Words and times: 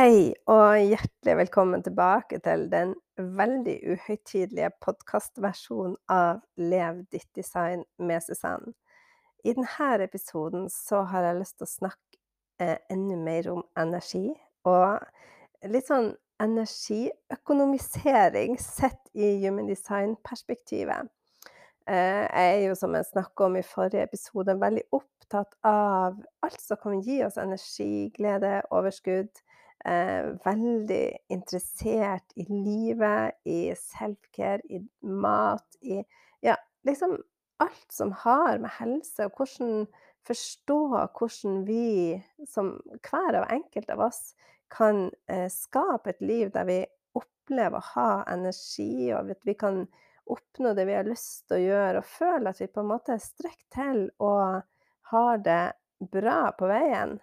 Hei, 0.00 0.32
og 0.48 0.80
hjertelig 0.80 1.34
velkommen 1.36 1.82
tilbake 1.84 2.38
til 2.40 2.72
den 2.72 2.94
veldig 3.36 3.84
uhøytidelige 3.92 4.70
podkastversjonen 4.80 5.98
av 6.08 6.40
Lev 6.56 7.04
ditt 7.12 7.28
design 7.36 7.84
med 8.00 8.24
Susann. 8.24 8.72
I 9.44 9.52
denne 9.58 10.00
episoden 10.06 10.72
så 10.72 11.04
har 11.10 11.26
jeg 11.26 11.36
lyst 11.42 11.56
til 11.58 11.68
å 11.68 11.74
snakke 11.74 12.16
eh, 12.64 12.80
enda 12.88 13.16
mer 13.26 13.44
om 13.52 13.60
energi, 13.76 14.32
og 14.64 15.04
litt 15.68 15.84
sånn 15.90 16.16
energiøkonomisering 16.46 18.56
sett 18.56 19.04
i 19.12 19.44
human 19.44 19.68
design-perspektivet. 19.68 21.12
Eh, 21.84 22.24
jeg 22.24 22.56
er 22.56 22.64
jo, 22.70 22.74
som 22.86 22.96
jeg 22.96 23.04
snakka 23.10 23.50
om 23.50 23.60
i 23.60 23.68
forrige 23.74 24.08
episode, 24.08 24.56
veldig 24.64 24.86
opptatt 24.96 25.52
av 25.60 26.16
alt 26.40 26.60
som 26.64 26.80
kan 26.88 27.04
gi 27.04 27.20
oss 27.28 27.36
energi, 27.36 28.08
glede, 28.16 28.64
overskudd. 28.72 29.44
Eh, 29.88 30.26
veldig 30.44 31.04
interessert 31.32 32.34
i 32.36 32.44
livet, 32.50 33.38
i 33.48 33.72
self-care, 33.72 34.60
i 34.68 34.82
mat, 35.00 35.64
i 35.80 36.02
ja, 36.44 36.56
liksom 36.84 37.16
alt 37.64 37.92
som 37.92 38.12
har 38.12 38.60
med 38.60 38.74
helse 38.76 39.24
og 39.24 39.40
hvordan 39.40 39.86
forstå 40.28 40.78
hvordan 41.16 41.62
vi 41.64 42.18
som 42.48 42.74
hver 43.08 43.38
og 43.40 43.52
enkelt 43.52 43.88
av 43.94 44.04
oss 44.10 44.34
kan 44.72 45.08
eh, 45.32 45.48
skape 45.48 46.12
et 46.12 46.20
liv 46.20 46.52
der 46.52 46.68
vi 46.68 46.78
opplever 47.16 47.80
å 47.80 47.88
ha 47.94 48.10
energi, 48.30 49.10
og 49.16 49.32
at 49.32 49.48
vi 49.48 49.56
kan 49.58 49.82
oppnå 50.30 50.74
det 50.76 50.86
vi 50.86 50.98
har 50.98 51.08
lyst 51.08 51.48
til 51.48 51.56
å 51.56 51.64
gjøre, 51.64 52.02
og 52.02 52.12
føle 52.18 52.52
at 52.52 52.60
vi 52.60 52.68
på 52.70 52.84
en 52.84 52.92
måte 52.92 53.16
strekker 53.18 53.66
til 53.74 54.04
og 54.22 54.60
har 55.10 55.42
det 55.42 55.64
bra 56.12 56.52
på 56.56 56.68
veien. 56.70 57.16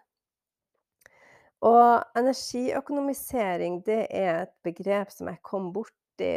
Og 1.65 2.17
energiøkonomisering, 2.17 3.81
det 3.85 4.05
er 4.13 4.43
et 4.43 4.55
begrep 4.65 5.09
som 5.13 5.31
jeg 5.31 5.41
kom 5.45 5.71
borti 5.73 5.93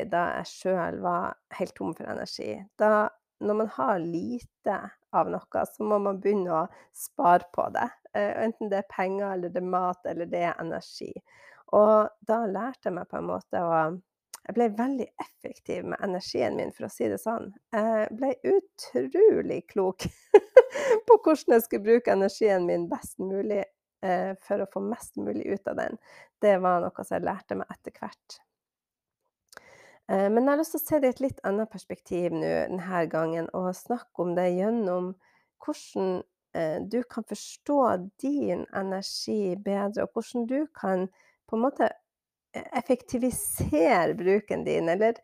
da 0.09 0.27
jeg 0.39 0.49
sjøl 0.49 1.01
var 1.05 1.35
helt 1.59 1.75
tom 1.77 1.93
for 1.97 2.09
energi. 2.09 2.55
Da 2.81 3.09
når 3.41 3.55
man 3.55 3.71
har 3.73 3.99
lite 3.99 4.77
av 5.17 5.31
noe, 5.33 5.65
så 5.67 5.85
må 5.85 5.99
man 5.99 6.21
begynne 6.21 6.53
å 6.53 6.67
spare 6.97 7.49
på 7.55 7.67
det. 7.75 7.89
Eh, 8.13 8.33
enten 8.45 8.69
det 8.73 8.83
er 8.83 8.93
penger, 8.93 9.33
eller 9.33 9.53
det 9.53 9.63
er 9.63 9.73
mat, 9.73 10.01
eller 10.07 10.29
det 10.29 10.43
er 10.51 10.61
energi. 10.61 11.13
Og 11.77 12.11
da 12.29 12.45
lærte 12.51 12.91
jeg 12.91 12.97
meg 12.99 13.11
på 13.11 13.21
en 13.21 13.29
måte 13.33 13.65
å 13.65 13.83
Jeg 14.49 14.55
ble 14.57 14.67
veldig 14.73 15.07
effektiv 15.21 15.85
med 15.85 16.01
energien 16.03 16.55
min, 16.57 16.71
for 16.73 16.87
å 16.87 16.91
si 16.91 17.07
det 17.13 17.19
sånn. 17.21 17.51
Jeg 17.77 18.07
ble 18.17 18.31
utrolig 18.49 19.59
klok 19.69 20.07
på 21.07 21.17
hvordan 21.27 21.55
jeg 21.55 21.65
skulle 21.67 21.85
bruke 21.85 22.15
energien 22.15 22.65
min 22.67 22.87
best 22.89 23.21
mulig 23.21 23.61
eh, 24.03 24.37
for 24.45 24.63
å 24.63 24.69
få 24.73 24.83
mest 24.85 25.19
mulig 25.21 25.47
ut 25.47 25.69
av 25.69 25.81
den. 25.81 25.99
Det 26.41 26.57
var 26.63 26.81
noe 26.85 27.05
som 27.05 27.17
jeg 27.17 27.27
lærte 27.27 27.59
meg 27.59 27.73
etter 27.73 27.97
hvert. 27.97 28.41
Eh, 30.11 30.27
men 30.31 30.43
jeg 30.43 30.51
har 30.51 30.61
lyst 30.61 30.75
til 30.75 30.83
å 30.83 30.87
se 30.89 31.01
det 31.01 31.11
i 31.11 31.15
et 31.15 31.25
litt 31.27 31.41
annet 31.47 31.71
perspektiv 31.71 32.35
nå 32.35 32.43
denne 32.43 33.07
gangen, 33.13 33.51
og 33.55 33.71
snakke 33.79 34.25
om 34.25 34.35
det 34.39 34.49
gjennom 34.57 35.13
hvordan 35.65 36.23
eh, 36.57 36.79
du 36.83 37.03
kan 37.07 37.27
forstå 37.29 37.81
din 38.23 38.65
energi 38.77 39.57
bedre, 39.57 40.07
og 40.07 40.17
hvordan 40.17 40.49
du 40.51 40.65
kan 40.75 41.07
på 41.47 41.59
en 41.59 41.65
måte 41.67 41.91
eh, 41.91 42.67
effektivisere 42.81 44.17
bruken 44.19 44.67
din, 44.67 44.91
eller 44.91 45.21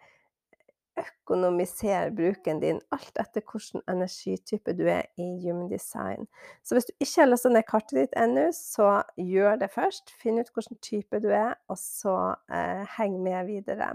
økonomisere 1.00 2.10
bruken 2.16 2.60
din, 2.62 2.78
alt 2.94 3.18
etter 3.20 3.44
hvilken 3.44 3.82
energitype 3.90 4.74
du 4.78 4.84
er 4.88 5.08
i 5.20 5.26
Human 5.42 5.68
Design. 5.70 6.28
Så 6.64 6.76
hvis 6.76 6.88
du 6.88 6.94
ikke 6.96 7.22
har 7.22 7.30
lasta 7.30 7.52
ned 7.52 7.66
kartet 7.68 7.98
ditt 7.98 8.16
ennå, 8.18 8.48
så 8.56 9.02
gjør 9.20 9.60
det 9.60 9.72
først. 9.74 10.14
Finn 10.22 10.40
ut 10.40 10.52
hvilken 10.54 10.80
type 10.84 11.20
du 11.24 11.28
er, 11.30 11.56
og 11.68 11.78
så 11.80 12.16
eh, 12.52 12.82
heng 12.96 13.20
med 13.24 13.50
videre. 13.50 13.94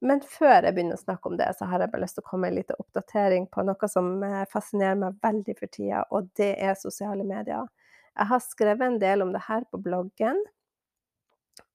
Men 0.00 0.22
før 0.24 0.64
jeg 0.64 0.72
begynner 0.72 0.96
å 0.96 1.02
snakke 1.02 1.28
om 1.28 1.36
det, 1.36 1.50
så 1.58 1.68
har 1.68 1.84
jeg 1.84 1.92
bare 1.92 2.06
lyst 2.06 2.16
til 2.16 2.24
å 2.24 2.30
komme 2.30 2.46
med 2.46 2.54
en 2.54 2.60
liten 2.62 2.80
oppdatering 2.80 3.50
på 3.52 3.64
noe 3.68 3.90
som 3.92 4.14
eh, 4.24 4.46
fascinerer 4.48 4.96
meg 5.02 5.18
veldig 5.24 5.56
for 5.58 5.72
tida, 5.76 6.06
og 6.08 6.30
det 6.40 6.54
er 6.56 6.78
sosiale 6.80 7.26
medier. 7.26 7.68
Jeg 8.16 8.32
har 8.32 8.40
skrevet 8.44 8.86
en 8.86 9.00
del 9.00 9.22
om 9.24 9.34
det 9.34 9.44
her 9.46 9.66
på 9.70 9.80
bloggen. 9.80 10.40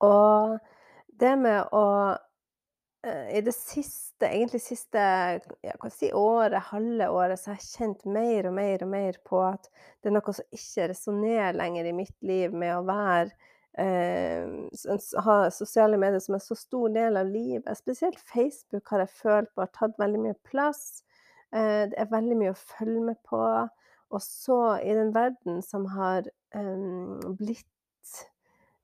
Og 0.04 0.58
det 1.22 1.36
med 1.40 1.70
å 1.74 1.86
i 3.06 3.42
det 3.46 3.54
siste, 3.54 4.26
egentlig 4.26 4.62
siste 4.64 5.02
ja, 5.62 5.76
si 5.94 6.12
året, 6.16 6.72
halve 6.72 7.10
året, 7.14 7.40
så 7.40 7.52
har 7.52 7.60
jeg 7.60 7.72
kjent 7.72 8.06
mer 8.10 8.50
og 8.50 8.56
mer 8.58 8.86
og 8.86 8.90
mer 8.90 9.20
på 9.28 9.42
at 9.46 9.70
det 10.02 10.10
er 10.10 10.16
noe 10.16 10.34
som 10.34 10.56
ikke 10.56 10.88
resonnerer 10.94 11.58
lenger 11.58 11.90
i 11.90 11.96
mitt 11.98 12.16
liv 12.26 12.56
med 12.56 12.74
å 12.78 12.86
være 12.88 13.30
eh, 13.78 14.48
ha 15.26 15.38
sosiale 15.52 15.98
medier 16.02 16.20
som 16.24 16.38
en 16.38 16.44
så 16.44 16.58
stor 16.58 16.90
del 16.96 17.18
av 17.20 17.30
livet. 17.30 17.78
Spesielt 17.78 18.20
Facebook 18.20 18.90
har 18.92 19.04
jeg 19.04 19.18
følt 19.22 19.52
på 19.54 19.66
har 19.66 19.74
tatt 19.76 20.00
veldig 20.02 20.22
mye 20.28 20.40
plass. 20.48 21.04
Eh, 21.52 21.86
det 21.92 22.00
er 22.00 22.12
veldig 22.12 22.40
mye 22.40 22.56
å 22.56 22.60
følge 22.60 23.04
med 23.12 23.22
på. 23.28 23.42
Og 24.14 24.22
så 24.22 24.60
i 24.84 24.94
den 24.96 25.14
verden 25.16 25.62
som 25.66 25.88
har 25.96 26.28
eh, 26.56 27.32
blitt 27.40 27.68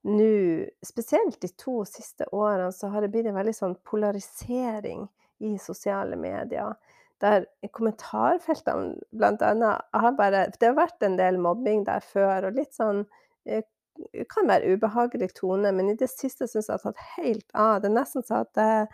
nå, 0.07 0.65
spesielt 0.85 1.41
de 1.41 1.49
to 1.59 1.81
siste 1.85 2.25
årene, 2.33 2.71
så 2.73 2.89
har 2.89 3.03
det 3.03 3.11
blitt 3.13 3.29
en 3.29 3.37
veldig 3.37 3.53
sånn 3.53 3.75
polarisering 3.87 5.05
i 5.45 5.57
sosiale 5.61 6.17
medier. 6.17 6.73
Der 7.21 7.45
kommentarfeltene 7.75 8.95
blant 9.13 9.43
annet 9.45 9.85
har 9.93 10.15
bare 10.17 10.47
Det 10.55 10.71
har 10.71 10.77
vært 10.79 11.05
en 11.05 11.19
del 11.19 11.37
mobbing 11.37 11.83
der 11.85 12.01
før, 12.01 12.49
og 12.49 12.57
litt 12.57 12.73
sånn 12.73 13.05
Det 13.45 13.61
eh, 13.61 14.25
kan 14.31 14.47
være 14.49 14.73
ubehagelig 14.73 15.33
tone, 15.37 15.69
men 15.75 15.91
i 15.91 15.97
det 15.99 16.09
siste 16.09 16.47
syns 16.49 16.69
jeg 16.69 16.79
det 16.79 16.85
har 16.85 16.93
tatt 16.93 17.17
helt 17.17 17.49
av. 17.53 17.81
Det 17.81 17.89
er 17.91 17.97
nesten 17.99 18.25
sånn 18.25 18.45
at 18.47 18.61
jeg, 18.61 18.87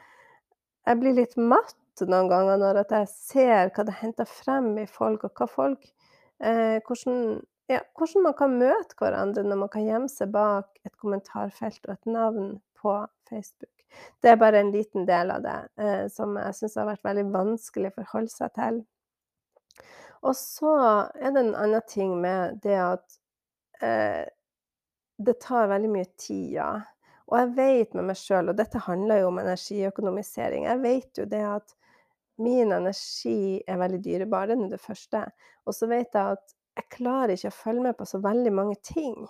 jeg 0.89 0.99
blir 0.99 1.15
litt 1.15 1.35
matt 1.37 1.75
noen 2.05 2.27
ganger 2.29 2.59
når 2.61 2.81
jeg 2.83 3.07
ser 3.11 3.71
hva 3.75 3.85
det 3.87 3.95
henter 4.01 4.27
frem 4.29 4.73
i 4.81 4.87
folk, 4.89 5.23
og 5.23 5.39
hva 5.39 5.47
folk 5.49 5.87
eh, 6.43 6.81
Hvordan 6.85 7.39
ja, 7.67 7.81
hvordan 7.97 8.23
man 8.29 8.35
kan 8.37 8.53
møte 8.59 8.95
hverandre 8.99 9.43
når 9.43 9.59
man 9.63 9.71
kan 9.71 9.85
gjemme 9.87 10.11
seg 10.11 10.31
bak 10.35 10.69
et 10.87 10.95
kommentarfelt 10.99 11.83
og 11.87 11.95
et 11.97 12.09
navn 12.09 12.53
på 12.79 12.93
Facebook. 13.29 13.73
Det 14.21 14.31
er 14.31 14.39
bare 14.39 14.61
en 14.61 14.71
liten 14.71 15.07
del 15.07 15.31
av 15.33 15.43
det 15.43 15.57
eh, 15.81 16.05
som 16.11 16.35
jeg 16.39 16.55
syns 16.55 16.77
har 16.79 16.89
vært 16.89 17.05
veldig 17.07 17.25
vanskelig 17.33 17.91
å 17.91 17.97
forholde 18.01 18.33
seg 18.33 18.53
til. 18.57 18.81
Og 20.27 20.35
så 20.37 20.73
er 21.15 21.33
det 21.33 21.43
en 21.43 21.55
annen 21.55 21.87
ting 21.87 22.15
med 22.21 22.59
det 22.63 22.77
at 22.81 23.17
eh, 23.83 24.25
det 25.17 25.39
tar 25.41 25.71
veldig 25.71 25.91
mye 25.91 26.09
tid, 26.19 26.45
ja. 26.57 26.71
Og 27.27 27.35
jeg 27.41 27.53
vet 27.57 27.95
med 27.97 28.07
meg 28.09 28.19
sjøl, 28.19 28.51
og 28.51 28.57
dette 28.57 28.79
handler 28.85 29.21
jo 29.21 29.31
om 29.31 29.41
energiøkonomisering, 29.41 30.67
jeg 30.69 30.83
vet 30.83 31.19
jo 31.19 31.25
det 31.27 31.43
at 31.43 31.73
min 32.39 32.71
energi 32.71 33.57
er 33.67 33.79
veldig 33.81 33.99
dyrebar, 34.05 34.47
det 34.47 34.57
er 34.57 34.75
det 34.75 34.79
første. 34.81 35.23
Og 35.65 35.75
så 35.75 35.89
vet 35.89 36.13
jeg 36.13 36.37
at 36.37 36.56
jeg 36.77 36.87
klarer 36.93 37.35
ikke 37.35 37.51
å 37.51 37.59
følge 37.59 37.89
med 37.89 37.97
på 37.97 38.07
så 38.07 38.21
veldig 38.23 38.53
mange 38.53 38.77
ting. 38.85 39.27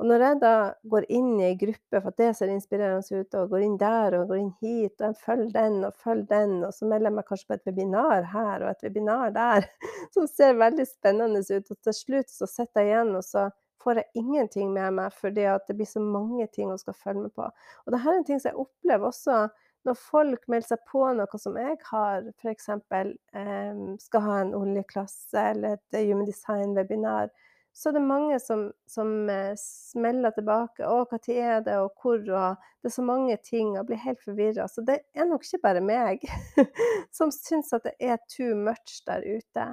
Og 0.00 0.08
når 0.08 0.24
jeg 0.24 0.38
da 0.42 0.52
går 0.90 1.04
inn 1.14 1.28
i 1.38 1.44
ei 1.46 1.56
gruppe 1.58 2.00
for 2.00 2.10
at 2.10 2.18
det 2.18 2.30
ser 2.34 2.50
inspirerende 2.50 3.20
ut, 3.20 3.36
og 3.38 3.52
går 3.52 3.64
inn 3.66 3.76
der 3.78 4.16
og 4.18 4.32
går 4.32 4.40
inn 4.40 4.52
hit, 4.64 4.94
og 4.98 5.04
jeg 5.06 5.18
følger 5.22 5.52
den 5.54 5.76
og 5.86 5.98
følger 6.02 6.28
den, 6.32 6.54
og 6.66 6.72
så 6.74 6.88
melder 6.90 7.10
jeg 7.10 7.16
meg 7.18 7.28
kanskje 7.28 7.48
på 7.48 7.58
et 7.58 7.68
webinar 7.70 8.26
her 8.32 8.64
og 8.64 8.70
et 8.72 8.86
webinar 8.88 9.34
der, 9.36 9.68
som 10.14 10.26
ser 10.30 10.58
veldig 10.58 10.88
spennende 10.88 11.44
ut, 11.44 11.70
og 11.70 11.86
til 11.86 11.98
slutt 12.00 12.32
så 12.34 12.48
sitter 12.50 12.82
jeg 12.82 12.90
igjen, 12.90 13.14
og 13.20 13.26
så 13.28 13.46
får 13.82 14.00
jeg 14.00 14.22
ingenting 14.22 14.74
med 14.74 14.98
meg 14.98 15.14
fordi 15.18 15.46
at 15.50 15.66
det 15.68 15.76
blir 15.78 15.90
så 15.90 16.02
mange 16.02 16.46
ting 16.54 16.70
å 16.70 16.78
skal 16.80 16.98
følge 16.98 17.28
med 17.28 17.34
på. 17.38 17.46
Og 17.46 17.94
dette 17.94 18.02
er 18.02 18.18
en 18.18 18.26
ting 18.26 18.42
som 18.42 18.52
jeg 18.52 18.62
opplever 18.62 19.10
også 19.10 19.38
når 19.86 19.98
folk 19.98 20.44
melder 20.50 20.74
seg 20.74 20.82
på 20.90 21.04
noe 21.16 21.38
som 21.40 21.56
jeg 21.58 21.78
har, 21.88 22.26
f.eks. 22.38 22.68
Eh, 22.70 23.80
skal 24.02 24.26
ha 24.26 24.36
en 24.42 24.54
oljeklasse 24.58 25.48
eller 25.54 25.78
et 25.78 25.98
Human 26.06 26.28
Design-webinar, 26.28 27.32
så 27.72 27.88
er 27.88 27.96
det 27.96 28.02
mange 28.04 28.36
som, 28.40 28.66
som 28.88 29.30
eh, 29.32 29.54
smeller 29.58 30.34
tilbake. 30.36 30.84
'Å, 30.84 31.06
når 31.08 31.28
er 31.32 31.62
det, 31.64 31.78
og 31.80 31.94
hvor?' 32.02 32.20
Og 32.20 32.66
det 32.82 32.90
er 32.90 32.96
så 32.96 33.04
mange 33.06 33.36
ting, 33.44 33.78
og 33.78 33.86
blir 33.88 34.02
helt 34.02 34.20
forvirra. 34.24 34.68
Så 34.68 34.84
det 34.84 35.00
er 35.14 35.28
nok 35.28 35.46
ikke 35.46 35.62
bare 35.62 35.84
meg 35.84 36.26
som 37.16 37.32
syns 37.32 37.72
at 37.72 37.86
det 37.88 37.94
er 38.00 38.20
too 38.28 38.54
much 38.58 39.00
der 39.08 39.24
ute. 39.24 39.70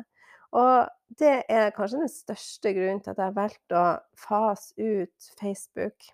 Og 0.56 0.88
det 1.20 1.44
er 1.50 1.74
kanskje 1.76 2.00
den 2.06 2.14
største 2.14 2.74
grunnen 2.74 3.04
til 3.04 3.12
at 3.12 3.20
jeg 3.20 3.28
har 3.28 3.36
valgt 3.38 3.76
å 3.76 3.84
fase 4.18 4.74
ut 4.80 5.30
Facebook 5.42 6.08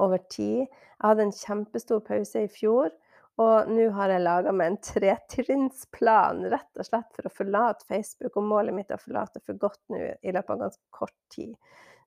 over 0.00 0.22
tid. 0.32 0.66
Jeg 0.66 1.04
hadde 1.04 1.26
en 1.26 1.34
kjempestor 1.36 2.02
pause 2.06 2.44
i 2.44 2.50
fjor, 2.50 2.92
og 3.40 3.70
nå 3.72 3.88
har 3.96 4.12
jeg 4.12 4.24
laga 4.24 4.52
meg 4.54 4.72
en 4.72 4.80
tretrinnsplan 4.90 6.44
rett 6.52 6.80
og 6.80 6.88
slett 6.88 7.08
for 7.16 7.28
å 7.28 7.34
forlate 7.34 7.88
Facebook. 7.88 8.36
Og 8.36 8.48
målet 8.50 8.76
mitt 8.76 8.92
er 8.92 9.00
å 9.00 9.04
forlate 9.04 9.42
for 9.46 9.58
godt 9.60 9.82
nå 9.92 10.02
i 10.02 10.34
løpet 10.34 10.54
av 10.56 10.66
ganske 10.66 10.84
kort 10.94 11.18
tid. 11.32 11.56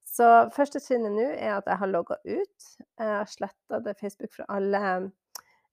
Så 0.05 0.25
første 0.53 0.79
trinnet 0.83 1.15
nå 1.15 1.25
er 1.33 1.55
at 1.55 1.69
jeg 1.69 1.81
har 1.81 1.89
logga 1.89 2.19
ut. 2.23 2.67
Jeg 2.77 3.09
har 3.09 3.29
sletta 3.29 3.81
Facebook 3.97 4.35
fra 4.37 4.45
alle 4.53 4.81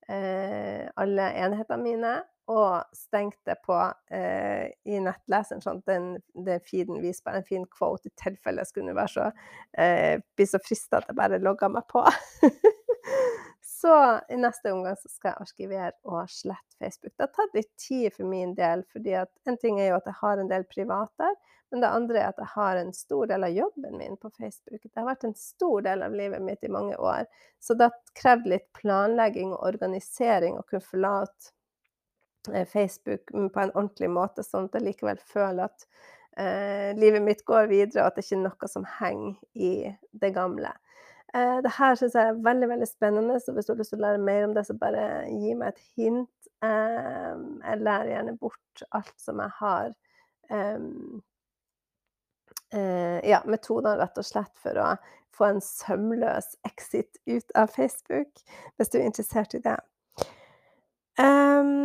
eh, 0.09 0.89
alle 0.97 1.29
enhetene 1.45 1.83
mine 1.85 2.15
og 2.53 2.97
stengte 2.97 3.57
på 3.65 3.77
eh, 4.13 4.69
i 4.85 5.01
nettleseren, 5.01 5.63
sånn 5.65 5.81
at 5.81 5.89
den, 5.89 6.09
den 6.47 6.61
feeden 6.67 7.01
viser 7.03 7.25
bare 7.27 7.41
en 7.41 7.49
fin 7.49 7.65
quote 7.73 8.11
i 8.11 8.15
tilfelle 8.21 8.63
jeg 8.63 8.73
skulle 8.73 8.97
være 8.97 9.13
så, 9.15 9.29
eh, 9.81 10.21
bli 10.37 10.47
så 10.49 10.61
frista 10.63 11.01
at 11.01 11.09
jeg 11.11 11.19
bare 11.19 11.41
logga 11.43 11.71
meg 11.73 11.87
på. 11.91 12.05
så 13.81 13.95
i 14.29 14.39
neste 14.41 14.75
omgang 14.75 14.99
så 15.01 15.09
skal 15.13 15.33
jeg 15.33 15.47
arkivere 15.47 15.95
og 16.05 16.29
slette 16.33 16.77
Facebook. 16.79 17.15
Det 17.17 17.27
har 17.27 17.33
tatt 17.39 17.57
litt 17.57 17.73
tid 17.81 18.13
for 18.17 18.29
min 18.29 18.53
del, 18.59 18.85
fordi 18.93 19.17
at 19.23 19.33
en 19.49 19.59
ting 19.63 19.81
er 19.81 19.93
jo 19.93 19.99
at 20.01 20.11
jeg 20.11 20.21
har 20.21 20.43
en 20.43 20.53
del 20.53 20.69
privat 20.69 21.13
der, 21.23 21.35
men 21.73 21.81
det 21.81 21.89
andre 21.89 22.21
er 22.21 22.29
at 22.29 22.41
jeg 22.43 22.53
har 22.53 22.77
en 22.77 22.93
stor 22.93 23.31
del 23.31 23.47
av 23.47 23.55
jobben 23.57 23.97
min 23.97 24.19
på 24.21 24.29
Facebook. 24.37 24.83
Det 24.85 24.99
har 24.99 25.09
vært 25.09 25.25
en 25.25 25.39
stor 25.39 25.81
del 25.87 26.05
av 26.05 26.13
livet 26.13 26.45
mitt 26.45 26.67
i 26.67 26.71
mange 26.73 26.99
år. 27.01 27.25
Så 27.65 27.73
det 27.79 27.89
har 27.89 28.19
krevd 28.21 28.51
litt 28.53 28.67
planlegging 28.77 29.55
og 29.55 29.65
organisering 29.71 30.59
å 30.59 30.67
kunne 30.69 30.85
forlate 30.85 31.55
Facebook 32.71 33.31
på 33.31 33.61
en 33.63 33.75
ordentlig 33.75 34.11
måte, 34.11 34.45
sånn 34.47 34.69
at 34.69 34.79
jeg 34.79 34.89
likevel 34.89 35.21
føler 35.33 35.69
at 35.69 35.87
eh, 36.37 36.91
livet 36.99 37.23
mitt 37.23 37.45
går 37.49 37.69
videre, 37.71 38.03
og 38.03 38.11
at 38.11 38.19
det 38.19 38.27
ikke 38.27 38.39
er 38.39 38.45
noe 38.47 38.71
som 38.71 38.87
henger 38.99 39.37
i 39.55 39.73
det 40.23 40.33
gamle. 40.37 40.73
Eh, 41.35 41.59
det 41.65 41.73
her 41.79 41.97
syns 41.97 42.17
jeg 42.19 42.29
er 42.29 42.41
veldig 42.45 42.69
veldig 42.75 42.89
spennende, 42.89 43.41
så 43.41 43.55
hvis 43.55 43.69
du 43.69 43.73
har 43.73 43.81
lyst 43.81 43.95
til 43.95 44.03
å 44.03 44.07
lære 44.07 44.25
mer 44.27 44.47
om 44.49 44.55
det, 44.57 44.67
så 44.69 44.77
bare 44.77 45.05
gi 45.31 45.55
meg 45.57 45.73
et 45.73 45.85
hint. 45.97 46.51
Eh, 46.63 47.35
jeg 47.65 47.85
lærer 47.87 48.11
gjerne 48.13 48.39
bort 48.41 48.87
alt 48.93 49.15
som 49.21 49.41
jeg 49.41 49.57
har. 49.63 49.95
Um, 50.53 51.23
eh, 52.75 53.19
ja, 53.31 53.41
metoder 53.49 53.97
rett 54.03 54.21
og 54.21 54.29
slett 54.29 54.53
for 54.61 54.77
å 54.77 54.91
få 55.33 55.49
en 55.49 55.63
sømløs 55.65 56.53
exit 56.69 57.17
ut 57.25 57.57
av 57.57 57.73
Facebook, 57.73 58.45
hvis 58.77 58.93
du 58.93 59.01
er 59.01 59.09
interessert 59.09 59.57
i 59.57 59.63
det. 59.65 59.79
Um, 61.17 61.82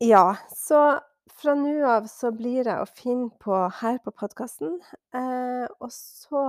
ja, 0.00 0.36
så 0.56 1.00
fra 1.40 1.54
nå 1.56 1.74
av 1.88 2.08
så 2.10 2.32
blir 2.36 2.66
jeg 2.66 2.76
å 2.80 2.88
finne 2.88 3.30
på 3.40 3.56
her 3.80 4.00
på 4.04 4.12
podkasten. 4.12 4.78
Eh, 5.16 5.66
og 5.80 5.92
så 5.94 6.44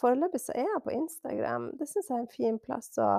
foreløpig 0.00 0.40
så 0.42 0.56
er 0.56 0.66
jeg 0.66 0.82
på 0.84 0.96
Instagram. 0.96 1.70
Det 1.78 1.88
syns 1.88 2.10
jeg 2.10 2.16
er 2.16 2.24
en 2.24 2.32
fin 2.32 2.58
plass 2.60 2.90
å 3.00 3.10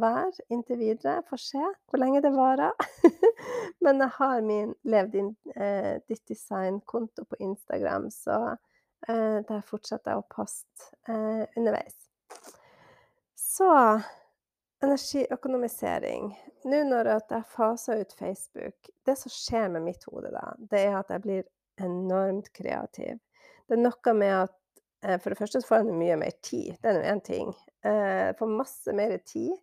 være 0.00 0.48
inntil 0.52 0.80
videre. 0.80 1.20
Får 1.28 1.44
se 1.44 1.62
hvor 1.62 2.02
lenge 2.02 2.24
det 2.24 2.32
varer. 2.34 2.74
Men 3.84 4.02
jeg 4.02 4.16
har 4.16 4.42
min 4.44 4.74
Lev 4.84 5.12
din, 5.12 5.30
eh, 5.54 6.00
ditt 6.08 6.24
design-konto 6.28 7.24
på 7.28 7.40
Instagram, 7.44 8.10
så 8.12 8.40
Eh, 9.08 9.40
der 9.48 9.62
fortsetter 9.64 10.12
jeg 10.12 10.20
å 10.20 10.28
poste 10.28 10.90
eh, 11.08 11.44
underveis. 11.56 11.96
Så 13.32 13.68
energiøkonomisering. 14.84 16.30
Nå 16.70 16.82
når 16.88 17.10
jeg 17.12 17.42
faser 17.52 18.02
ut 18.02 18.12
Facebook 18.16 18.90
Det 19.06 19.16
som 19.16 19.32
skjer 19.32 19.68
med 19.72 19.86
mitt 19.88 20.04
hode 20.08 20.32
da, 20.34 20.52
det 20.70 20.84
er 20.86 20.98
at 20.98 21.12
jeg 21.12 21.24
blir 21.24 21.44
enormt 21.80 22.50
kreativ. 22.56 23.20
Det 23.68 23.76
er 23.76 23.82
noe 23.84 24.14
med 24.16 24.34
at 24.42 24.56
eh, 25.04 25.16
For 25.20 25.30
det 25.32 25.38
første 25.40 25.62
så 25.62 25.68
får 25.68 25.82
jeg 25.82 26.00
mye 26.00 26.18
mer 26.20 26.36
tid. 26.44 26.76
Det 26.80 26.90
er 26.90 26.98
nå 26.98 27.06
én 27.14 27.24
ting. 27.24 27.54
Jeg 27.84 28.36
får 28.38 28.56
masse 28.58 28.92
mer 28.96 29.16
tid 29.24 29.56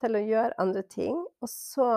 til 0.00 0.16
å 0.16 0.24
gjøre 0.24 0.60
andre 0.62 0.84
ting. 0.88 1.20
Og 1.42 1.50
så 1.52 1.90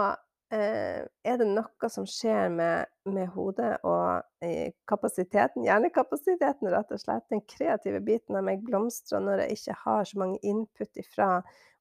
Eh, 0.51 1.03
er 1.23 1.37
det 1.39 1.45
noe 1.47 1.87
som 1.89 2.03
skjer 2.03 2.49
med, 2.51 2.89
med 3.07 3.29
hodet 3.31 3.77
og 3.87 4.43
eh, 4.43 4.73
kapasiteten, 4.89 5.63
hjernekapasiteten, 5.63 6.67
rett 6.73 6.91
og 6.91 6.99
slett. 6.99 7.23
Den 7.31 7.43
kreative 7.47 8.01
biten 8.03 8.35
av 8.35 8.43
meg 8.43 8.65
blomstrer 8.67 9.23
når 9.23 9.45
jeg 9.45 9.59
ikke 9.61 9.77
har 9.85 10.09
så 10.09 10.19
mange 10.19 10.41
input 10.43 10.99
fra 11.13 11.29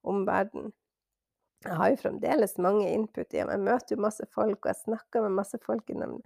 omverdenen. 0.07 0.71
Jeg 1.61 1.77
har 1.77 1.91
jo 1.91 1.99
fremdeles 1.99 2.55
mange 2.57 2.87
input 2.89 3.33
Jeg 3.33 3.45
møter 3.61 3.95
jo 3.95 4.01
masse 4.01 4.25
folk, 4.33 4.63
og 4.63 4.71
jeg 4.71 4.79
snakker 4.81 5.25
med 5.27 5.37
masse 5.37 5.59
folk 5.61 5.89
innom 5.93 6.17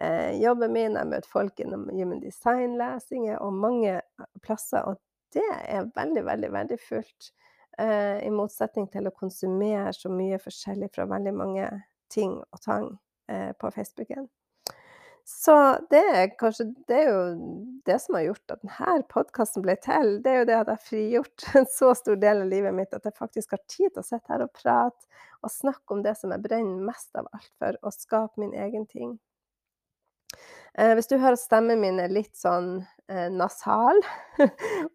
eh, 0.00 0.36
jobben 0.38 0.72
min. 0.72 0.94
Jeg 0.94 1.10
møter 1.10 1.32
folk 1.32 1.60
innom 1.60 1.88
human 1.90 2.22
design-lesinger 2.22 3.40
og 3.42 3.58
mange 3.64 3.98
plasser, 4.46 4.86
og 4.86 5.00
det 5.34 5.48
er 5.66 5.90
veldig, 5.96 6.22
veldig 6.28 6.52
verdifullt. 6.54 7.32
Eh, 7.78 8.22
I 8.26 8.30
motsetning 8.32 8.86
til 8.92 9.10
å 9.10 9.14
konsumere 9.16 9.90
så 9.92 10.12
mye 10.12 10.38
forskjellig 10.40 10.92
fra 10.94 11.08
veldig 11.10 11.34
mange 11.34 11.68
ting 12.12 12.38
og 12.38 12.62
tang 12.62 12.92
eh, 13.28 13.50
på 13.58 13.70
Facebooken. 13.74 14.30
Så 15.26 15.54
det 15.90 16.00
er 16.14 16.28
kanskje 16.38 16.68
det 16.86 16.96
er 17.02 17.08
jo 17.10 17.22
det 17.86 17.96
som 17.98 18.14
har 18.14 18.28
gjort 18.28 18.52
at 18.54 18.60
denne 18.62 19.06
podkasten 19.10 19.64
ble 19.64 19.74
til. 19.82 20.20
Det 20.22 20.30
er 20.30 20.36
jo 20.38 20.46
det 20.46 20.54
at 20.54 20.68
jeg 20.70 20.78
har 20.78 20.84
frigjort 20.86 21.46
en 21.58 21.66
så 21.72 21.88
stor 21.98 22.20
del 22.22 22.44
av 22.44 22.52
livet 22.52 22.76
mitt 22.76 22.94
at 22.94 23.08
jeg 23.08 23.18
faktisk 23.18 23.56
har 23.56 23.62
tid 23.66 23.88
til 23.88 24.04
å 24.04 24.06
sitte 24.06 24.30
her 24.30 24.44
og 24.46 24.52
prate 24.54 25.24
og 25.42 25.50
snakke 25.50 25.96
om 25.96 26.04
det 26.06 26.14
som 26.20 26.30
jeg 26.30 26.44
brenner 26.46 26.86
mest 26.86 27.10
av 27.18 27.26
alt 27.34 27.50
for, 27.58 27.80
og 27.82 27.96
skape 27.96 28.38
min 28.38 28.54
egen 28.54 28.86
ting. 28.86 29.16
Eh, 30.78 30.94
hvis 30.94 31.10
du 31.10 31.16
hører 31.18 31.38
stemmen 31.42 31.82
min 31.82 31.98
er 32.02 32.14
litt 32.14 32.38
sånn 32.38 32.84
eh, 33.10 33.26
nasal, 33.34 33.98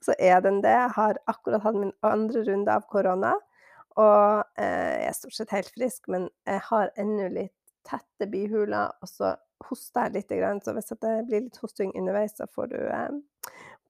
så 0.05 0.15
er 0.15 0.39
den 0.47 0.63
det. 0.63 0.71
Jeg 0.77 0.95
har 0.95 1.21
akkurat 1.27 1.67
hatt 1.67 1.79
min 1.83 1.95
andre 2.07 2.47
runde 2.47 2.79
av 2.79 2.87
korona. 2.87 3.35
Og 3.99 4.43
eh, 4.55 5.03
jeg 5.03 5.11
er 5.11 5.19
stort 5.19 5.39
sett 5.41 5.55
helt 5.59 5.75
frisk, 5.75 6.07
men 6.07 6.31
jeg 6.47 6.63
har 6.71 6.95
ennå 6.95 7.27
litt 7.35 7.57
tette 7.83 8.31
bihuler, 8.31 8.95
og 9.01 9.11
så 9.11 9.35
hoster 9.69 10.11
litt. 10.13 10.33
Så 10.63 10.73
hvis 10.73 10.91
det 10.93 11.13
blir 11.27 11.47
litt 11.47 11.61
hosting 11.61 11.93
underveis, 11.97 12.35
så 12.37 12.47
får 12.47 12.73
du 12.73 12.79
eh, 12.81 13.09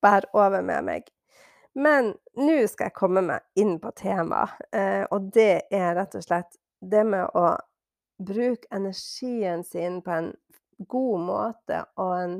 bære 0.01 0.31
over 0.33 0.61
med 0.65 0.87
meg. 0.87 1.09
Men 1.73 2.13
nå 2.35 2.57
skal 2.67 2.89
jeg 2.89 2.97
komme 2.97 3.23
meg 3.23 3.45
inn 3.59 3.77
på 3.79 3.93
temaet, 3.95 4.57
eh, 4.75 5.03
og 5.07 5.31
det 5.35 5.67
er 5.71 5.93
rett 5.95 6.17
og 6.19 6.25
slett 6.25 6.57
det 6.81 7.03
med 7.07 7.31
å 7.37 7.53
bruke 8.21 8.67
energien 8.75 9.63
sin 9.63 10.01
på 10.03 10.11
en 10.11 10.31
god 10.91 11.21
måte 11.25 11.83
og 12.01 12.11
en 12.17 12.35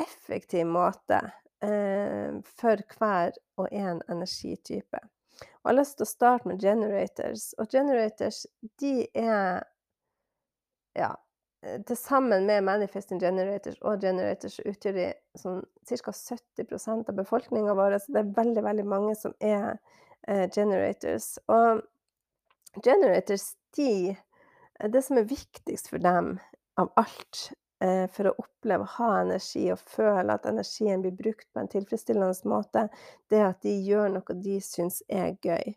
effektiv 0.00 0.66
måte 0.66 1.20
eh, 1.62 2.34
for 2.58 2.82
hver 2.98 3.36
og 3.60 3.70
en 3.70 4.02
energitype. 4.08 5.00
Og 5.66 5.70
jeg 5.70 5.72
har 5.72 5.78
lyst 5.78 5.98
til 5.98 6.06
å 6.06 6.10
starte 6.10 6.48
med 6.50 6.62
generators. 6.62 7.50
Og 7.60 7.70
generators, 7.70 8.44
de 8.80 9.06
er 9.14 9.64
Ja, 10.96 11.10
til 11.88 11.98
sammen 11.98 12.46
med 12.48 12.64
manifesting 12.66 13.20
generators 13.22 13.78
og 13.82 14.00
generators 14.02 14.58
utgjør 14.62 14.96
de 14.96 15.08
sånn 15.38 15.60
ca. 15.88 16.14
70% 16.14 17.10
av 17.12 17.18
befolkninga 17.18 17.76
vår. 17.78 17.98
Så 18.02 18.14
det 18.14 18.22
er 18.22 18.34
veldig, 18.38 18.64
veldig 18.66 18.86
mange 18.88 19.14
som 19.18 19.36
er 19.40 19.76
eh, 20.28 20.46
generators. 20.48 21.36
Og 21.48 21.84
generators, 22.82 23.54
de 23.76 24.16
Det 24.76 25.00
som 25.00 25.16
er 25.16 25.24
viktigst 25.24 25.88
for 25.88 26.02
dem 26.04 26.34
av 26.76 26.90
alt, 27.00 27.46
Eh, 27.84 28.06
for 28.08 28.30
å 28.30 28.36
oppleve 28.40 28.86
å 28.86 28.92
ha 28.94 29.08
energi 29.20 29.66
og 29.68 29.82
føle 29.84 30.32
at 30.32 30.46
energien 30.48 31.02
blir 31.04 31.12
brukt 31.12 31.44
på 31.52 31.60
en 31.60 31.68
tilfredsstillende 31.68 32.48
måte, 32.48 32.86
det 33.28 33.42
er 33.42 33.50
at 33.50 33.60
de 33.66 33.74
gjør 33.84 34.14
noe 34.14 34.36
de 34.40 34.56
syns 34.64 35.02
er 35.12 35.34
gøy. 35.44 35.74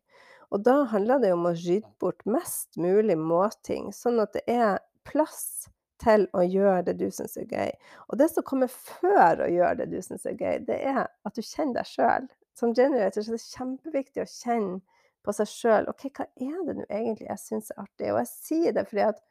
Og 0.56 0.64
da 0.64 0.78
handler 0.94 1.20
det 1.20 1.34
om 1.36 1.50
å 1.50 1.58
rydde 1.58 1.92
bort 2.00 2.24
mest 2.24 2.80
mulig 2.80 3.18
måting, 3.20 3.92
sånn 3.94 4.24
at 4.24 4.32
det 4.38 4.46
er 4.48 4.80
plass 5.04 5.68
til 6.04 6.26
å 6.38 6.44
gjøre 6.46 6.84
det 6.90 6.98
du 7.00 7.08
syns 7.14 7.38
er 7.40 7.48
gøy. 7.50 7.72
Og 8.10 8.20
det 8.22 8.30
som 8.34 8.46
kommer 8.48 8.72
før 8.72 9.46
å 9.46 9.50
gjøre 9.52 9.82
det 9.82 9.90
du 9.94 10.00
syns 10.06 10.28
er 10.30 10.38
gøy, 10.40 10.62
det 10.68 10.80
er 10.92 11.06
at 11.08 11.36
du 11.36 11.42
kjenner 11.44 11.82
deg 11.82 11.90
sjøl. 11.90 12.30
Som 12.60 12.76
generator 12.76 13.24
så 13.24 13.34
er 13.34 13.40
det 13.40 13.46
kjempeviktig 13.56 14.24
å 14.24 14.30
kjenne 14.32 14.80
på 15.26 15.36
seg 15.36 15.52
sjøl. 15.52 15.90
OK, 15.92 16.08
hva 16.16 16.28
er 16.40 16.62
det 16.68 16.78
nå 16.78 16.86
egentlig 16.88 17.30
jeg 17.30 17.44
syns 17.44 17.74
er 17.74 17.84
artig? 17.84 18.12
Og 18.14 18.22
jeg 18.22 18.32
sier 18.32 18.76
det 18.76 18.86
fordi 18.90 19.06
at 19.08 19.24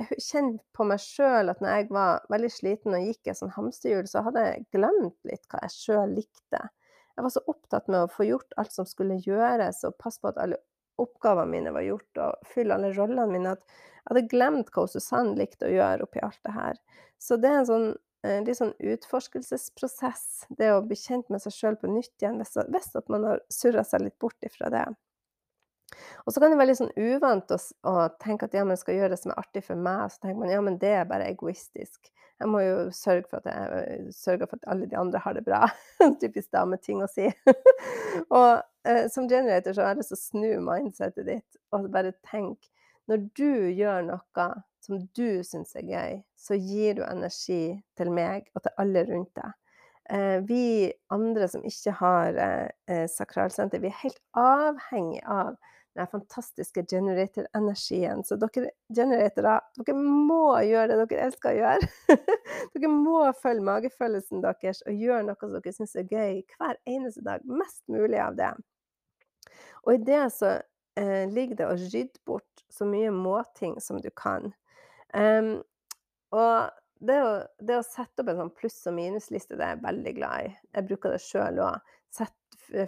jeg 0.00 0.22
kjenner 0.24 0.60
på 0.72 0.86
meg 0.88 1.02
sjøl 1.04 1.52
at 1.52 1.60
når 1.60 1.74
jeg 1.76 1.88
var 1.92 2.22
veldig 2.32 2.50
sliten 2.52 2.96
og 2.96 3.08
gikk 3.10 3.28
i 3.28 3.32
et 3.34 3.38
sånt 3.38 3.56
hamsterhjul, 3.58 4.06
så 4.08 4.22
hadde 4.24 4.44
jeg 4.46 4.64
glemt 4.72 5.18
litt 5.28 5.44
hva 5.52 5.60
jeg 5.66 5.74
sjøl 5.76 6.14
likte. 6.16 6.62
Jeg 7.12 7.26
var 7.26 7.34
så 7.34 7.42
opptatt 7.52 7.90
med 7.92 8.06
å 8.06 8.10
få 8.10 8.24
gjort 8.24 8.56
alt 8.60 8.72
som 8.72 8.88
skulle 8.88 9.18
gjøres, 9.20 9.82
og 9.84 9.98
passe 10.00 10.22
på 10.22 10.30
at 10.32 10.40
alle 10.40 10.56
oppgavene 11.00 11.50
mine 11.50 11.72
var 11.74 11.86
gjort, 11.86 12.20
og 12.20 12.52
fylle 12.52 12.76
alle 12.76 12.92
rollene 12.96 13.30
mine, 13.30 13.56
at 13.56 13.64
jeg 14.02 14.10
hadde 14.10 14.28
glemt 14.32 14.72
hva 14.74 14.86
Susanne 14.90 15.36
likte 15.38 15.68
å 15.68 15.72
gjøre 15.72 16.08
oppi 16.08 16.22
alt 16.24 16.40
det 16.44 16.56
her. 16.56 16.80
Så 17.22 17.38
det 17.38 17.50
er 17.50 17.60
en 17.62 17.68
sånn 17.68 17.92
en 18.22 18.44
litt 18.46 18.58
sånn 18.58 18.74
utforskelsesprosess, 18.78 20.46
det 20.58 20.68
å 20.70 20.82
bli 20.86 20.94
kjent 20.98 21.26
med 21.32 21.42
seg 21.42 21.54
sjøl 21.56 21.78
på 21.78 21.90
nytt 21.90 22.22
igjen, 22.22 22.38
hvis, 22.38 22.92
at 22.94 23.08
man 23.10 23.26
har 23.26 23.42
surra 23.50 23.82
seg 23.86 24.04
litt 24.04 24.18
bort 24.22 24.46
ifra 24.46 24.70
det. 24.70 24.84
Og 26.24 26.32
så 26.32 26.40
kan 26.40 26.52
det 26.52 26.58
være 26.60 26.70
litt 26.70 26.80
sånn 26.80 26.94
uvant 26.96 27.52
å, 27.52 27.58
å 27.90 27.94
tenke 28.22 28.46
at 28.46 28.54
ja, 28.56 28.64
men 28.64 28.78
skal 28.80 28.96
gjøre 28.96 29.12
det 29.12 29.20
som 29.20 29.34
er 29.34 29.42
artig 29.42 29.64
for 29.66 29.76
meg. 29.78 30.06
Så 30.12 30.22
tenker 30.22 30.40
man 30.40 30.52
ja, 30.52 30.60
men 30.64 30.78
det 30.80 30.92
er 31.02 31.08
bare 31.10 31.26
egoistisk. 31.28 32.12
Jeg 32.40 32.50
må 32.50 32.62
jo 32.64 32.76
sørge 32.96 33.28
for 33.28 33.42
at 33.42 33.50
jeg 33.50 34.14
sørge 34.16 34.48
for 34.48 34.58
at 34.58 34.70
alle 34.72 34.88
de 34.90 34.98
andre 34.98 35.20
har 35.22 35.36
det 35.36 35.44
bra. 35.46 35.66
Typisk 36.22 36.48
dameting 36.54 37.02
å 37.04 37.10
si. 37.10 37.28
og 38.38 38.62
eh, 38.88 39.08
som 39.12 39.28
generator 39.28 39.72
så 39.74 39.84
har 39.84 39.94
jeg 39.94 40.02
lyst 40.02 40.14
til 40.14 40.20
å 40.20 40.26
snu 40.26 40.52
mindsetet 40.66 41.28
ditt 41.28 41.60
og 41.72 41.88
bare 41.92 42.14
tenk 42.28 42.70
når 43.10 43.24
du 43.36 43.50
gjør 43.74 44.04
noe 44.06 44.46
som 44.82 45.00
du 45.14 45.42
syns 45.46 45.74
er 45.78 45.86
gøy, 45.86 46.14
så 46.38 46.58
gir 46.58 46.96
du 46.98 47.02
energi 47.06 47.76
til 47.98 48.10
meg 48.14 48.48
og 48.56 48.64
til 48.64 48.80
alle 48.82 49.04
rundt 49.08 49.30
deg. 49.38 49.58
Eh, 50.10 50.38
vi 50.46 50.64
andre 51.14 51.46
som 51.50 51.62
ikke 51.66 51.94
har 52.00 52.38
eh, 52.46 52.70
eh 52.90 53.04
sakralsenter, 53.10 53.82
vi 53.82 53.90
er 53.90 54.00
helt 54.02 54.18
avhengig 54.38 55.22
av 55.22 55.54
den 55.94 56.08
fantastiske 56.08 56.82
generator-energien. 56.88 58.24
Så 58.24 58.38
dere 58.40 58.70
generatorer, 58.96 59.60
dere 59.78 59.96
må 59.98 60.56
gjøre 60.64 60.96
det 60.96 61.06
dere 61.12 61.28
elsker 61.28 61.52
å 61.52 61.58
gjøre. 61.58 62.18
dere 62.74 62.92
må 62.92 63.22
følge 63.42 63.66
magefølelsen 63.68 64.42
deres 64.44 64.82
og 64.88 65.04
gjøre 65.04 65.26
noe 65.28 65.38
som 65.40 65.54
dere 65.54 65.76
syns 65.76 65.96
er 66.00 66.08
gøy 66.08 66.40
hver 66.56 66.78
eneste 66.88 67.24
dag. 67.26 67.44
Mest 67.44 67.82
mulig 67.92 68.20
av 68.24 68.38
det. 68.40 68.54
Og 69.84 69.94
i 69.94 70.02
det 70.06 70.22
så 70.34 70.54
eh, 70.98 71.24
ligger 71.30 71.58
det 71.58 71.68
å 71.68 71.78
rydde 71.78 72.22
bort 72.28 72.64
så 72.72 72.86
mye 72.88 73.12
måting 73.14 73.78
som 73.80 74.00
du 74.00 74.10
kan. 74.16 74.52
Um, 75.12 75.58
og 76.32 76.72
det 77.04 77.18
å, 77.20 77.32
det 77.60 77.80
å, 77.80 77.86
sette 77.86 78.22
opp 78.22 78.30
en 78.32 78.44
sånn 78.44 78.54
pluss- 78.56 78.84
og 78.88 78.96
minusliste, 78.96 79.58
det 79.58 79.66
er 79.66 79.74
jeg 79.74 79.84
veldig 79.84 80.12
glad 80.16 80.46
i. 80.46 80.52
Jeg 80.76 80.88
bruker 80.88 81.14
det 81.14 81.24
sjøl 81.24 81.60
òg. 81.64 81.80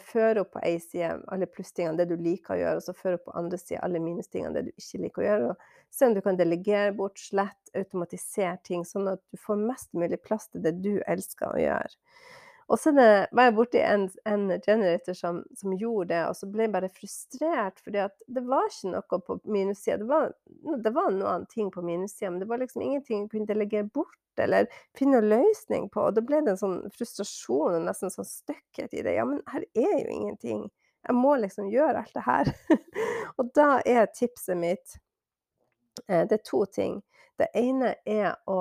Føre 0.00 0.40
opp 0.40 0.54
på 0.54 0.60
ei 0.64 0.78
side 0.80 1.10
alle 1.34 1.48
plusstingene, 1.50 1.98
det 1.98 2.06
du 2.08 2.14
liker 2.16 2.54
å 2.54 2.56
gjøre, 2.56 2.80
og 2.80 2.84
så 2.86 2.94
føre 2.96 3.18
opp 3.18 3.26
på 3.26 3.34
andre 3.36 3.58
side 3.60 3.82
alle 3.84 4.00
minustingene, 4.00 4.54
det 4.54 4.62
du 4.68 4.70
ikke 4.80 5.00
liker 5.02 5.20
å 5.20 5.26
gjøre. 5.26 5.48
Og 5.50 5.96
se 5.98 6.08
om 6.08 6.14
du 6.16 6.20
kan 6.24 6.38
delegere 6.38 6.94
bort, 6.96 7.20
slett, 7.20 7.58
automatisere 7.76 8.56
ting, 8.64 8.86
sånn 8.88 9.10
at 9.12 9.20
du 9.34 9.40
får 9.40 9.60
mest 9.60 9.90
mulig 9.92 10.20
plass 10.24 10.48
til 10.52 10.64
det 10.64 10.76
du 10.84 10.94
elsker 11.10 11.50
å 11.50 11.60
gjøre. 11.60 11.92
Og 12.72 12.80
så 12.80 12.92
var 12.96 13.48
jeg 13.48 13.54
borti 13.58 13.80
en, 13.84 14.06
en 14.24 14.46
generator 14.64 15.16
som, 15.16 15.42
som, 15.56 15.74
gjorde 15.76 16.14
det, 16.14 16.20
og 16.30 16.36
så 16.38 16.48
ble 16.48 16.64
jeg 16.64 16.72
bare 16.72 16.90
frustrert, 16.92 17.80
fordi 17.84 18.00
at 18.06 18.14
det 18.26 18.44
var 18.48 18.70
ikke 18.70 18.92
noe 18.94 19.18
på 19.26 19.36
minussida. 19.44 19.98
Det, 20.00 20.08
var, 20.08 20.30
det 20.86 20.92
var 20.96 21.10
noen 21.12 21.44
ting 21.52 21.68
på 21.74 21.84
minussida, 21.84 22.30
men 22.30 22.40
det 22.40 22.48
var 22.48 22.62
liksom 22.62 22.84
ingenting 22.86 23.24
jeg 23.24 23.32
kunne 23.34 23.50
delegere 23.50 23.88
bort 23.92 24.20
eller 24.40 24.66
finne 24.98 25.20
en 25.20 25.28
løsning 25.28 25.88
på. 25.92 26.06
Og 26.08 26.16
da 26.16 26.24
ble 26.24 26.40
det 26.44 26.54
en 26.54 26.60
sånn 26.60 26.80
frustrasjon 26.94 27.76
og 27.78 27.84
nesten 27.84 28.12
sånn 28.12 28.28
støkkhet 28.28 28.96
i 28.96 29.04
det. 29.04 29.16
Ja, 29.18 29.26
men 29.28 29.42
her 29.52 29.66
er 29.76 29.98
jo 30.00 30.08
ingenting. 30.10 30.64
Jeg 31.04 31.16
må 31.18 31.34
liksom 31.36 31.68
gjøre 31.72 32.00
alt 32.00 32.16
det 32.16 32.24
her. 32.24 32.50
og 33.38 33.52
da 33.56 33.68
er 33.84 34.08
tipset 34.14 34.56
mitt 34.58 34.96
eh, 36.08 36.24
Det 36.24 36.40
er 36.40 36.44
to 36.48 36.64
ting. 36.66 37.02
Det 37.38 37.50
ene 37.58 37.96
er 38.08 38.38
å 38.50 38.60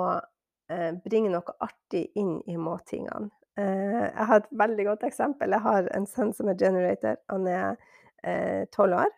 eh, 0.68 0.92
bringe 1.04 1.32
noe 1.32 1.56
artig 1.64 2.10
inn 2.20 2.36
i 2.50 2.58
måtingene. 2.60 3.30
Eh, 3.58 4.06
jeg 4.18 4.26
har 4.28 4.40
et 4.40 4.48
veldig 4.50 4.86
godt 4.86 5.04
eksempel. 5.06 5.54
Jeg 5.54 5.62
har 5.62 5.88
en 5.96 6.06
sønn 6.10 6.32
som 6.34 6.48
er 6.50 6.58
generator. 6.58 7.20
Han 7.30 7.46
er 7.46 7.76
eh, 8.24 8.64
tolv 8.74 8.98
år. 9.04 9.12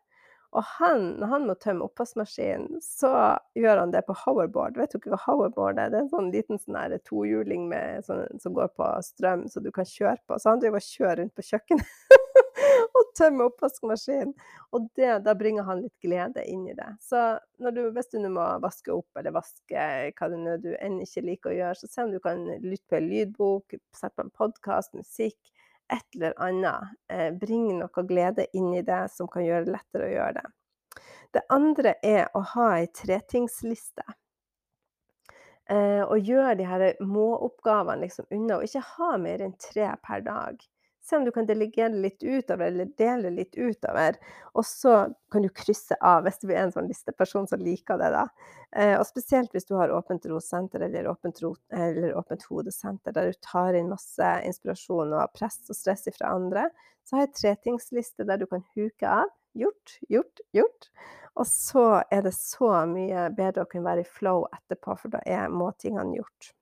Og 0.56 0.64
han, 0.78 1.02
når 1.20 1.28
han 1.28 1.46
må 1.50 1.54
tømme 1.60 1.84
oppvaskmaskinen, 1.84 2.80
så 2.80 3.10
gjør 3.58 3.82
han 3.82 3.90
det 3.92 4.06
på 4.06 4.16
hoverboard. 4.22 4.78
Vet 4.80 4.94
du 4.94 4.98
ikke 4.98 5.12
hva 5.12 5.18
hoverboard 5.26 5.80
er? 5.82 5.90
Det 5.92 5.98
er 5.98 6.06
en 6.06 6.12
sånn 6.14 6.30
liten 6.32 6.60
sånn 6.62 6.94
tohjuling 7.04 7.66
sånn, 8.06 8.24
som 8.40 8.54
går 8.56 8.70
på 8.78 8.88
strøm, 9.04 9.44
så 9.52 9.60
du 9.60 9.68
kan 9.74 9.88
kjøre 9.88 10.16
på. 10.24 10.38
Så 10.40 10.54
han 10.54 10.62
driver 10.62 10.80
og 10.80 10.86
kjører 10.86 11.20
rundt 11.20 11.36
på 11.36 11.44
kjøkkenet 11.50 12.40
og 12.96 13.10
tømmer 13.18 13.50
oppvaskmaskinen. 13.50 14.32
Og 14.72 14.88
det, 14.96 15.10
da 15.26 15.36
bringer 15.36 15.68
han 15.68 15.82
litt 15.84 15.96
glede 16.04 16.46
inn 16.48 16.64
i 16.70 16.76
det. 16.78 16.88
Så 17.04 17.26
du, 17.60 17.82
hvis 17.92 18.08
du 18.14 18.16
nå 18.22 18.32
må 18.32 18.46
vaske 18.64 18.94
opp 18.96 19.20
eller 19.20 19.36
vaske 19.36 19.90
hva 20.16 20.30
det 20.32 20.40
nå 20.40 20.56
du 20.64 20.70
enn 20.80 21.02
ikke 21.04 21.26
liker 21.28 21.52
å 21.52 21.58
gjøre, 21.58 21.80
så 21.82 21.92
se 21.92 22.06
om 22.06 22.16
du 22.16 22.20
kan 22.24 22.40
lytte 22.64 22.88
på 22.88 22.96
en 22.96 23.12
lydbok, 23.12 23.76
sette 23.92 24.16
på 24.16 24.24
en 24.24 24.34
podkast, 24.40 24.96
musikk 24.96 25.52
et 25.92 26.14
eller 26.14 26.34
annet. 26.42 26.94
Eh, 27.12 27.32
bring 27.32 27.68
noe 27.78 28.04
glede 28.08 28.46
inn 28.56 28.72
i 28.74 28.84
det 28.86 29.06
som 29.14 29.28
kan 29.30 29.44
gjøre 29.46 29.66
det 29.66 29.74
lettere 29.76 30.08
å 30.08 30.14
gjøre 30.14 30.38
det. 30.40 30.46
Det 31.34 31.42
andre 31.52 31.94
er 32.06 32.30
å 32.34 32.42
ha 32.54 32.68
ei 32.78 32.86
tretingsliste. 32.94 34.06
Eh, 35.68 36.02
og 36.06 36.22
gjøre 36.22 36.54
de 36.58 36.66
her 36.68 36.84
må-oppgavene 37.02 38.06
liksom 38.06 38.28
unna, 38.30 38.60
og 38.60 38.68
ikke 38.68 38.84
ha 38.94 39.16
mer 39.18 39.42
enn 39.42 39.56
tre 39.60 39.90
per 40.06 40.22
dag. 40.26 40.62
Se 41.06 41.16
om 41.16 41.24
du 41.24 41.30
kan 41.30 41.46
delegere 41.46 41.94
litt 42.02 42.22
utover, 42.22 42.66
eller 42.66 42.88
dele 42.98 43.30
litt 43.30 43.54
utover. 43.54 44.16
Og 44.58 44.64
så 44.66 44.94
kan 45.30 45.44
du 45.44 45.48
krysse 45.54 45.94
av, 46.02 46.24
hvis 46.26 46.40
du 46.42 46.48
er 46.50 46.64
en 46.64 46.74
sånn 46.74 46.88
listeperson 46.90 47.46
som 47.46 47.62
liker 47.62 48.00
det. 48.00 48.08
da. 48.10 48.24
Eh, 48.74 48.96
og 48.98 49.06
spesielt 49.06 49.54
hvis 49.54 49.68
du 49.68 49.76
har 49.78 49.94
åpent 49.94 50.26
rosenter 50.26 50.82
eller 50.88 51.06
åpent, 51.12 51.38
ro, 51.44 51.52
eller 51.70 52.16
åpent 52.18 52.42
hodesenter, 52.50 53.14
der 53.14 53.30
du 53.30 53.38
tar 53.46 53.78
inn 53.78 53.92
masse 53.92 54.32
inspirasjon 54.48 55.14
og 55.14 55.38
press 55.38 55.60
og 55.70 55.78
stress 55.78 56.10
fra 56.18 56.34
andre, 56.34 56.66
så 57.06 57.16
har 57.16 57.28
jeg 57.28 57.36
tretingsliste 57.38 58.26
der 58.26 58.42
du 58.42 58.48
kan 58.50 58.66
huke 58.74 59.06
av. 59.22 59.30
Gjort, 59.56 59.98
gjort, 60.10 60.42
gjort. 60.52 60.90
Og 61.38 61.46
så 61.46 61.86
er 62.10 62.26
det 62.26 62.34
så 62.34 62.72
mye 62.90 63.28
bedre 63.36 63.62
å 63.62 63.70
kunne 63.70 63.86
være 63.86 64.02
i 64.02 64.10
flow 64.18 64.48
etterpå, 64.50 64.98
for 64.98 65.14
da 65.14 65.22
er 65.22 65.52
måtingene 65.52 66.18
gjort. 66.18 66.55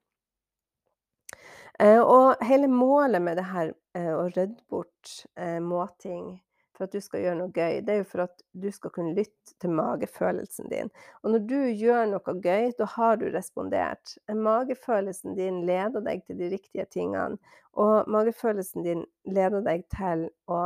Eh, 1.82 2.00
og 2.00 2.42
hele 2.44 2.68
målet 2.70 3.22
med 3.22 3.38
det 3.40 3.46
her, 3.50 3.72
eh, 3.98 4.12
å 4.14 4.28
rydde 4.28 4.62
bort 4.70 5.14
eh, 5.36 5.58
måting 5.58 6.36
for 6.74 6.86
at 6.86 6.94
du 6.94 7.00
skal 7.02 7.22
gjøre 7.22 7.38
noe 7.38 7.54
gøy, 7.54 7.80
det 7.86 7.92
er 7.92 8.00
jo 8.00 8.06
for 8.10 8.24
at 8.24 8.40
du 8.58 8.66
skal 8.74 8.92
kunne 8.94 9.14
lytte 9.14 9.54
til 9.62 9.74
magefølelsen 9.78 10.70
din. 10.70 10.90
Og 11.22 11.34
når 11.34 11.44
du 11.50 11.58
gjør 11.70 12.08
noe 12.10 12.34
gøy, 12.42 12.72
da 12.78 12.88
har 12.96 13.20
du 13.20 13.28
respondert. 13.30 14.16
Magefølelsen 14.26 15.36
din 15.38 15.62
leder 15.68 16.02
deg 16.02 16.24
til 16.26 16.40
de 16.42 16.50
riktige 16.54 16.86
tingene, 16.90 17.38
og 17.78 18.10
magefølelsen 18.10 18.86
din 18.86 19.04
leder 19.26 19.62
deg 19.66 19.86
til 19.94 20.28
å 20.50 20.60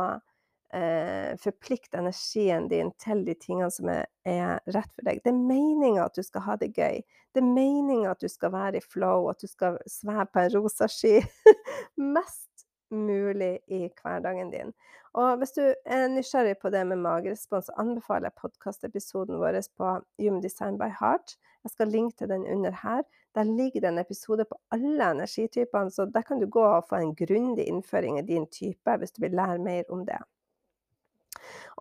eh, 0.73 1.35
forplikte 1.41 1.99
energien 1.99 2.67
din 2.71 2.91
til 3.01 3.23
de 3.27 3.35
tingene 3.37 3.69
som 3.73 3.89
er, 3.91 4.05
er 4.27 4.59
rett 4.73 4.91
for 4.93 5.07
deg. 5.07 5.21
Det 5.23 5.33
er 5.33 5.39
meninga 5.39 6.05
at 6.05 6.17
du 6.17 6.23
skal 6.25 6.45
ha 6.45 6.57
det 6.59 6.71
gøy. 6.77 7.01
Det 7.33 7.43
er 7.43 7.49
meninga 7.49 8.13
at 8.13 8.21
du 8.21 8.29
skal 8.31 8.53
være 8.53 8.81
i 8.81 8.85
flow, 8.85 9.29
at 9.31 9.41
du 9.41 9.49
skal 9.49 9.79
sveve 9.89 10.27
på 10.33 10.43
en 10.43 10.53
rosa 10.57 10.89
sky. 10.91 11.19
Mest 12.17 12.49
mulig 12.91 13.59
i 13.67 13.87
hverdagen 14.01 14.49
din. 14.51 14.73
Og 15.17 15.37
hvis 15.41 15.53
du 15.55 15.61
er 15.85 16.07
nysgjerrig 16.09 16.57
på 16.61 16.69
det 16.73 16.83
med 16.87 17.01
magerespons, 17.01 17.69
anbefaler 17.81 18.29
jeg 18.29 18.41
podkastepisoden 18.41 19.39
vår 19.41 19.59
på 19.77 19.95
Human 20.21 20.41
Design 20.41 20.77
by 20.77 20.89
Heart. 20.99 21.37
Jeg 21.65 21.73
skal 21.73 21.93
linke 21.93 22.17
til 22.17 22.29
den 22.29 22.45
under 22.47 22.71
her. 22.83 23.01
Der 23.35 23.43
ligger 23.43 23.81
det 23.81 23.89
en 23.89 24.01
episode 24.01 24.45
på 24.45 24.57
alle 24.71 25.11
energitypene, 25.11 25.91
så 25.91 26.05
der 26.05 26.21
kan 26.21 26.39
du 26.39 26.47
gå 26.47 26.61
og 26.61 26.85
få 26.89 27.01
en 27.01 27.15
grundig 27.15 27.65
innføring 27.67 28.19
i 28.19 28.25
din 28.25 28.47
type 28.47 28.97
hvis 28.97 29.11
du 29.11 29.21
vil 29.21 29.37
lære 29.37 29.57
mer 29.57 29.83
om 29.89 30.05
det. 30.05 30.21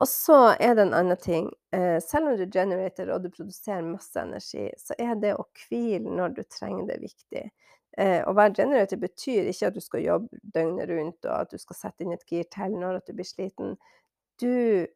Og 0.00 0.08
så 0.08 0.38
er 0.58 0.74
det 0.74 0.86
en 0.86 0.96
annen 0.96 1.20
ting. 1.20 1.48
Eh, 1.74 1.98
selv 2.04 2.30
om 2.30 2.36
du 2.38 2.44
generator 2.46 3.10
og 3.14 3.24
du 3.24 3.30
produserer 3.30 3.86
masse 3.86 4.20
energi, 4.20 4.68
så 4.78 4.96
er 4.98 5.16
det 5.20 5.34
å 5.36 5.46
hvile 5.66 6.12
når 6.14 6.36
du 6.36 6.42
trenger 6.44 6.86
det, 6.90 7.00
viktig. 7.02 7.48
Eh, 7.98 8.20
å 8.22 8.34
være 8.36 8.54
generator 8.60 9.00
betyr 9.02 9.48
ikke 9.50 9.70
at 9.70 9.78
du 9.78 9.82
skal 9.82 10.04
jobbe 10.04 10.42
døgnet 10.54 10.90
rundt, 10.92 11.18
og 11.24 11.34
at 11.34 11.50
du 11.50 11.58
skal 11.58 11.80
sette 11.80 12.04
inn 12.04 12.14
et 12.14 12.28
gir 12.30 12.46
til 12.52 12.76
når 12.78 13.00
du 13.06 13.14
blir 13.16 13.26
sliten. 13.26 13.74
Du 14.38 14.86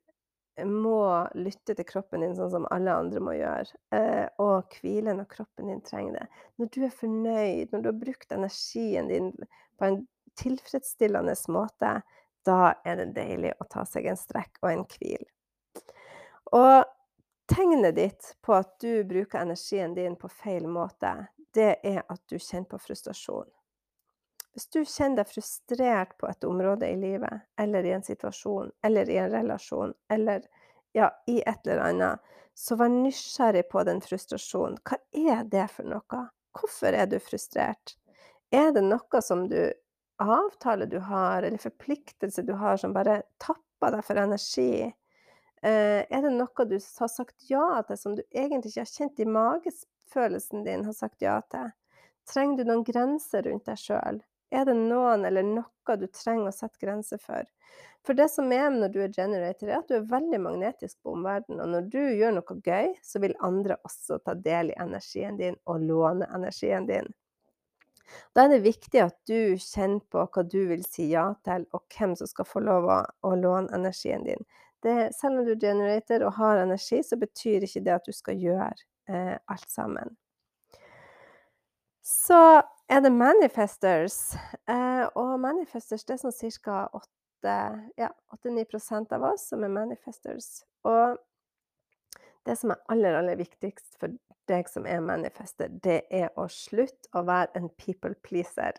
må 0.68 1.02
lytte 1.34 1.74
til 1.74 1.86
kroppen 1.88 2.22
din 2.22 2.36
sånn 2.36 2.52
som 2.52 2.68
alle 2.70 2.94
andre 2.94 3.22
må 3.24 3.34
gjøre, 3.38 3.78
eh, 3.96 4.26
og 4.42 4.74
hvile 4.76 5.14
når 5.16 5.30
kroppen 5.32 5.70
din 5.72 5.80
trenger 5.84 6.20
det. 6.20 6.26
Når 6.60 6.72
du 6.74 6.80
er 6.84 6.96
fornøyd, 7.00 7.72
når 7.72 7.82
du 7.82 7.88
har 7.88 8.00
brukt 8.04 8.34
energien 8.36 9.08
din 9.08 9.30
på 9.80 9.88
en 9.88 10.02
tilfredsstillende 10.38 11.34
måte, 11.52 11.96
da 12.46 12.74
er 12.84 12.98
det 13.00 13.12
deilig 13.16 13.54
å 13.60 13.68
ta 13.70 13.84
seg 13.88 14.08
en 14.10 14.18
strekk 14.18 14.60
og 14.62 14.70
en 14.72 14.84
hvil. 14.94 15.24
Og 16.52 16.84
tegnet 17.50 17.96
ditt 17.96 18.34
på 18.44 18.54
at 18.58 18.74
du 18.80 19.04
bruker 19.08 19.42
energien 19.42 19.94
din 19.94 20.16
på 20.16 20.28
feil 20.28 20.68
måte, 20.68 21.14
det 21.54 21.76
er 21.84 22.02
at 22.08 22.22
du 22.28 22.38
kjenner 22.38 22.70
på 22.70 22.80
frustrasjon. 22.80 23.48
Hvis 24.52 24.68
du 24.68 24.82
kjenner 24.84 25.22
deg 25.22 25.30
frustrert 25.32 26.12
på 26.20 26.28
et 26.28 26.44
område 26.44 26.90
i 26.92 26.96
livet, 27.00 27.46
eller 27.60 27.86
i 27.88 27.94
en 27.96 28.04
situasjon, 28.04 28.68
eller 28.84 29.08
i 29.08 29.16
en 29.16 29.32
relasjon, 29.32 29.94
eller 30.12 30.44
ja, 30.92 31.08
i 31.26 31.40
et 31.40 31.66
eller 31.66 31.80
annet, 31.86 32.32
så 32.54 32.76
vær 32.76 32.92
nysgjerrig 32.92 33.64
på 33.72 33.84
den 33.88 34.02
frustrasjonen. 34.04 34.76
Hva 34.84 34.98
er 35.16 35.46
det 35.48 35.70
for 35.72 35.88
noe? 35.88 36.26
Hvorfor 36.52 36.92
er 36.92 37.08
du 37.08 37.16
frustrert? 37.24 37.96
Er 38.52 38.74
det 38.76 38.82
noe 38.84 39.22
som 39.24 39.46
du 39.48 39.72
avtale 40.22 40.86
du 40.86 40.98
har, 40.98 41.42
eller 41.42 41.58
forpliktelse 41.58 42.42
du 42.46 42.52
har, 42.58 42.76
som 42.76 42.94
bare 42.94 43.22
tapper 43.42 43.96
deg 43.96 44.04
for 44.06 44.20
energi? 44.22 44.92
Eh, 45.62 46.02
er 46.02 46.24
det 46.24 46.32
noe 46.34 46.66
du 46.66 46.76
har 46.78 47.10
sagt 47.10 47.48
ja 47.50 47.82
til, 47.86 47.98
som 47.98 48.16
du 48.18 48.22
egentlig 48.30 48.72
ikke 48.72 48.84
har 48.84 48.92
kjent 48.96 49.22
i 49.22 49.28
magefølelsen 49.30 50.66
din 50.66 50.84
har 50.88 50.96
sagt 50.96 51.22
ja 51.22 51.38
til? 51.54 51.70
Trenger 52.28 52.58
du 52.58 52.70
noen 52.70 52.84
grenser 52.86 53.46
rundt 53.46 53.66
deg 53.66 53.78
sjøl? 53.78 54.22
Er 54.52 54.66
det 54.68 54.74
noen 54.76 55.24
eller 55.24 55.46
noe 55.46 55.96
du 55.98 56.06
trenger 56.12 56.50
å 56.50 56.54
sette 56.54 56.82
grenser 56.82 57.18
for? 57.22 57.46
For 58.06 58.18
det 58.18 58.28
som 58.32 58.50
er 58.52 58.68
når 58.74 58.90
du 58.92 58.98
er 59.04 59.14
generator, 59.14 59.68
er 59.68 59.78
at 59.78 59.88
du 59.88 59.94
er 59.96 60.08
veldig 60.10 60.40
magnetisk 60.42 60.98
på 61.02 61.14
omverdenen. 61.14 61.62
Og 61.62 61.70
når 61.70 61.88
du 61.92 62.00
gjør 62.02 62.34
noe 62.34 62.56
gøy, 62.66 62.90
så 63.02 63.22
vil 63.22 63.36
andre 63.46 63.78
også 63.86 64.18
ta 64.26 64.34
del 64.34 64.72
i 64.72 64.78
energien 64.82 65.38
din 65.38 65.58
og 65.70 65.84
låne 65.86 66.26
energien 66.34 66.88
din. 66.90 67.08
Da 68.34 68.44
er 68.44 68.54
det 68.54 68.64
viktig 68.64 69.00
at 69.02 69.16
du 69.28 69.54
kjenner 69.60 70.02
på 70.12 70.24
hva 70.24 70.44
du 70.44 70.60
vil 70.70 70.84
si 70.86 71.08
ja 71.12 71.28
til, 71.46 71.66
og 71.72 71.84
hvem 71.94 72.16
som 72.18 72.30
skal 72.30 72.48
få 72.48 72.62
lov 72.64 72.88
å 72.90 73.34
låne 73.38 73.72
energien 73.76 74.26
din. 74.26 74.44
Det, 74.82 75.12
selv 75.14 75.40
om 75.40 75.46
du 75.46 75.54
generator 75.54 76.24
og 76.26 76.36
har 76.40 76.64
energi, 76.64 77.02
så 77.06 77.16
betyr 77.16 77.66
ikke 77.66 77.84
det 77.86 77.94
at 77.94 78.08
du 78.08 78.14
skal 78.16 78.40
gjøre 78.40 78.74
eh, 79.08 79.36
alt 79.46 79.70
sammen. 79.70 80.16
Så 82.02 82.62
er 82.90 83.00
det 83.00 83.12
manifestors. 83.14 84.34
Eh, 84.66 85.04
og 85.14 85.36
manifestors 85.40 86.02
det 86.04 86.16
er 86.16 86.22
sånn 86.24 86.56
ca. 86.64 86.80
ja, 87.98 88.10
8-9% 88.34 89.14
av 89.14 89.28
oss 89.30 89.46
som 89.52 89.62
er 89.62 89.70
manifestors. 89.70 90.64
Og 90.82 91.16
det 92.46 92.58
som 92.58 92.74
er 92.74 92.82
aller, 92.90 93.14
aller 93.20 93.38
viktigst 93.38 94.00
for 94.00 94.10
deg 94.50 94.68
som 94.70 94.86
er 94.88 95.02
manifester, 95.04 95.70
det 95.84 96.02
er 96.10 96.32
å 96.38 96.48
slutte 96.50 97.10
å 97.16 97.24
være 97.28 97.52
en 97.60 97.68
people 97.80 98.14
pleaser. 98.26 98.78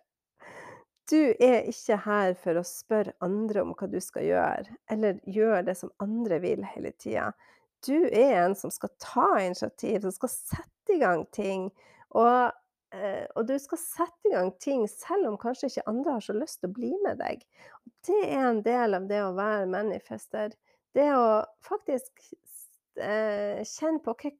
Du 1.11 1.33
er 1.43 1.65
ikke 1.67 1.97
her 2.05 2.33
for 2.39 2.59
å 2.59 2.65
spørre 2.67 3.15
andre 3.23 3.63
om 3.65 3.73
hva 3.75 3.89
du 3.91 3.99
skal 4.01 4.27
gjøre, 4.27 4.77
eller 4.91 5.19
gjøre 5.27 5.65
det 5.67 5.75
som 5.79 5.91
andre 6.03 6.39
vil 6.43 6.63
hele 6.73 6.93
tida. 6.95 7.33
Du 7.83 7.97
er 8.07 8.37
en 8.45 8.55
som 8.55 8.71
skal 8.71 8.93
ta 9.03 9.27
initiativ, 9.43 10.05
som 10.05 10.15
skal 10.15 10.31
sette 10.31 10.95
i 10.95 11.01
gang 11.01 11.25
ting. 11.35 11.67
Og, 12.15 12.53
eh, 12.95 13.25
og 13.35 13.49
du 13.49 13.57
skal 13.59 13.81
sette 13.81 14.29
i 14.29 14.35
gang 14.35 14.53
ting 14.63 14.85
selv 14.87 15.27
om 15.27 15.39
kanskje 15.41 15.73
ikke 15.73 15.89
andre 15.91 16.15
har 16.15 16.23
så 16.23 16.37
lyst 16.37 16.61
til 16.61 16.71
å 16.71 16.77
bli 16.77 16.93
med 17.03 17.19
deg. 17.19 17.43
Det 18.07 18.21
er 18.29 18.47
en 18.47 18.63
del 18.63 18.95
av 18.95 19.09
det 19.11 19.19
å 19.25 19.35
være 19.35 19.67
manifester. 19.73 20.55
Det 20.95 21.09
å 21.17 21.43
faktisk 21.67 22.29
eh, 22.95 23.59
kjenne 23.67 23.99
på 24.05 24.15
okay, 24.15 24.37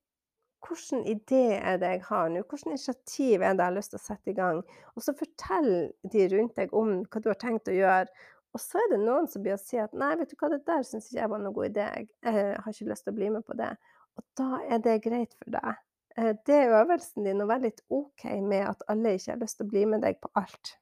hvilken 0.67 1.05
idé 1.09 1.57
er 1.59 1.79
det 1.81 1.89
jeg 1.95 2.03
har 2.07 2.29
nå? 2.31 2.43
Hvilket 2.43 2.71
initiativ 2.71 3.41
er 3.41 3.55
det 3.55 3.63
jeg 3.63 3.69
har 3.69 3.77
lyst 3.77 3.93
til 3.93 4.01
å 4.01 4.03
sette 4.03 4.31
i 4.31 4.37
gang? 4.37 4.61
Og 4.95 5.05
så 5.05 5.15
fortell 5.17 5.71
de 6.13 6.27
rundt 6.33 6.55
deg 6.59 6.75
om 6.77 7.01
hva 7.03 7.23
du 7.23 7.29
har 7.31 7.39
tenkt 7.41 7.71
å 7.71 7.75
gjøre. 7.75 8.29
Og 8.53 8.61
så 8.61 8.77
er 8.81 8.91
det 8.91 9.01
noen 9.01 9.27
som 9.29 9.43
blir 9.43 9.55
å 9.55 9.61
si 9.61 9.79
at 9.81 9.95
nei, 9.97 10.11
vet 10.19 10.29
du 10.29 10.37
hva, 10.37 10.51
det 10.53 10.61
der 10.67 10.85
syns 10.85 11.09
ikke 11.09 11.23
jeg 11.23 11.31
var 11.33 11.41
noen 11.41 11.55
god 11.55 11.71
idé. 11.71 11.87
Jeg 12.21 12.45
har 12.61 12.75
ikke 12.75 12.91
lyst 12.91 13.07
til 13.07 13.15
å 13.15 13.17
bli 13.17 13.31
med 13.33 13.45
på 13.47 13.57
det. 13.57 13.71
Og 14.13 14.25
da 14.37 14.61
er 14.69 14.83
det 14.85 14.99
greit 15.05 15.33
for 15.39 15.55
deg. 15.55 15.81
Eh, 16.17 16.31
det 16.45 16.59
er 16.59 16.75
øvelsen 16.83 17.25
din 17.25 17.41
å 17.41 17.49
være 17.49 17.69
litt 17.69 17.81
OK 17.89 18.27
med 18.45 18.67
at 18.69 18.85
alle 18.91 19.15
ikke 19.17 19.33
har 19.33 19.41
lyst 19.41 19.57
til 19.59 19.67
å 19.67 19.73
bli 19.73 19.85
med 19.89 20.05
deg 20.05 20.19
på 20.21 20.29
alt. 20.37 20.75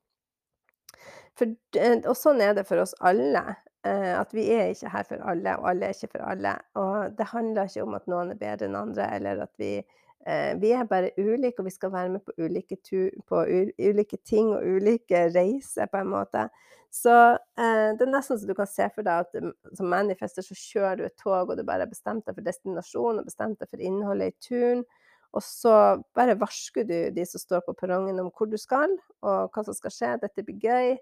For, 1.40 1.56
eh, 1.80 2.02
og 2.04 2.16
sånn 2.20 2.44
er 2.44 2.58
det 2.58 2.68
for 2.68 2.84
oss 2.84 2.94
alle. 3.00 3.46
Eh, 3.84 4.20
at 4.20 4.34
vi 4.34 4.44
er 4.54 4.68
ikke 4.70 4.92
her 4.94 5.06
for 5.10 5.24
alle, 5.26 5.56
og 5.58 5.70
alle 5.72 5.88
er 5.88 5.96
ikke 5.96 6.12
for 6.14 6.26
alle. 6.30 6.54
Og 6.78 7.18
det 7.18 7.26
handler 7.32 7.70
ikke 7.70 7.86
om 7.88 7.96
at 7.98 8.12
noen 8.12 8.34
er 8.34 8.38
bedre 8.38 8.68
enn 8.70 8.78
andre, 8.78 9.08
eller 9.16 9.42
at 9.48 9.54
vi 9.58 9.72
eh, 9.80 10.52
Vi 10.62 10.72
er 10.78 10.84
bare 10.86 11.10
ulike, 11.18 11.60
og 11.60 11.66
vi 11.66 11.74
skal 11.74 11.92
være 11.92 12.10
med 12.10 12.22
på 12.26 12.36
ulike, 12.38 12.78
tur, 12.86 13.10
på 13.28 13.42
ulike 13.80 14.18
ting 14.26 14.54
og 14.54 14.62
ulike 14.62 15.24
reiser, 15.34 15.90
på 15.90 15.98
en 15.98 16.14
måte. 16.14 16.46
Så 16.94 17.16
eh, 17.58 17.90
det 17.98 18.06
er 18.06 18.12
nesten 18.12 18.38
så 18.38 18.46
du 18.46 18.54
kan 18.54 18.70
se 18.70 18.86
for 18.94 19.08
deg 19.08 19.26
at 19.26 19.42
mm, 19.42 19.54
som 19.80 19.90
manifester 19.90 20.46
så 20.46 20.58
kjører 20.60 21.00
du 21.00 21.06
et 21.08 21.18
tog, 21.18 21.50
og 21.50 21.58
du 21.58 21.64
bare 21.66 21.88
har 21.88 21.90
bestemt 21.90 22.28
deg 22.28 22.38
for 22.38 22.46
destinasjon 22.46 23.22
og 23.22 23.26
bestemt 23.26 23.64
deg 23.64 23.72
for 23.72 23.82
innholdet 23.82 24.36
i 24.36 24.50
turen. 24.50 24.84
Og 25.32 25.42
så 25.42 25.74
bare 26.14 26.36
varsker 26.38 26.86
du 26.86 26.98
de 27.16 27.26
som 27.26 27.42
står 27.42 27.64
på 27.66 27.74
perrongen 27.80 28.20
om 28.20 28.30
hvor 28.36 28.52
du 28.52 28.60
skal, 28.60 28.94
og 29.24 29.50
hva 29.56 29.64
som 29.66 29.74
skal 29.74 29.96
skje. 29.96 30.12
Dette 30.22 30.46
blir 30.46 30.60
gøy. 30.60 30.98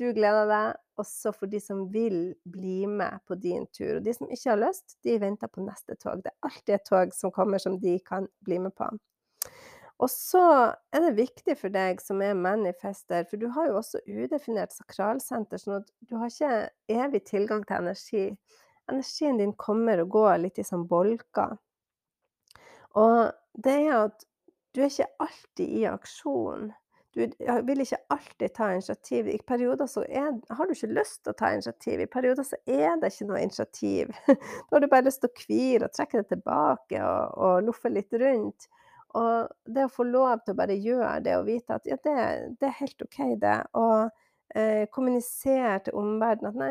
Du 0.00 0.06
gleder 0.16 0.46
deg, 0.48 0.78
også 1.00 1.32
for 1.36 1.50
de 1.52 1.58
som 1.60 1.82
vil 1.92 2.32
bli 2.48 2.86
med 2.88 3.20
på 3.28 3.36
din 3.36 3.66
tur. 3.76 3.98
Og 3.98 4.06
de 4.06 4.14
som 4.16 4.30
ikke 4.32 4.54
har 4.54 4.60
lyst, 4.62 4.96
de 5.04 5.18
venter 5.20 5.50
på 5.52 5.64
neste 5.64 5.96
tog. 6.00 6.22
Det 6.24 6.32
er 6.32 6.48
alltid 6.48 6.74
et 6.78 6.86
tog 6.88 7.12
som 7.16 7.32
kommer 7.36 7.60
som 7.60 7.76
de 7.82 7.98
kan 8.06 8.28
bli 8.46 8.56
med 8.64 8.72
på. 8.76 8.88
Og 10.00 10.08
så 10.08 10.42
er 10.96 11.04
det 11.04 11.18
viktig 11.18 11.56
for 11.60 11.72
deg 11.72 12.00
som 12.00 12.22
er 12.24 12.32
manifester, 12.32 13.26
for 13.28 13.36
du 13.36 13.50
har 13.52 13.68
jo 13.68 13.76
også 13.82 14.00
udefinert 14.08 14.72
sakralsenter, 14.72 15.60
sånn 15.60 15.82
at 15.82 15.90
du 16.08 16.16
har 16.16 16.32
ikke 16.32 17.02
evig 17.02 17.20
tilgang 17.28 17.66
til 17.68 17.82
energi. 17.82 18.24
Energien 18.88 19.36
din 19.36 19.52
kommer 19.60 20.00
og 20.00 20.14
går 20.16 20.38
litt 20.46 20.62
i 20.62 20.64
sånn 20.64 20.86
bolker. 20.88 21.58
Og 22.96 23.28
det 23.60 23.76
er 23.84 24.06
at 24.06 24.24
du 24.72 24.80
er 24.80 24.88
ikke 24.88 25.12
alltid 25.26 25.76
i 25.82 25.84
aksjon. 25.90 26.70
Du 27.14 27.24
vil 27.66 27.82
ikke 27.82 27.98
alltid 28.14 28.52
ta 28.54 28.68
initiativ. 28.70 29.28
I 29.28 29.38
perioder 29.46 29.88
så 29.90 30.04
er, 30.06 30.28
har 30.54 30.66
du 30.66 30.74
ikke 30.74 30.92
lyst 30.94 31.24
til 31.24 31.32
å 31.32 31.38
ta 31.40 31.50
initiativ. 31.54 32.04
I 32.04 32.10
perioder 32.10 32.46
så 32.46 32.58
er 32.70 33.00
det 33.00 33.10
ikke 33.10 33.26
noe 33.32 33.40
initiativ. 33.42 34.12
Da 34.28 34.76
har 34.76 34.84
du 34.84 34.90
bare 34.92 35.08
lyst 35.08 35.24
til 35.24 35.32
å 35.32 35.40
hvile 35.40 35.88
og 35.88 35.96
trekke 35.96 36.20
det 36.20 36.28
tilbake 36.36 37.02
og, 37.02 37.34
og 37.34 37.66
loffe 37.66 37.90
litt 37.90 38.14
rundt. 38.22 38.68
Og 39.18 39.50
det 39.66 39.88
å 39.88 39.92
få 39.92 40.06
lov 40.06 40.44
til 40.44 40.54
å 40.54 40.60
bare 40.60 40.78
gjøre 40.78 41.16
det 41.26 41.36
og 41.40 41.48
vite 41.48 41.80
at 41.80 41.88
ja, 41.90 41.98
det, 42.04 42.16
det 42.60 42.68
er 42.68 42.78
helt 42.78 43.06
OK, 43.06 43.18
det. 43.42 43.58
Og 43.74 44.12
eh, 44.54 44.84
kommunisere 44.92 45.78
til 45.86 45.98
omverdenen 46.00 46.50
at 46.50 46.60
nei, 46.60 46.70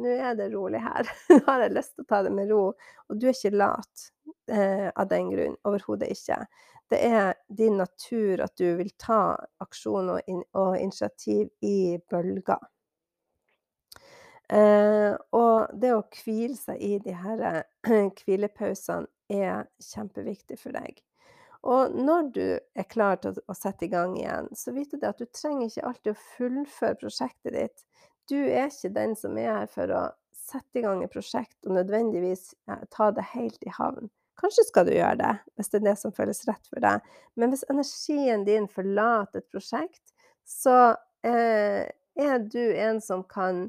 nå 0.00 0.16
er 0.16 0.34
det 0.38 0.50
rolig 0.54 0.82
her. 0.84 1.08
Nå 1.34 1.42
har 1.46 1.66
jeg 1.66 1.76
lyst 1.76 1.94
til 1.96 2.06
å 2.06 2.10
ta 2.10 2.22
det 2.26 2.34
med 2.34 2.50
ro. 2.52 2.64
Og 3.10 3.20
du 3.20 3.28
er 3.28 3.36
ikke 3.36 3.56
lat 3.56 4.10
eh, 4.50 4.88
av 4.90 5.08
den 5.10 5.30
grunn. 5.32 5.56
Overhodet 5.68 6.10
ikke 6.14 6.42
det 6.90 6.98
er 7.06 7.34
din 7.46 7.76
natur 7.78 8.40
at 8.42 8.56
du 8.58 8.74
vil 8.80 8.90
ta 8.98 9.36
aksjon 9.62 10.10
og, 10.16 10.20
in 10.26 10.42
og 10.58 10.74
initiativ 10.78 11.48
i 11.62 11.98
bølger. 12.10 12.58
Eh, 14.50 15.14
og 15.38 15.70
det 15.78 15.92
å 15.94 16.02
hvile 16.24 16.58
seg 16.58 16.82
i 16.82 16.96
de 17.04 17.14
her 17.14 17.62
hvilepausene 18.24 19.06
er 19.30 19.68
kjempeviktig 19.92 20.58
for 20.58 20.74
deg. 20.74 20.98
Og 21.66 21.92
når 21.92 22.30
du 22.32 22.44
er 22.56 22.88
klar 22.88 23.18
til 23.20 23.36
å 23.44 23.56
sette 23.56 23.84
i 23.84 23.92
gang 23.92 24.14
igjen, 24.16 24.48
så 24.56 24.72
vet 24.72 24.94
du 24.94 25.04
at 25.06 25.20
du 25.20 25.26
trenger 25.28 25.68
ikke 25.68 25.88
alltid 25.90 26.12
å 26.14 26.22
fullføre 26.36 27.00
prosjektet 27.02 27.56
ditt. 27.56 27.84
Du 28.30 28.38
er 28.38 28.70
ikke 28.70 28.94
den 28.94 29.12
som 29.18 29.36
er 29.40 29.50
her 29.52 29.68
for 29.70 29.92
å 29.92 30.06
sette 30.50 30.80
i 30.80 30.84
gang 30.84 31.02
et 31.04 31.12
prosjekt 31.12 31.68
og 31.68 31.76
nødvendigvis 31.76 32.54
ta 32.94 33.10
det 33.14 33.26
helt 33.34 33.60
i 33.66 33.74
havn. 33.76 34.08
Kanskje 34.40 34.64
skal 34.70 34.86
du 34.88 34.94
gjøre 34.94 35.18
det, 35.20 35.34
hvis 35.58 35.68
det 35.68 35.80
er 35.82 35.86
det 35.90 35.96
som 36.00 36.14
føles 36.16 36.46
rett 36.48 36.70
for 36.70 36.80
deg. 36.80 37.04
Men 37.36 37.52
hvis 37.52 37.66
energien 37.68 38.46
din 38.46 38.68
forlater 38.72 39.42
et 39.42 39.52
prosjekt, 39.52 40.14
så 40.48 40.94
eh, 41.26 41.84
er 42.16 42.46
du 42.48 42.62
en 42.72 43.02
som 43.04 43.20
kan 43.28 43.66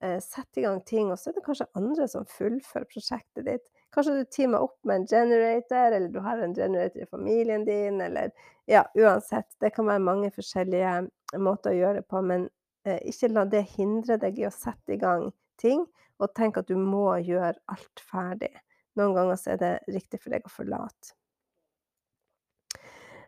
eh, 0.00 0.16
sette 0.24 0.62
i 0.62 0.64
gang 0.64 0.80
ting, 0.88 1.12
og 1.12 1.20
så 1.20 1.30
er 1.30 1.36
det 1.36 1.44
kanskje 1.44 1.68
andre 1.76 2.08
som 2.08 2.24
fullfører 2.30 2.88
prosjektet 2.88 3.44
ditt. 3.50 3.68
Kanskje 3.94 4.16
du 4.18 4.24
teamer 4.26 4.64
opp 4.66 4.78
med 4.82 5.02
en 5.02 5.06
generator, 5.06 5.92
eller 5.92 6.08
du 6.10 6.18
har 6.24 6.40
en 6.42 6.54
generator 6.54 7.02
i 7.02 7.06
familien 7.06 7.64
din, 7.64 8.00
eller 8.00 8.32
ja, 8.66 8.82
uansett. 8.94 9.48
Det 9.60 9.70
kan 9.76 9.86
være 9.86 10.02
mange 10.02 10.30
forskjellige 10.34 10.94
måter 11.38 11.70
å 11.70 11.78
gjøre 11.78 12.00
det 12.00 12.08
på, 12.10 12.22
men 12.26 12.48
eh, 12.88 12.98
ikke 13.06 13.30
la 13.30 13.44
det 13.46 13.62
hindre 13.76 14.18
deg 14.18 14.40
i 14.40 14.48
å 14.48 14.54
sette 14.54 14.96
i 14.96 15.00
gang 15.00 15.28
ting, 15.62 15.84
og 16.18 16.34
tenk 16.34 16.58
at 16.58 16.70
du 16.70 16.74
må 16.78 17.06
gjøre 17.22 17.54
alt 17.70 18.02
ferdig. 18.02 18.50
Noen 18.98 19.14
ganger 19.14 19.38
så 19.38 19.54
er 19.54 19.62
det 19.62 19.74
riktig 19.94 20.22
for 20.22 20.34
deg 20.34 20.46
å 20.46 20.52
forlate. 20.52 21.14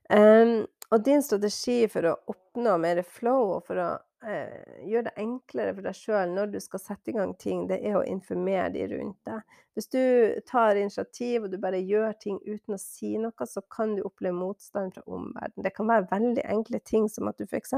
Um, 0.07 0.67
og 0.95 1.05
din 1.05 1.23
strategi 1.23 1.81
for 1.91 2.07
å 2.07 2.17
oppnå 2.31 2.77
mer 2.79 3.03
flow 3.03 3.57
og 3.57 3.67
for 3.67 3.81
å 3.83 3.89
eh, 4.27 4.83
gjøre 4.87 5.09
det 5.09 5.15
enklere 5.23 5.75
for 5.75 5.87
deg 5.87 5.99
sjøl 5.99 6.35
når 6.35 6.53
du 6.53 6.59
skal 6.63 6.83
sette 6.83 7.11
i 7.11 7.17
gang 7.17 7.35
ting, 7.41 7.65
det 7.71 7.81
er 7.83 7.99
å 7.99 8.05
informere 8.07 8.71
de 8.77 8.87
rundt 8.93 9.19
deg. 9.27 9.57
Hvis 9.77 9.91
du 9.93 10.03
tar 10.49 10.79
initiativ 10.79 11.45
og 11.45 11.53
du 11.53 11.59
bare 11.61 11.83
gjør 11.83 12.15
ting 12.23 12.39
uten 12.47 12.77
å 12.77 12.81
si 12.81 13.17
noe, 13.21 13.49
så 13.51 13.63
kan 13.73 13.97
du 13.97 14.05
oppleve 14.07 14.39
motstand 14.39 14.95
fra 14.95 15.05
omverdenen. 15.07 15.67
Det 15.67 15.75
kan 15.77 15.91
være 15.91 16.09
veldig 16.13 16.45
enkle 16.55 16.81
ting 16.87 17.11
som 17.13 17.29
at 17.33 17.41
du 17.41 17.49
f.eks. 17.49 17.75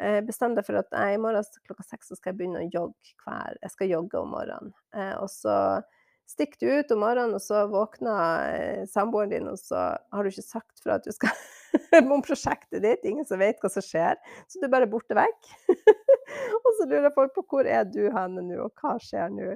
Uh, 0.00 0.22
bestemmer 0.24 0.56
deg 0.56 0.64
for 0.64 0.78
at 0.80 0.94
i 1.12 1.18
morgen 1.20 1.44
klokka 1.66 1.84
seks 1.84 2.14
skal 2.16 2.30
jeg 2.30 2.38
begynne 2.38 2.62
å 2.62 2.70
jogge 2.72 3.12
hver 3.26 3.58
Jeg 3.60 3.74
skal 3.74 3.90
jogge 3.90 4.22
om 4.22 4.30
morgenen. 4.32 4.72
Eh, 4.96 5.12
og 5.20 5.28
så 5.28 5.56
stikker 6.32 6.62
du 6.62 6.78
ut 6.80 6.94
om 6.94 7.02
morgenen, 7.04 7.36
og 7.36 7.44
så 7.44 7.66
våkner 7.68 8.54
eh, 8.54 8.86
samboeren 8.88 9.34
din, 9.34 9.50
og 9.52 9.60
så 9.60 9.90
har 10.00 10.24
du 10.24 10.32
ikke 10.32 10.46
sagt 10.46 10.80
fra 10.80 10.96
at 10.96 11.04
du 11.04 11.12
skal 11.12 11.34
om 12.14 12.22
prosjektet 12.24 12.82
ditt. 12.82 13.04
Ingen 13.08 13.26
som 13.28 13.40
vet 13.42 13.60
hva 13.62 13.70
som 13.72 13.84
skjer. 13.84 14.18
Så 14.48 14.60
du 14.60 14.66
er 14.68 14.74
bare 14.74 14.90
borte 14.90 15.16
vekk. 15.16 15.52
og 16.62 16.70
så 16.78 16.88
lurer 16.88 17.14
folk 17.14 17.34
på 17.36 17.46
hvor 17.50 17.68
er 17.68 17.86
du 17.88 18.04
henne 18.12 18.44
nå, 18.46 18.58
og 18.66 18.82
hva 18.82 18.96
skjer 19.02 19.32
nå? 19.32 19.54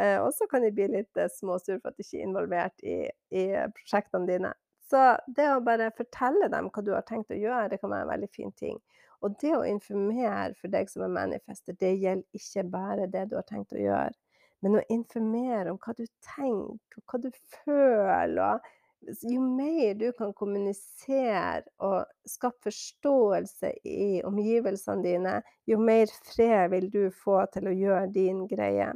Eh, 0.00 0.18
og 0.18 0.32
så 0.34 0.48
kan 0.50 0.64
de 0.64 0.72
bli 0.74 0.88
litt 0.90 1.20
eh, 1.20 1.30
småsure 1.30 1.78
for 1.78 1.92
at 1.92 1.98
de 1.98 2.06
ikke 2.06 2.18
er 2.18 2.26
involvert 2.26 2.86
i, 2.86 2.98
i, 3.34 3.44
prosjektene 3.76 4.26
dine. 4.30 4.50
Så 4.84 5.00
det 5.36 5.46
å 5.52 5.62
bare 5.64 5.92
fortelle 5.96 6.50
dem 6.52 6.68
hva 6.72 6.82
du 6.84 6.92
har 6.96 7.06
tenkt 7.08 7.32
å 7.32 7.38
gjøre, 7.38 7.70
det 7.72 7.80
kan 7.80 7.92
være 7.92 8.08
en 8.08 8.12
veldig 8.12 8.30
fin 8.34 8.52
ting. 8.58 8.80
Og 9.24 9.38
det 9.40 9.54
å 9.56 9.64
informere 9.64 10.52
for 10.58 10.72
deg 10.72 10.90
som 10.92 11.06
er 11.06 11.14
manifester, 11.14 11.76
det 11.80 11.94
gjelder 11.94 12.40
ikke 12.40 12.66
bare 12.74 13.08
det 13.08 13.28
du 13.30 13.38
har 13.38 13.46
tenkt 13.48 13.72
å 13.72 13.80
gjøre. 13.80 14.12
Men 14.64 14.78
å 14.80 14.84
informere 14.92 15.72
om 15.72 15.78
hva 15.80 15.94
du 15.96 16.04
tenker, 16.26 16.98
og 17.00 17.12
hva 17.12 17.20
du 17.22 17.30
føler 17.62 18.68
Jo 19.22 19.40
mer 19.42 19.94
du 19.98 20.06
kan 20.16 20.32
kommunisere 20.36 21.62
og 21.84 22.04
skape 22.28 22.68
forståelse 22.68 23.70
i 23.84 24.22
omgivelsene 24.24 25.04
dine, 25.04 25.34
jo 25.68 25.78
mer 25.80 26.10
fred 26.28 26.70
vil 26.72 26.90
du 26.92 27.02
få 27.24 27.42
til 27.52 27.68
å 27.68 27.76
gjøre 27.76 28.10
din 28.14 28.44
greie. 28.50 28.90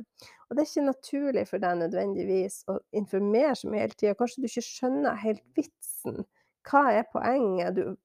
Og 0.48 0.56
det 0.56 0.64
er 0.64 0.70
ikke 0.70 0.86
naturlig 0.88 1.44
for 1.50 1.62
deg 1.62 1.80
nødvendigvis 1.82 2.62
å 2.72 2.78
informere 2.96 3.54
så 3.58 3.68
mye 3.68 3.84
hele 3.84 3.98
tida. 3.98 4.16
Kanskje 4.16 4.44
du 4.44 4.48
ikke 4.48 4.64
skjønner 4.64 5.22
helt 5.24 5.44
vitsen. 5.58 6.22
Hva 6.68 6.84
er 6.96 7.10
poenget? 7.12 7.76
Du, 7.76 7.98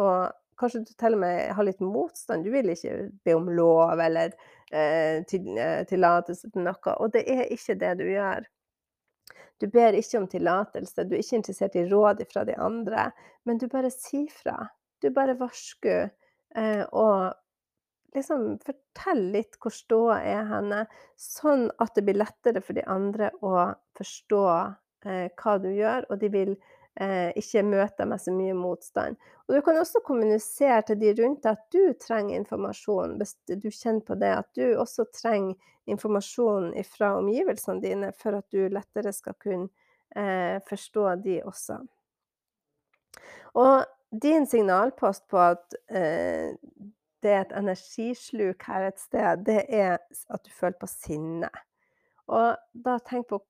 og 0.00 0.30
kanskje 0.60 0.84
du 0.86 0.94
til 0.96 1.16
og 1.16 1.22
med 1.24 1.52
har 1.56 1.68
litt 1.68 1.82
motstand. 1.84 2.44
Du 2.44 2.54
vil 2.54 2.72
ikke 2.72 3.10
be 3.24 3.36
om 3.36 3.50
lov 3.52 4.00
eller 4.00 4.32
eh, 4.72 5.20
eh, 5.20 5.82
tillatelse 5.88 6.48
til 6.48 6.64
noe. 6.64 6.96
Og 6.96 7.12
det 7.12 7.26
er 7.28 7.44
ikke 7.52 7.76
det 7.80 7.94
du 8.00 8.06
gjør. 8.08 8.48
Du 9.60 9.66
ber 9.70 9.96
ikke 9.96 10.20
om 10.20 10.28
tillatelse, 10.30 11.04
du 11.04 11.14
er 11.14 11.22
ikke 11.22 11.40
interessert 11.40 11.76
i 11.76 11.86
råd 11.90 12.24
fra 12.30 12.44
de 12.48 12.56
andre, 12.56 13.10
men 13.44 13.60
du 13.60 13.68
bare 13.72 13.92
sier 13.92 14.30
fra. 14.32 14.56
Du 15.00 15.10
bare 15.14 15.36
varsker. 15.40 16.10
Eh, 16.56 16.82
og 16.92 17.30
liksom 18.16 18.58
fortell 18.64 19.22
litt 19.34 19.58
hvor 19.62 19.74
ståa 19.74 20.18
er 20.26 20.48
henne, 20.48 20.84
sånn 21.20 21.68
at 21.82 21.94
det 21.96 22.04
blir 22.08 22.18
lettere 22.18 22.62
for 22.64 22.78
de 22.78 22.84
andre 22.90 23.30
å 23.46 23.70
forstå, 23.98 24.44
eh, 25.06 25.26
hva 25.36 25.56
du 25.62 25.70
gjør, 25.74 26.08
og 26.10 26.22
de 26.22 26.32
vil, 26.34 26.54
eh, 27.00 27.30
ikke 27.38 27.62
møter 27.66 28.08
meg 28.08 28.22
så 28.22 28.32
mye 28.34 28.54
motstand. 28.56 29.18
Og 29.48 29.56
du 29.56 29.60
kan 29.66 29.78
også 29.80 30.02
kommunisere 30.06 30.82
til 30.88 31.00
de 31.00 31.12
rundt 31.22 31.44
deg 31.44 31.58
at 31.58 31.74
du 31.74 31.92
trenger 32.00 32.38
informasjon, 32.40 33.16
hvis 33.20 33.36
du 33.50 33.68
kjenner 33.70 34.04
på 34.06 34.18
det, 34.20 34.32
at 34.42 34.50
du 34.58 34.64
også 34.78 35.06
trenger 35.14 35.56
informasjon 35.90 36.72
fra 36.86 37.14
omgivelsene 37.18 37.82
dine 37.82 38.12
for 38.18 38.38
at 38.38 38.46
du 38.54 38.68
lettere 38.70 39.12
skal 39.14 39.34
kunne, 39.42 39.68
eh, 40.16 40.58
forstå 40.68 41.06
de 41.24 41.40
også. 41.44 41.80
Og 43.58 43.84
din 44.22 44.46
signalpost 44.46 45.26
på 45.28 45.38
at, 45.38 45.74
eh, 45.88 46.54
det 47.22 47.30
er 47.30 47.40
et 47.40 47.56
energisluk 47.56 48.62
her 48.62 48.86
et 48.88 48.98
sted, 48.98 49.44
det 49.44 49.64
er 49.68 49.98
at 50.30 50.44
du 50.44 50.50
føler 50.50 50.78
på 50.80 50.86
sinne. 50.86 51.50
Og 52.28 52.56
da 52.74 52.98
tenk 52.98 53.28
på 53.28 53.40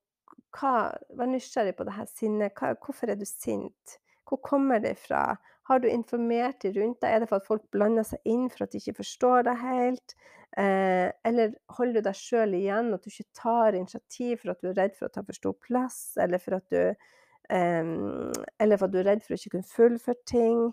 hva 0.57 0.91
vær 1.19 1.31
nysgjerrig 1.31 1.77
på 1.79 1.87
det 1.87 1.97
her 1.97 2.09
sinnet. 2.11 2.59
Hvorfor 2.85 3.13
er 3.13 3.19
du 3.19 3.27
sint? 3.29 3.99
Hvor 4.29 4.41
kommer 4.47 4.83
det 4.83 4.97
fra? 4.99 5.37
Har 5.71 5.79
du 5.79 5.89
informert 5.89 6.63
de 6.63 6.73
rundt 6.75 7.01
deg? 7.03 7.13
Er 7.13 7.23
det 7.23 7.31
for 7.31 7.39
at 7.39 7.47
folk 7.47 7.63
blander 7.75 8.07
seg 8.07 8.23
inn 8.27 8.49
for 8.51 8.65
at 8.65 8.73
de 8.73 8.81
ikke 8.83 9.01
forstår 9.03 9.47
deg 9.47 9.61
helt? 9.63 10.15
Eh, 10.59 11.07
eller 11.29 11.55
holder 11.77 12.01
du 12.01 12.09
deg 12.09 12.19
sjøl 12.19 12.57
igjen, 12.59 12.91
at 12.95 13.05
du 13.05 13.11
ikke 13.13 13.39
tar 13.39 13.79
initiativ 13.79 14.41
for 14.43 14.55
at 14.55 14.63
du 14.63 14.71
er 14.73 14.79
redd 14.81 14.97
for 14.99 15.07
å 15.07 15.15
ta 15.15 15.23
for 15.27 15.39
stor 15.39 15.55
plass, 15.63 16.01
eller 16.19 16.43
for 16.43 16.59
at 16.59 16.67
du 16.75 16.81
eh, 16.81 17.93
eller 18.59 18.81
for 18.81 18.89
at 18.89 18.95
du 18.95 18.99
er 19.03 19.11
redd 19.13 19.23
for 19.27 19.37
å 19.37 19.39
ikke 19.39 19.55
kunne 19.55 19.71
fullføre 19.71 20.27
ting. 20.31 20.65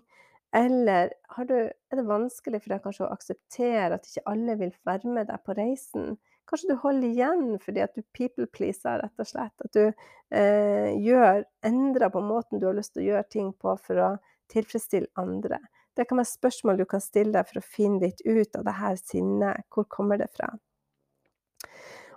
Eller 0.56 1.12
du, 1.46 1.54
er 1.68 2.00
det 2.00 2.08
vanskelig 2.08 2.62
for 2.64 2.72
deg 2.72 2.82
kanskje 2.82 3.06
å 3.06 3.12
akseptere 3.12 3.98
at 3.98 4.06
ikke 4.08 4.26
alle 4.32 4.56
vil 4.62 4.74
være 4.88 5.14
med 5.14 5.28
deg 5.30 5.44
på 5.44 5.56
reisen? 5.58 6.16
Kanskje 6.48 6.72
du 6.72 6.78
holder 6.80 7.08
igjen 7.08 7.48
fordi 7.60 7.82
at 7.84 7.96
du 7.96 8.04
people 8.16 8.46
pleaser, 8.48 9.02
rett 9.02 9.20
og 9.20 9.28
slett. 9.28 9.54
At 9.64 9.74
du 9.76 9.84
eh, 9.84 10.94
gjør, 10.96 11.42
endrer 11.66 12.12
på 12.14 12.22
måten 12.24 12.60
du 12.60 12.68
har 12.70 12.78
lyst 12.78 12.94
til 12.94 13.04
å 13.04 13.08
gjøre 13.10 13.32
ting 13.34 13.50
på 13.52 13.74
for 13.82 14.00
å 14.00 14.12
tilfredsstille 14.52 15.12
andre. 15.20 15.60
Det 15.98 16.06
kan 16.08 16.20
være 16.20 16.30
spørsmål 16.30 16.80
du 16.80 16.86
kan 16.88 17.02
stille 17.04 17.34
deg 17.34 17.50
for 17.50 17.60
å 17.60 17.68
finne 17.76 18.06
litt 18.06 18.22
ut 18.24 18.56
av 18.56 18.64
det 18.64 18.76
her 18.78 18.96
sinnet. 19.00 19.66
Hvor 19.74 19.84
kommer 19.92 20.20
det 20.20 20.30
fra? 20.32 20.48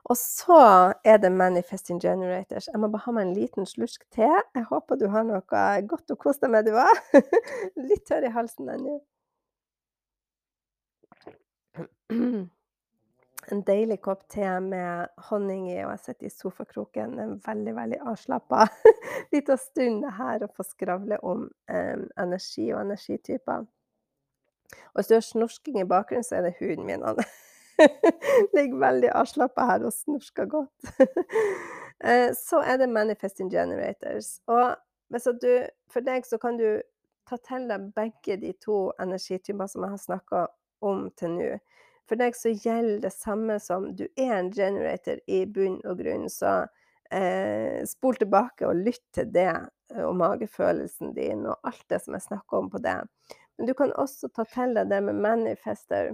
Og 0.09 0.17
så 0.17 0.61
er 1.05 1.19
det 1.21 1.31
manifesting 1.33 1.99
generators. 2.01 2.69
Jeg 2.71 2.79
må 2.81 2.89
bare 2.93 3.05
ha 3.05 3.15
meg 3.15 3.27
en 3.27 3.35
liten 3.35 3.67
slusk 3.69 4.05
te. 4.13 4.29
Jeg 4.55 4.65
håper 4.69 4.99
du 4.99 5.07
har 5.13 5.27
noe 5.27 5.67
godt 5.91 6.13
å 6.13 6.19
kose 6.19 6.45
deg 6.45 6.55
med, 6.55 6.69
du 6.69 6.77
òg. 6.79 6.95
Litt 7.89 8.07
tørr 8.09 8.29
i 8.29 8.33
halsen 8.33 8.71
ennå. 8.77 8.97
En 13.51 13.61
deilig 13.67 13.99
kopp 14.05 14.21
te 14.31 14.47
med 14.63 15.11
honning 15.27 15.65
i, 15.73 15.81
og 15.83 15.91
jeg 15.91 16.01
sitter 16.05 16.27
i 16.29 16.31
sofakroken. 16.31 17.17
En 17.19 17.33
veldig, 17.43 17.73
veldig 17.75 17.99
avslappa 18.07 18.63
lita 19.33 19.57
stund 19.59 20.05
her 20.17 20.45
og 20.45 20.53
få 20.55 20.65
skravle 20.69 21.19
om 21.27 21.45
um, 21.49 22.05
energi 22.21 22.69
og 22.71 22.81
energityper. 22.85 23.65
Og 24.71 24.99
hvis 24.99 25.11
du 25.11 25.15
har 25.17 25.25
snorsking 25.25 25.81
i 25.81 25.87
bakgrunnen, 25.87 26.23
så 26.23 26.37
er 26.39 26.47
det 26.47 26.55
huden 26.61 26.87
min. 26.87 27.03
Han 27.03 27.19
Ligger 28.55 28.79
veldig 28.79 29.11
avslappa 29.19 29.67
her 29.67 29.87
og 29.89 29.95
snorsker 29.99 30.51
godt. 30.57 30.91
Eh, 32.03 32.31
så 32.33 32.57
er 32.65 32.79
det 32.81 32.87
manifesting 32.89 33.51
generators. 33.51 34.39
Og 34.49 34.73
du, 35.41 35.51
for 35.93 36.01
deg 36.01 36.25
så 36.25 36.39
kan 36.41 36.57
du 36.57 36.81
ta 37.29 37.37
til 37.45 37.67
deg 37.69 37.91
begge 37.93 38.39
de 38.41 38.55
to 38.57 38.77
energityper 38.97 39.69
som 39.69 39.85
jeg 39.85 39.93
har 39.93 40.01
snakka 40.01 40.39
om 40.81 41.03
til 41.13 41.35
nå. 41.35 41.51
For 42.11 42.19
deg 42.19 42.35
så 42.35 42.51
gjelder 42.51 42.97
det 43.05 43.13
samme 43.15 43.55
som 43.63 43.85
du 43.95 44.03
er 44.19 44.33
en 44.35 44.49
generator 44.51 45.21
i 45.31 45.45
bunn 45.47 45.77
og 45.87 46.01
grunn, 46.01 46.25
så 46.27 46.65
eh, 47.07 47.85
spol 47.87 48.19
tilbake 48.19 48.67
og 48.67 48.81
lytt 48.83 49.05
til 49.15 49.29
det 49.31 49.53
eh, 49.53 50.03
og 50.03 50.17
magefølelsen 50.19 51.13
din 51.15 51.45
og 51.47 51.69
alt 51.71 51.85
det 51.87 52.01
som 52.03 52.17
jeg 52.17 52.25
snakker 52.25 52.59
om 52.59 52.67
på 52.73 52.83
det. 52.83 52.97
Men 53.55 53.69
du 53.69 53.71
kan 53.79 53.95
også 53.95 54.27
ta 54.35 54.43
til 54.43 54.75
deg 54.75 54.91
det 54.91 54.99
med 55.07 55.23
manifester 55.23 56.11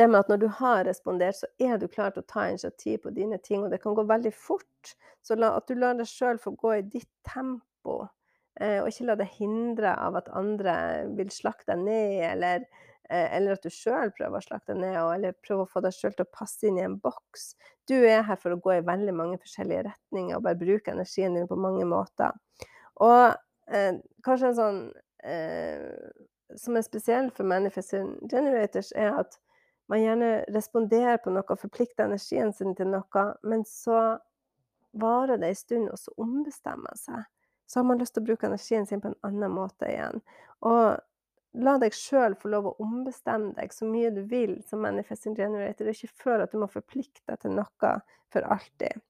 det 0.00 0.08
med 0.08 0.22
at 0.22 0.32
når 0.32 0.40
du 0.40 0.48
har 0.56 0.84
respondert, 0.88 1.36
så 1.36 1.48
er 1.60 1.76
du 1.76 1.84
klar 1.90 2.14
til 2.14 2.24
å 2.24 2.30
ta 2.32 2.48
initiativ 2.48 3.02
på 3.04 3.12
dine 3.12 3.36
ting, 3.44 3.66
og 3.66 3.74
det 3.74 3.82
kan 3.82 3.92
gå 3.98 4.08
veldig 4.08 4.32
fort. 4.32 4.94
Så 5.20 5.36
la, 5.36 5.52
at 5.58 5.68
du 5.68 5.76
lar 5.76 5.98
deg 5.98 6.08
sjøl 6.08 6.40
få 6.40 6.54
gå 6.56 6.78
i 6.78 6.84
ditt 6.86 7.10
tempo, 7.28 8.06
eh, 8.56 8.78
og 8.80 8.88
ikke 8.88 9.10
la 9.10 9.20
deg 9.20 9.34
hindre 9.36 9.92
av 10.00 10.16
at 10.22 10.30
andre 10.32 10.76
vil 11.18 11.28
slakte 11.34 11.74
deg 11.74 11.82
ned, 11.84 12.14
eller, 12.30 12.64
eller 13.10 13.56
at 13.56 13.66
du 13.66 13.72
sjøl 13.74 14.12
prøver 14.14 14.38
å 14.38 14.44
slakte 14.44 14.76
ned, 14.78 14.96
eller 14.96 15.36
prøver 15.42 15.66
å 15.66 15.70
få 15.70 15.82
deg 15.84 15.96
sjøl 15.96 16.14
til 16.14 16.26
å 16.26 16.32
passe 16.36 16.68
inn 16.68 16.78
i 16.78 16.86
en 16.86 16.98
boks. 17.02 17.52
Du 17.90 17.96
er 17.98 18.22
her 18.26 18.38
for 18.38 18.54
å 18.54 18.60
gå 18.62 18.76
i 18.76 18.86
veldig 18.86 19.14
mange 19.16 19.40
forskjellige 19.42 19.88
retninger 19.88 20.36
og 20.36 20.44
bare 20.46 20.60
bruke 20.60 20.94
energien 20.94 21.34
din 21.38 21.50
på 21.50 21.58
mange 21.58 21.86
måter. 21.90 22.36
Og 23.02 23.34
eh, 23.72 23.96
kanskje 24.26 24.52
en 24.52 24.58
sånn 24.58 24.82
eh, 25.26 25.86
som 26.58 26.76
er 26.76 26.86
spesiell 26.86 27.30
for 27.34 27.46
Manifesting 27.48 28.16
Generators, 28.30 28.92
er 28.96 29.14
at 29.22 29.38
man 29.90 30.02
gjerne 30.02 30.30
responderer 30.54 31.18
på 31.22 31.32
noe 31.34 31.46
og 31.46 31.60
forplikter 31.60 32.06
energien 32.06 32.52
sin 32.54 32.76
til 32.78 32.90
noe, 32.92 33.26
men 33.42 33.64
så 33.66 34.20
varer 34.98 35.38
det 35.38 35.50
en 35.50 35.58
stund, 35.58 35.90
og 35.90 35.98
så 35.98 36.14
ombestemmer 36.18 36.86
man 36.88 36.98
seg. 36.98 37.26
Så 37.70 37.80
har 37.80 37.86
man 37.86 38.00
lyst 38.02 38.16
til 38.16 38.24
å 38.24 38.30
bruke 38.30 38.48
energien 38.48 38.86
sin 38.86 39.02
på 39.02 39.12
en 39.12 39.20
annen 39.26 39.52
måte 39.54 39.86
igjen. 39.86 40.22
Og 40.66 40.98
la 41.58 41.76
deg 41.82 41.94
sjøl 41.96 42.36
få 42.38 42.50
lov 42.52 42.70
å 42.70 42.76
ombestemme 42.84 43.54
deg 43.56 43.72
så 43.74 43.88
mye 43.88 44.12
du 44.14 44.22
vil 44.30 44.58
som 44.68 44.82
manifesting 44.84 45.34
generator, 45.38 45.88
og 45.88 45.96
ikke 45.96 46.22
føle 46.22 46.46
at 46.46 46.54
du 46.54 46.60
må 46.62 46.70
forplikte 46.70 47.24
deg 47.26 47.40
til 47.42 47.56
noe 47.58 47.94
for 48.30 48.46
alltid. 48.46 49.02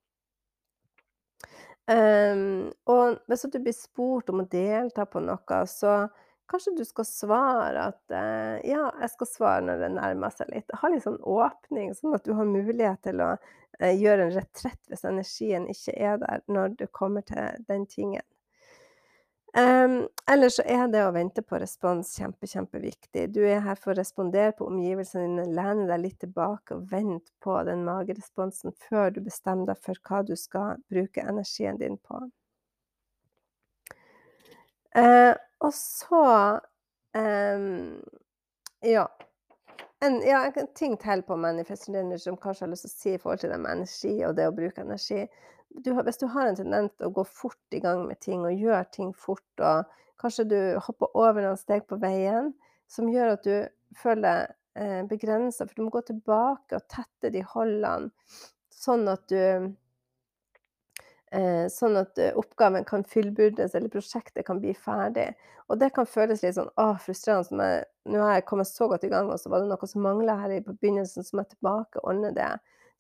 Um, 1.91 2.71
og 2.87 3.19
hvis 3.29 3.49
du 3.51 3.59
blir 3.59 3.75
spurt 3.75 4.31
om 4.31 4.45
å 4.45 4.49
delta 4.49 5.07
på 5.11 5.23
noe, 5.25 5.63
så 5.67 6.05
Kanskje 6.51 6.73
du 6.77 6.85
skal 6.85 7.07
svare 7.07 7.83
at 7.93 8.01
uh, 8.11 8.57
ja, 8.67 8.89
jeg 8.99 9.13
skal 9.13 9.29
svare 9.31 9.63
når 9.69 9.85
det 9.85 9.91
nærmer 9.95 10.33
seg 10.35 10.49
litt. 10.51 10.73
Ha 10.81 10.89
litt 10.91 11.05
sånn 11.05 11.21
åpning, 11.23 11.93
sånn 11.95 12.17
at 12.17 12.25
du 12.27 12.33
har 12.35 12.49
mulighet 12.49 13.05
til 13.07 13.23
å 13.23 13.29
uh, 13.37 13.93
gjøre 13.95 14.27
en 14.27 14.35
retrett 14.35 14.81
hvis 14.91 15.07
energien 15.07 15.69
ikke 15.71 15.95
er 15.95 16.19
der 16.19 16.43
når 16.51 16.75
du 16.81 16.89
kommer 16.91 17.23
til 17.29 17.63
den 17.69 17.87
tingen. 17.87 18.27
Um, 19.53 20.09
ellers 20.31 20.61
så 20.61 20.63
er 20.63 20.85
det 20.93 21.01
å 21.03 21.11
vente 21.11 21.43
på 21.43 21.59
respons 21.59 22.13
kjempe, 22.15 22.47
kjempeviktig. 22.47 23.25
Du 23.35 23.41
er 23.43 23.65
her 23.65 23.79
for 23.81 23.91
å 23.91 23.99
respondere 23.99 24.53
på 24.55 24.69
omgivelsene 24.71 25.25
dine, 25.27 25.47
lene 25.57 25.89
deg 25.89 26.05
litt 26.05 26.21
tilbake 26.23 26.77
og 26.77 26.85
vente 26.93 27.33
på 27.43 27.57
den 27.67 27.83
mageresponsen 27.87 28.77
før 28.87 29.11
du 29.17 29.19
bestemmer 29.27 29.73
deg 29.73 29.81
for 29.83 29.99
hva 30.07 30.23
du 30.27 30.37
skal 30.39 30.79
bruke 30.93 31.25
energien 31.27 31.81
din 31.83 31.99
på. 31.99 32.23
Uh, 34.95 35.35
og 35.63 35.75
så 35.75 36.25
um, 37.15 37.99
Ja. 38.87 39.09
En, 40.01 40.21
ja, 40.25 40.47
en 40.49 40.69
ting 40.75 40.97
til 41.01 41.23
på 41.29 41.37
manifesting 41.37 42.13
som 42.19 42.39
kanskje 42.41 42.65
har 42.65 42.71
lyst 42.73 42.87
til 42.87 42.91
å 42.91 43.01
si 43.03 43.11
i 43.15 43.21
forhold 43.21 43.43
til 43.43 43.51
det 43.53 43.59
med 43.61 43.83
energi 43.83 44.13
og 44.25 44.37
det 44.39 44.47
å 44.49 44.55
bruke 44.57 44.81
energi. 44.81 45.27
Du 45.85 45.93
hvis 45.93 46.21
du 46.23 46.27
har 46.33 46.49
en 46.49 46.57
tendens 46.57 46.95
til 46.97 47.11
å 47.11 47.15
gå 47.19 47.25
fort 47.29 47.77
i 47.77 47.83
gang 47.85 48.07
med 48.09 48.21
ting 48.25 48.47
og 48.47 48.57
gjøre 48.57 48.87
ting 48.97 49.13
fort, 49.13 49.45
og 49.61 49.91
kanskje 50.21 50.47
du 50.49 50.61
hopper 50.87 51.13
over 51.15 51.45
noen 51.45 51.61
steg 51.61 51.85
på 51.89 52.01
veien 52.01 52.55
som 52.91 53.13
gjør 53.13 53.35
at 53.37 53.45
du 53.45 53.55
føler 54.01 54.25
deg 54.25 54.57
eh, 54.83 55.03
begrensa, 55.11 55.67
for 55.67 55.77
du 55.77 55.85
må 55.85 55.93
gå 55.95 56.03
tilbake 56.09 56.81
og 56.81 56.89
tette 56.91 57.33
de 57.35 57.45
hullene, 57.53 58.11
sånn 58.73 59.05
at 59.13 59.29
du 59.29 59.77
sånn 61.71 61.99
at 62.01 62.19
eh, 62.19 62.35
oppgaven 62.39 62.85
kan 62.89 63.05
fullbyrdes, 63.07 63.75
eller 63.79 63.93
prosjektet 63.93 64.47
kan 64.47 64.61
bli 64.63 64.75
ferdig. 64.75 65.29
Og 65.71 65.79
det 65.79 65.93
kan 65.95 66.09
føles 66.11 66.43
litt 66.43 66.57
sånn 66.57 66.73
åh, 66.81 66.97
frustrerende. 66.99 67.69
Jeg, 67.71 67.87
nå 68.11 68.25
har 68.25 68.41
jeg 68.41 68.49
kommet 68.49 68.71
så 68.71 68.89
godt 68.91 69.07
i 69.07 69.13
gang, 69.13 69.31
og 69.31 69.39
så 69.39 69.53
var 69.53 69.63
det 69.63 69.71
noe 69.71 69.91
som 69.91 70.03
mangla 70.03 70.35
her 70.43 70.57
i 70.57 70.65
begynnelsen, 70.67 71.27
så 71.27 71.37
må 71.37 71.45
jeg 71.45 71.55
tilbake 71.55 72.03
og 72.03 72.11
ordne 72.11 72.33
det. 72.35 72.51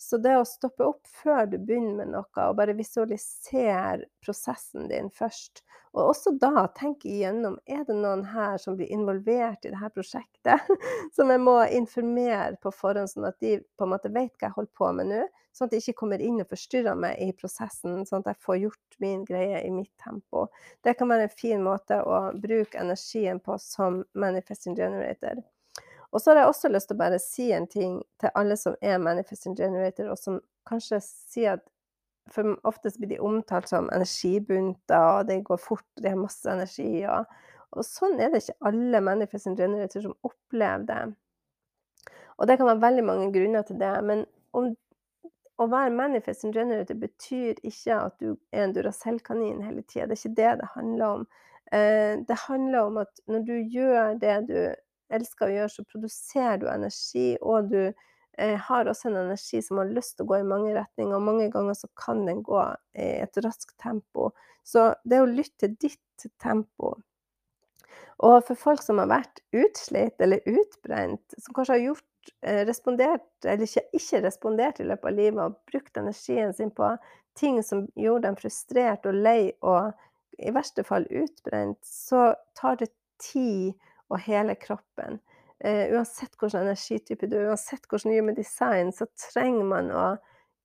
Så 0.00 0.16
det 0.16 0.32
å 0.38 0.46
stoppe 0.48 0.86
opp 0.86 1.10
før 1.20 1.44
du 1.50 1.58
begynner 1.58 1.98
med 1.98 2.14
noe, 2.14 2.44
og 2.46 2.54
bare 2.56 2.76
visualisere 2.78 4.06
prosessen 4.24 4.86
din 4.88 5.10
først, 5.12 5.60
og 5.90 6.12
også 6.12 6.32
da 6.38 6.68
tenke 6.78 7.10
igjennom 7.10 7.58
er 7.68 7.82
det 7.88 7.96
noen 7.98 8.22
her 8.30 8.56
som 8.62 8.78
blir 8.78 8.88
involvert 8.94 9.66
i 9.66 9.72
dette 9.74 9.90
prosjektet, 9.96 10.70
som 11.16 11.32
jeg 11.34 11.42
må 11.42 11.58
informere 11.74 12.54
på 12.62 12.72
forhånd, 12.72 13.10
sånn 13.10 13.28
at 13.28 13.36
de 13.42 13.58
på 13.76 13.86
en 13.86 13.92
måte 13.92 14.12
vet 14.14 14.32
hva 14.38 14.48
jeg 14.48 14.56
holder 14.56 14.74
på 14.78 14.92
med 14.96 15.10
nå, 15.10 15.20
sånn 15.52 15.68
at 15.68 15.74
de 15.74 15.80
ikke 15.82 15.98
kommer 16.02 16.22
inn 16.22 16.40
og 16.42 16.50
forstyrrer 16.50 16.98
meg 16.98 17.20
i 17.22 17.30
prosessen, 17.36 18.04
sånn 18.06 18.22
at 18.22 18.32
jeg 18.32 18.44
får 18.46 18.58
gjort 18.64 18.98
min 19.02 19.24
greie 19.28 19.62
i 19.66 19.70
mitt 19.74 19.92
tempo. 20.02 20.46
Det 20.84 20.94
kan 20.98 21.10
være 21.10 21.26
en 21.28 21.34
fin 21.34 21.64
måte 21.64 22.00
å 22.02 22.20
bruke 22.36 22.78
energien 22.80 23.40
på 23.42 23.58
som 23.62 24.02
manifesting 24.14 24.76
generator. 24.78 25.42
Og 26.10 26.22
så 26.22 26.32
har 26.32 26.40
jeg 26.40 26.50
også 26.50 26.70
lyst 26.70 26.90
til 26.90 26.98
å 26.98 27.02
bare 27.02 27.18
si 27.22 27.50
en 27.54 27.68
ting 27.70 28.00
til 28.20 28.32
alle 28.38 28.56
som 28.58 28.74
er 28.82 29.02
manifesting 29.02 29.54
generator, 29.58 30.10
og 30.10 30.18
som 30.18 30.40
kanskje 30.68 31.02
sier 31.04 31.58
at 31.58 31.68
For 32.30 32.46
oftest 32.68 33.00
blir 33.00 33.08
de 33.10 33.16
omtalt 33.26 33.66
som 33.66 33.88
energibunter, 33.90 35.02
og 35.16 35.26
det 35.26 35.40
går 35.48 35.58
fort, 35.58 35.86
og 35.96 36.02
de 36.04 36.12
har 36.12 36.18
masse 36.20 36.46
energi. 36.46 37.00
Og, 37.10 37.24
og 37.74 37.82
sånn 37.82 38.20
er 38.22 38.30
det 38.30 38.44
ikke 38.44 38.68
alle 38.70 39.00
manifesting 39.02 39.56
generator 39.58 40.04
som 40.04 40.14
opplever 40.28 40.84
det. 40.86 41.00
Og 42.38 42.46
det 42.46 42.56
kan 42.60 42.68
være 42.68 42.84
veldig 42.84 43.04
mange 43.08 43.32
grunner 43.34 43.66
til 43.66 43.80
det, 43.80 43.90
men 44.06 44.22
om 44.54 44.68
å 45.60 45.66
være 45.68 45.92
manifesting 45.92 46.54
generator 46.54 46.96
betyr 46.98 47.58
ikke 47.66 47.96
at 47.96 48.20
du 48.22 48.32
er 48.52 48.64
en 48.64 48.74
Duracell-kanin 48.76 49.62
hele 49.64 49.84
tida, 49.84 50.06
det 50.08 50.16
er 50.16 50.20
ikke 50.20 50.36
det 50.38 50.52
det 50.60 50.68
handler 50.74 51.06
om. 51.08 51.26
Eh, 51.72 52.14
det 52.26 52.38
handler 52.46 52.86
om 52.86 53.00
at 53.02 53.20
når 53.30 53.44
du 53.48 53.56
gjør 53.74 54.14
det 54.22 54.36
du 54.48 54.56
elsker 55.14 55.48
å 55.48 55.56
gjøre, 55.56 55.72
så 55.74 55.84
produserer 55.90 56.62
du 56.62 56.68
energi, 56.70 57.26
og 57.42 57.70
du 57.72 57.80
eh, 57.82 58.56
har 58.68 58.88
også 58.88 59.10
en 59.10 59.20
energi 59.26 59.60
som 59.66 59.82
har 59.82 59.92
lyst 59.92 60.16
til 60.16 60.26
å 60.26 60.30
gå 60.32 60.40
i 60.40 60.48
mange 60.48 60.72
retninger, 60.78 61.16
og 61.16 61.28
mange 61.28 61.50
ganger 61.52 61.76
så 61.78 61.90
kan 61.98 62.24
den 62.28 62.44
gå 62.46 62.62
i 62.96 63.10
et 63.26 63.42
raskt 63.44 63.76
tempo. 63.82 64.30
Så 64.66 64.90
det 65.08 65.20
å 65.20 65.28
lytte 65.28 65.66
til 65.66 65.76
ditt 65.88 66.30
tempo 66.42 66.94
og 68.20 68.42
for 68.46 68.58
folk 68.58 68.82
som 68.84 69.00
har 69.00 69.08
vært 69.10 69.42
utslitt 69.56 70.20
eller 70.20 70.44
utbrent, 70.48 71.36
som 71.40 71.56
kanskje 71.56 71.76
har 71.76 71.84
gjort 71.88 72.06
Eh, 72.42 72.66
respondert, 72.66 73.44
eller 73.44 73.66
ikke, 73.66 73.82
ikke 73.96 74.20
respondert 74.24 74.80
i 74.80 74.86
løpet 74.88 75.08
av 75.08 75.16
livet, 75.16 75.40
og 75.44 75.56
brukt 75.68 75.96
energien 76.00 76.54
sin 76.56 76.70
på 76.72 76.88
ting 77.36 77.58
som 77.64 77.86
gjorde 77.96 78.28
dem 78.28 78.38
frustrert 78.38 79.06
og 79.08 79.16
lei 79.16 79.52
og 79.60 79.92
i 80.40 80.52
verste 80.54 80.84
fall 80.86 81.04
utbrent, 81.10 81.80
så 81.84 82.30
tar 82.56 82.78
det 82.80 82.90
tid 83.20 83.74
å 84.08 84.20
hele 84.20 84.56
kroppen. 84.60 85.20
Uh, 85.60 85.92
uansett 85.92 86.32
hvilken 86.40 86.62
energitype 86.62 87.28
du 87.28 87.36
er, 87.36 87.50
uansett 87.52 87.84
hvordan 87.90 88.14
human 88.16 88.38
design, 88.38 88.92
så 88.96 89.04
trenger 89.20 89.68
man 89.68 89.90
å 89.92 90.06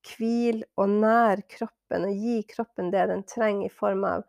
hvile 0.08 0.64
og 0.80 0.94
nære 1.02 1.44
kroppen 1.58 2.08
og 2.08 2.24
gi 2.24 2.38
kroppen 2.48 2.94
det 2.94 3.04
den 3.12 3.26
trenger 3.28 3.68
i 3.68 3.76
form 3.82 4.06
av 4.08 4.24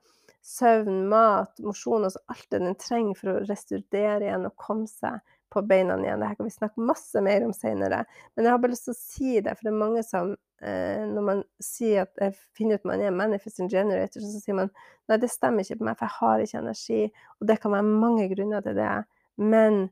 søvn, 0.46 1.06
mat, 1.11 1.59
mosjon, 1.64 2.06
altså 2.06 2.22
alt 2.30 2.46
det 2.52 2.61
den 2.62 2.78
trenger 2.78 3.18
for 3.18 3.32
å 3.32 3.40
restaurere 3.48 4.28
igjen 4.28 4.46
og 4.46 4.54
komme 4.61 4.87
seg 4.90 5.18
på 5.52 5.62
beina 5.66 5.96
igjen. 5.98 6.22
Dette 6.22 6.38
kan 6.38 6.46
vi 6.46 6.54
snakke 6.54 6.87
masse 6.87 7.22
mer 7.24 7.46
om 7.46 7.54
senere. 7.54 8.04
Men 8.35 8.46
jeg 8.46 8.54
har 8.54 8.62
bare 8.62 8.74
lyst 8.74 8.87
til 8.88 8.94
å 8.94 9.00
si 9.00 9.32
det, 9.40 9.56
for 9.56 9.66
det 9.66 9.72
er 9.72 9.80
mange 9.80 10.04
som 10.06 10.32
eh, 10.62 11.02
når 11.11 11.26
man 11.30 11.42
sier 11.62 12.06
at 12.06 12.22
jeg 12.22 12.37
finner 12.59 12.78
ut 12.78 12.88
man 12.90 13.02
er 13.02 13.14
manifesting 13.14 13.70
generator, 13.72 14.22
så 14.22 14.42
sier 14.42 14.59
man 14.59 14.72
nei, 15.11 15.18
det 15.22 15.30
stemmer 15.32 15.66
ikke 15.66 15.80
på 15.80 15.88
meg, 15.88 15.98
for 15.98 16.06
jeg 16.06 16.18
har 16.20 16.44
ikke 16.44 16.62
energi. 16.62 17.02
Og 17.40 17.50
det 17.50 17.61
kan 17.62 17.74
være 17.74 18.00
mange 18.06 18.28
grunner 18.35 18.66
til 18.66 18.78
det. 18.78 18.94
Men 19.42 19.87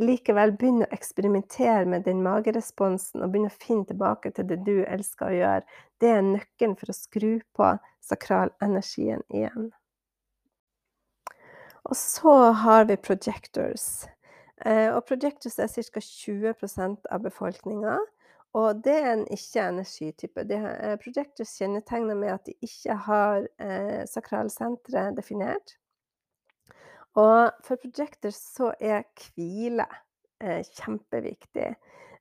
likevel 0.00 0.54
begynne 0.58 0.86
å 0.86 0.94
eksperimentere 0.94 1.84
med 1.88 2.06
den 2.06 2.22
mageresponsen 2.24 3.22
og 3.22 3.32
begynne 3.32 3.50
å 3.52 3.60
finne 3.62 3.88
tilbake 3.88 4.32
til 4.36 4.48
det 4.50 4.60
du 4.66 4.80
elsker 4.84 5.28
å 5.28 5.36
gjøre. 5.36 5.80
Det 6.00 6.14
er 6.14 6.24
nøkkelen 6.26 6.76
for 6.80 6.92
å 6.92 6.96
skru 6.96 7.32
på 7.56 7.74
sakralenergien 8.04 9.24
igjen. 9.28 9.70
Og 11.88 11.96
så 11.96 12.34
har 12.62 12.86
vi 12.88 12.96
projectors. 13.00 14.06
Eh, 14.64 14.88
og 14.92 15.04
projectors 15.08 15.58
er 15.58 15.70
ca. 15.72 16.00
20% 16.04 17.08
av 17.10 17.22
befolkninga. 17.24 17.98
Og 18.58 18.82
det 18.84 18.96
er 18.98 19.12
en 19.14 19.26
ikke-energitype. 19.30 20.44
Eh, 20.44 20.96
projectors 21.02 21.54
kjennetegner 21.58 22.18
med 22.18 22.34
at 22.34 22.48
de 22.48 22.56
ikke 22.66 22.96
har 23.06 23.46
eh, 23.62 24.02
sakralsenteret 24.10 25.16
definert. 25.16 25.76
Og 27.18 27.50
for 27.66 27.80
projectors 27.82 28.38
så 28.54 28.70
er 28.78 29.02
hvile 29.34 29.86
eh, 30.42 30.62
kjempeviktig. 30.78 31.72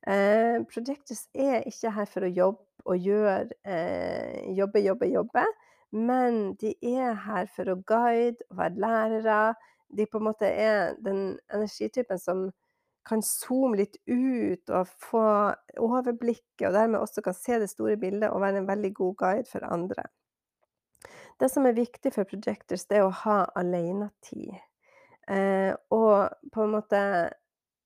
Eh, 0.08 0.58
projectors 0.72 1.28
er 1.36 1.68
ikke 1.70 1.94
her 1.94 2.10
for 2.10 2.26
å 2.26 2.32
jobbe 2.34 2.66
og 2.90 3.04
gjøre 3.04 3.50
eh, 3.68 4.48
jobbe, 4.58 4.82
jobbe, 4.82 5.10
jobbe. 5.14 5.44
Men 5.92 6.56
de 6.62 6.74
er 6.86 7.18
her 7.26 7.50
for 7.54 7.70
å 7.70 7.82
guide 7.86 8.46
og 8.50 8.62
være 8.62 8.82
lærere. 8.82 9.42
De 9.90 10.06
på 10.06 10.20
en 10.20 10.28
måte 10.30 10.50
er 10.50 10.96
den 11.02 11.38
energitypen 11.54 12.22
som 12.22 12.50
kan 13.10 13.24
zoome 13.26 13.80
litt 13.80 13.98
ut 14.06 14.70
og 14.70 14.90
få 15.02 15.26
overblikket, 15.82 16.68
og 16.68 16.76
dermed 16.76 17.02
også 17.02 17.24
kan 17.26 17.34
se 17.34 17.58
det 17.62 17.72
store 17.72 17.98
bildet 17.98 18.30
og 18.30 18.44
være 18.44 18.62
en 18.62 18.70
veldig 18.70 18.92
god 19.00 19.16
guide 19.24 19.50
for 19.50 19.66
andre. 19.66 20.06
Det 21.40 21.50
som 21.50 21.66
er 21.66 21.78
viktig 21.78 22.12
for 22.14 22.28
projectors, 22.28 22.86
det 22.86 23.00
er 23.00 23.08
å 23.08 23.16
ha 23.24 23.40
alenetid. 23.58 24.60
Eh, 25.30 25.74
og 25.94 26.52
på 26.54 26.64
en 26.66 26.74
måte 26.74 27.02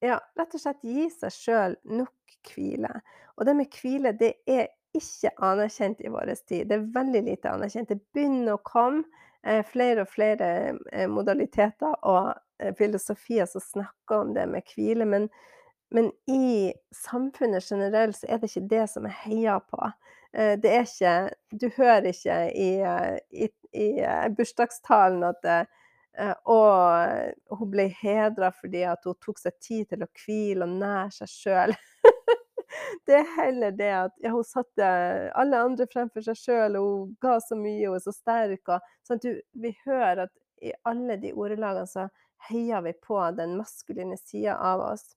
ja, 0.04 0.20
rett 0.38 0.56
og 0.56 0.62
slett 0.62 0.84
gi 0.84 1.10
seg 1.12 1.36
sjøl 1.36 1.76
nok 1.92 2.38
hvile. 2.54 2.92
Og 3.38 3.48
det 3.48 3.56
med 3.58 3.76
hvile, 3.82 4.14
det 4.20 4.34
er 4.50 4.68
ikke 4.94 5.32
anerkjent 5.44 6.04
i 6.04 6.12
vår 6.14 6.34
tid. 6.46 6.68
Det 6.70 6.78
er 6.78 6.90
veldig 6.96 7.24
lite 7.26 7.52
anerkjent. 7.52 7.90
Det 7.90 8.14
begynner 8.14 8.56
å 8.56 8.64
komme 8.66 9.04
eh, 9.46 9.64
flere 9.66 10.06
og 10.06 10.12
flere 10.12 10.50
eh, 10.92 11.10
modaliteter 11.10 11.96
og 12.10 12.34
eh, 12.62 12.74
filosofier 12.78 13.50
som 13.50 13.64
snakker 13.64 14.20
om 14.20 14.34
det 14.38 14.46
med 14.52 14.70
hvile, 14.76 15.08
men, 15.10 15.30
men, 15.94 16.12
i 16.30 16.72
samfunnet 16.96 17.66
generelt 17.66 18.20
så 18.20 18.30
er 18.30 18.42
det 18.42 18.52
ikke 18.52 18.70
det 18.76 18.88
som 18.92 19.08
er 19.10 19.18
heia 19.24 19.58
på. 19.66 19.82
Eh, 20.34 20.56
det 20.62 20.76
er 20.78 20.88
ikke 20.88 21.16
Du 21.64 21.70
hører 21.78 22.12
ikke 22.14 22.38
i, 22.52 22.72
eh, 22.86 23.18
i, 23.32 23.50
i 23.74 23.90
bursdagstalen 24.38 25.26
at 25.32 25.50
og 26.46 27.58
hun 27.58 27.70
ble 27.74 27.88
hedra 28.02 28.52
fordi 28.54 28.84
hun 28.86 29.18
tok 29.24 29.40
seg 29.42 29.58
tid 29.64 29.90
til 29.90 30.06
å 30.06 30.10
hvile 30.24 30.68
og 30.68 30.76
nære 30.82 31.10
seg 31.22 31.32
sjøl. 31.32 31.76
Det 33.08 33.16
er 33.20 33.34
heller 33.36 33.74
det 33.76 33.90
at 33.94 34.14
ja, 34.24 34.32
hun 34.34 34.46
satte 34.48 34.86
alle 35.38 35.60
andre 35.62 35.86
fremfor 35.92 36.24
seg 36.26 36.38
sjøl, 36.40 36.78
og 36.80 36.86
hun 36.88 37.12
ga 37.22 37.36
så 37.44 37.58
mye, 37.58 37.90
og 37.90 37.98
er 37.98 38.04
så 38.06 38.14
sterk. 38.16 38.62
Og, 38.72 38.88
sånn 39.06 39.22
du, 39.24 39.30
vi 39.62 39.74
hører 39.86 40.26
at 40.28 40.34
i 40.64 40.72
alle 40.88 41.18
de 41.22 41.34
ordelagene 41.36 41.90
så 41.90 42.08
heier 42.50 42.84
vi 42.86 42.94
på 43.04 43.20
den 43.38 43.58
maskuline 43.60 44.18
sida 44.20 44.56
av 44.58 44.84
oss. 44.88 45.12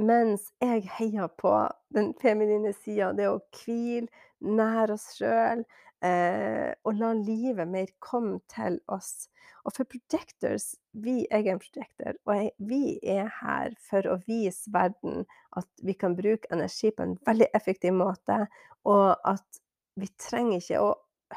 Mens 0.00 0.48
jeg 0.62 0.86
heier 0.96 1.28
på 1.38 1.52
den 1.94 2.12
feminine 2.22 2.72
sida, 2.76 3.12
det 3.16 3.28
å 3.28 3.40
hvile, 3.62 4.08
nære 4.42 4.96
oss 4.96 5.10
sjøl, 5.18 5.66
eh, 6.04 6.72
og 6.84 6.98
la 6.98 7.12
livet 7.16 7.68
mer 7.68 7.92
komme 8.02 8.40
til 8.52 8.78
oss. 8.92 9.28
Og 9.62 9.76
for 9.76 9.86
projectors 9.86 10.72
vi, 10.92 11.22
Jeg 11.30 11.46
er 11.46 11.54
en 11.54 11.62
projector, 11.62 12.16
og 12.26 12.34
jeg, 12.36 12.50
vi 12.58 12.98
er 13.02 13.30
her 13.40 13.76
for 13.88 14.06
å 14.10 14.18
vise 14.26 14.70
verden 14.74 15.24
at 15.56 15.68
vi 15.82 15.94
kan 15.94 16.16
bruke 16.18 16.50
energi 16.50 16.90
på 16.90 17.06
en 17.06 17.16
veldig 17.26 17.48
effektiv 17.54 17.94
måte, 17.94 18.46
og 18.84 19.14
at 19.24 19.62
vi 20.00 20.08
trenger 20.18 20.58
ikke 20.58 20.82
å 20.82 20.92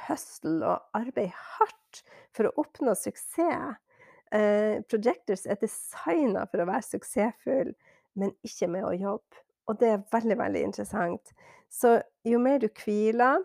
høstle 0.08 0.60
og 0.65 0.97
arbeide 0.97 1.36
hardt 1.58 2.01
for 2.36 2.49
å 2.49 2.56
oppnå 2.65 2.95
suksess. 2.97 3.78
Eh, 4.34 4.82
projectors 4.89 5.45
er 5.45 5.60
designa 5.62 6.47
for 6.49 6.63
å 6.63 6.67
være 6.67 6.88
suksessfull, 6.88 7.75
men 8.19 8.34
ikke 8.43 8.71
med 8.71 8.88
å 8.88 8.95
jobbe. 8.95 9.43
Og 9.69 9.80
det 9.82 9.91
er 9.91 10.08
veldig, 10.12 10.38
veldig 10.39 10.63
interessant. 10.65 11.32
Så 11.71 11.97
jo 12.25 12.39
mer 12.41 12.60
du 12.62 12.67
hviler, 12.69 13.43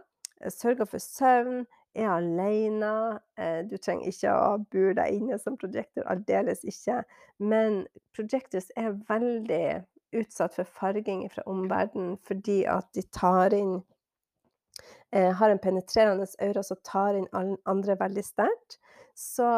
sørger 0.48 0.88
for 0.88 1.02
søvn, 1.02 1.66
er 1.94 2.08
alene. 2.08 3.18
Eh, 3.38 3.62
du 3.66 3.76
trenger 3.82 4.10
ikke 4.10 4.34
å 4.34 4.58
bo 4.72 4.90
deg 4.96 5.16
inne 5.16 5.38
som 5.42 5.58
projector, 5.60 6.06
aldeles 6.10 6.62
ikke. 6.64 7.02
Men 7.42 7.84
projectors 8.16 8.70
er 8.78 8.94
veldig 9.08 9.82
utsatt 10.20 10.56
for 10.56 10.66
farging 10.66 11.24
fra 11.30 11.44
omverdenen 11.50 12.16
fordi 12.26 12.64
at 12.66 12.88
de 12.96 13.04
tar 13.14 13.54
inn 13.54 13.76
eh, 15.14 15.30
Har 15.38 15.50
en 15.50 15.62
penetrerende 15.62 16.26
aura 16.42 16.62
som 16.66 16.78
tar 16.86 17.18
inn 17.18 17.28
andre 17.68 17.98
veldig 17.98 18.24
sterkt. 18.26 18.78
Så 19.14 19.48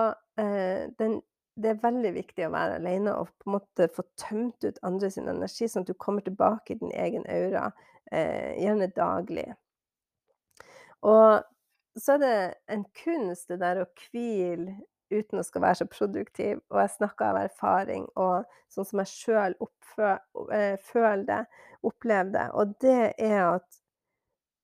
eh, 0.40 0.88
den, 0.98 1.20
det 1.54 1.72
er 1.72 1.82
veldig 1.82 2.12
viktig 2.16 2.46
å 2.46 2.52
være 2.54 2.78
alene 2.80 3.14
og 3.16 3.32
på 3.38 3.50
en 3.50 3.56
måte 3.58 3.88
få 3.92 4.04
tømt 4.20 4.64
ut 4.64 4.80
andre 4.82 5.10
sin 5.12 5.28
energi, 5.30 5.68
sånn 5.68 5.86
at 5.86 5.92
du 5.92 5.98
kommer 6.00 6.24
tilbake 6.24 6.74
i 6.74 6.80
din 6.80 6.92
egen 6.96 7.26
aura, 7.30 7.70
eh, 8.10 8.56
gjerne 8.60 8.88
daglig. 8.96 9.50
Og 11.02 11.42
så 11.98 12.16
er 12.16 12.22
det 12.22 12.34
en 12.72 12.84
kunst 13.02 13.50
det 13.50 13.60
der 13.60 13.82
å 13.82 13.88
hvile 14.06 14.78
uten 15.12 15.42
å 15.42 15.44
skal 15.44 15.64
være 15.66 15.82
så 15.82 15.86
produktiv, 15.92 16.62
og 16.72 16.80
jeg 16.80 16.94
snakker 16.94 17.26
av 17.28 17.40
erfaring 17.42 18.06
og 18.16 18.46
sånn 18.72 18.86
som 18.88 19.02
jeg 19.02 19.10
sjøl 19.12 19.56
eh, 19.60 20.78
føler 20.80 21.26
det, 21.28 21.40
opplever 21.84 22.32
det, 22.32 22.46
og 22.56 22.72
det 22.80 23.12
er 23.20 23.40
at 23.50 23.82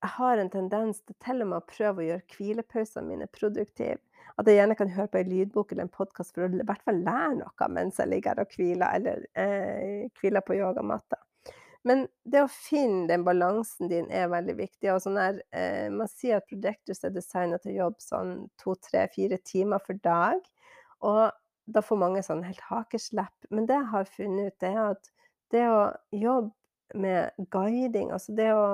jeg 0.03 0.15
har 0.15 0.39
en 0.39 0.51
tendens 0.51 1.01
til 1.03 1.17
til 1.25 1.43
og 1.43 1.49
med 1.51 1.59
å 1.59 1.69
prøve 1.69 2.03
å 2.03 2.07
gjøre 2.07 2.37
hvilepausene 2.37 3.09
mine 3.09 3.27
produktive. 3.35 3.99
At 4.39 4.47
jeg 4.47 4.61
gjerne 4.61 4.77
kan 4.79 4.93
høre 4.95 5.11
på 5.11 5.19
en 5.19 5.31
lydbok 5.33 5.73
eller 5.75 5.89
en 5.89 5.97
podkast 5.97 6.37
for 6.37 6.47
å 6.47 6.51
i 6.55 6.67
hvert 6.69 6.85
fall 6.87 7.01
lære 7.03 7.33
noe 7.41 7.69
mens 7.75 7.99
jeg 7.99 8.13
ligger 8.13 8.39
her 8.39 8.45
og 8.45 8.55
hviler, 8.55 8.95
eller 9.01 9.25
eh, 9.35 10.07
hviler 10.21 10.47
på 10.47 10.55
yogamatta. 10.61 11.19
Men 11.89 12.05
det 12.29 12.43
å 12.45 12.51
finne 12.53 13.07
den 13.09 13.25
balansen 13.25 13.89
din 13.91 14.09
er 14.13 14.29
veldig 14.33 14.55
viktig. 14.59 14.91
Og 14.93 15.01
sånn 15.05 15.17
der, 15.19 15.41
eh, 15.57 15.89
man 15.95 16.11
sier 16.13 16.39
at 16.39 16.49
Projectors 16.51 17.01
er 17.07 17.15
designet 17.15 17.65
til 17.65 17.73
å 17.75 17.79
jobbe 17.85 18.05
sånn 18.05 18.33
to, 18.61 18.75
tre, 18.85 19.07
fire 19.15 19.39
timer 19.41 19.81
for 19.85 20.01
dag. 20.05 20.43
Og 21.01 21.31
da 21.69 21.85
får 21.85 22.01
mange 22.01 22.23
sånn 22.27 22.45
helt 22.47 22.61
hakeslepp. 22.69 23.49
Men 23.51 23.69
det 23.69 23.79
jeg 23.79 23.91
har 23.95 24.13
funnet 24.13 24.53
ut, 24.53 24.69
er 24.69 24.79
at 24.91 25.11
det 25.55 25.65
å 25.71 25.83
jobbe 26.13 26.53
med 26.95 27.49
guiding, 27.53 28.13
altså 28.13 28.35
det 28.37 28.49
å 28.57 28.69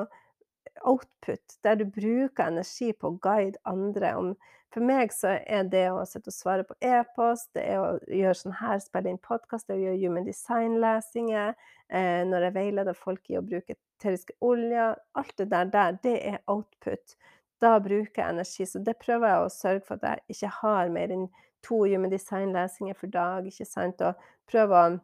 output, 0.84 1.58
der 1.64 1.78
du 1.80 1.84
bruker 1.84 2.48
energi 2.48 2.92
på 2.92 3.10
å 3.10 3.18
guide 3.22 3.60
andre 3.68 4.16
om 4.18 4.34
For 4.74 4.82
meg 4.82 5.12
så 5.14 5.36
er 5.46 5.68
det 5.70 5.84
å 5.94 6.00
sitte 6.02 6.32
og 6.32 6.34
svare 6.34 6.64
på 6.66 6.74
e-post, 6.82 7.52
det 7.54 7.62
er 7.62 7.78
å 7.78 7.92
gjøre 8.10 8.38
sånn 8.40 8.56
her, 8.58 8.80
spille 8.82 9.12
inn 9.12 9.20
podkast, 9.22 9.68
det 9.68 9.76
er 9.76 9.78
å 9.78 9.84
gjøre 9.84 10.00
human 10.00 10.26
design-lesinger, 10.26 11.54
eh, 11.94 12.24
når 12.26 12.48
jeg 12.48 12.56
veileder 12.56 12.98
folk 12.98 13.30
i 13.30 13.38
å 13.38 13.44
bruke 13.46 13.76
eteriske 13.76 14.34
oljer 14.42 14.98
Alt 15.14 15.36
det 15.38 15.46
der, 15.52 15.70
der, 15.70 15.94
det 16.02 16.16
er 16.26 16.42
output. 16.50 17.14
Da 17.62 17.76
bruker 17.78 18.24
jeg 18.24 18.34
energi. 18.34 18.66
Så 18.66 18.82
det 18.82 18.98
prøver 18.98 19.30
jeg 19.30 19.44
å 19.44 19.54
sørge 19.54 19.86
for 19.86 20.02
at 20.02 20.10
jeg 20.10 20.34
ikke 20.34 20.52
har 20.58 20.90
mer 20.98 21.14
enn 21.14 21.28
to 21.62 21.84
human 21.86 22.10
design-lesinger 22.10 22.98
for 22.98 23.14
dag, 23.14 23.46
ikke 23.46 23.70
sant, 23.70 24.02
og 24.02 24.18
prøver 24.50 24.74
å 24.74 24.98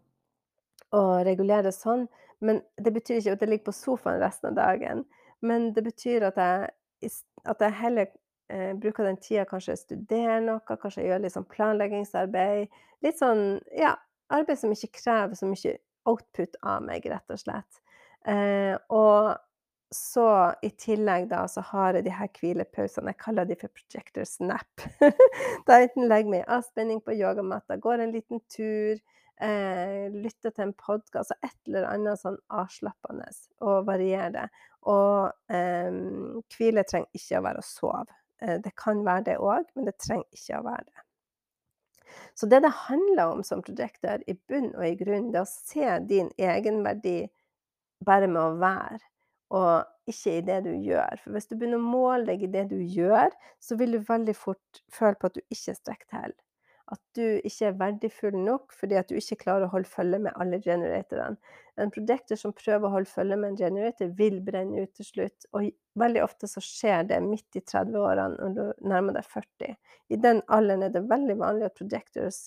å 0.96 1.02
regulere 1.26 1.72
sånn. 1.74 2.06
Men 2.40 2.62
det 2.80 2.92
betyr 2.94 3.20
ikke 3.20 3.36
at 3.36 3.44
jeg 3.44 3.52
ligger 3.52 3.68
på 3.68 3.76
sofaen 3.76 4.20
resten 4.22 4.52
av 4.52 4.58
dagen. 4.58 5.04
Men 5.46 5.70
det 5.76 5.84
betyr 5.86 6.28
at 6.28 6.40
jeg, 6.40 7.12
at 7.48 7.64
jeg 7.64 7.76
heller 7.80 8.08
eh, 8.52 8.72
bruker 8.78 9.08
den 9.08 9.20
tida 9.22 9.46
kanskje 9.48 9.74
jeg 9.74 9.84
studerer 9.84 10.42
noe, 10.44 10.62
kanskje 10.68 11.04
jeg 11.04 11.12
gjør 11.12 11.22
litt 11.24 11.36
sånn 11.36 11.50
planleggingsarbeid. 11.52 12.80
Litt 13.04 13.20
sånn 13.20 13.44
ja, 13.76 13.94
arbeid 14.32 14.60
som 14.60 14.74
ikke 14.74 14.92
krever 15.00 15.38
så 15.38 15.48
mye 15.48 15.78
output 16.08 16.58
av 16.66 16.82
meg, 16.84 17.06
rett 17.08 17.32
og 17.32 17.40
slett. 17.40 17.80
Eh, 18.28 18.76
og 18.92 19.36
så 19.90 20.26
i 20.62 20.70
tillegg 20.78 21.26
da, 21.32 21.44
så 21.50 21.64
har 21.72 21.96
jeg 21.98 22.06
de 22.06 22.14
her 22.14 22.28
hvilepausene. 22.38 23.10
Jeg 23.10 23.22
kaller 23.24 23.48
de 23.48 23.56
for 23.58 23.72
projector 23.74 24.26
snap. 24.28 24.84
da 25.66 25.80
enten 25.80 26.06
legger 26.10 26.30
meg 26.30 26.44
i 26.44 26.50
avspenning 26.58 27.00
på 27.02 27.16
yogamatta, 27.18 27.78
går 27.82 28.04
en 28.04 28.14
liten 28.14 28.42
tur, 28.52 29.00
eh, 29.42 30.06
lytter 30.14 30.54
til 30.54 30.68
en 30.68 30.76
podkast 30.78 31.34
og 31.34 31.48
et 31.48 31.56
eller 31.66 31.88
annet 31.90 32.22
sånn 32.22 32.38
avslappende, 32.54 33.26
og 33.66 33.88
varierer 33.90 34.36
det. 34.36 34.46
Og 34.88 35.52
eh, 35.52 35.92
hvile 36.56 36.84
trenger 36.88 37.20
ikke 37.20 37.40
å 37.40 37.44
være 37.44 37.60
å 37.60 37.66
sove. 37.66 38.16
Eh, 38.40 38.56
det 38.64 38.72
kan 38.80 39.04
være 39.04 39.26
det 39.28 39.36
òg, 39.42 39.68
men 39.76 39.88
det 39.88 39.98
trenger 40.00 40.28
ikke 40.36 40.60
å 40.60 40.66
være 40.66 40.86
det. 40.88 41.06
Så 42.34 42.48
det 42.50 42.62
det 42.64 42.72
handler 42.88 43.36
om 43.36 43.42
som 43.46 43.62
prosjekter, 43.62 44.24
i 44.26 44.34
bunn 44.48 44.72
og 44.72 44.86
i 44.86 44.96
grunn, 44.98 45.30
det 45.30 45.42
er 45.42 45.46
å 45.46 45.50
se 45.50 45.98
din 46.08 46.30
egenverdi 46.40 47.20
bare 48.06 48.26
med 48.30 48.40
å 48.40 48.58
være, 48.58 49.00
og 49.54 50.10
ikke 50.10 50.38
i 50.38 50.44
det 50.46 50.60
du 50.64 50.72
gjør. 50.72 51.20
For 51.22 51.36
hvis 51.36 51.50
du 51.50 51.56
begynner 51.56 51.78
å 51.78 51.90
måle 51.92 52.24
deg 52.30 52.46
i 52.46 52.52
det 52.54 52.66
du 52.72 52.78
gjør, 52.80 53.34
så 53.62 53.76
vil 53.78 53.94
du 53.94 54.06
veldig 54.08 54.34
fort 54.38 54.82
føle 54.90 55.18
på 55.20 55.30
at 55.30 55.36
du 55.38 55.42
ikke 55.52 55.76
strekker 55.76 56.08
til 56.10 56.34
at 56.90 57.00
du 57.16 57.24
ikke 57.46 57.68
er 57.68 57.76
verdifull 57.78 58.36
nok 58.36 58.74
fordi 58.76 58.98
at 59.00 59.10
du 59.10 59.18
ikke 59.18 59.38
klarer 59.44 59.66
å 59.66 59.72
holde 59.74 59.90
følge 59.90 60.20
med 60.26 60.36
alle 60.40 60.60
generatorene. 60.62 61.38
En 61.80 61.92
projector 61.94 62.36
som 62.36 62.52
prøver 62.56 62.86
å 62.86 62.92
holde 62.92 63.08
følge 63.08 63.38
med 63.40 63.52
en 63.52 63.60
generator, 63.60 64.10
vil 64.18 64.40
brenne 64.44 64.82
ut 64.84 64.92
til 64.98 65.06
slutt. 65.06 65.46
Og 65.56 65.70
veldig 66.00 66.24
ofte 66.24 66.48
så 66.50 66.60
skjer 66.64 67.06
det 67.08 67.20
midt 67.24 67.56
i 67.56 67.62
30-årene, 67.62 68.36
når 68.36 68.56
du 68.56 68.88
nærmer 68.90 69.16
deg 69.16 69.28
40. 69.30 69.76
I 70.12 70.18
den 70.20 70.42
alderen 70.52 70.84
er 70.84 70.92
det 70.92 71.06
veldig 71.08 71.38
vanlig 71.40 71.70
at 71.70 71.78
projectors 71.78 72.40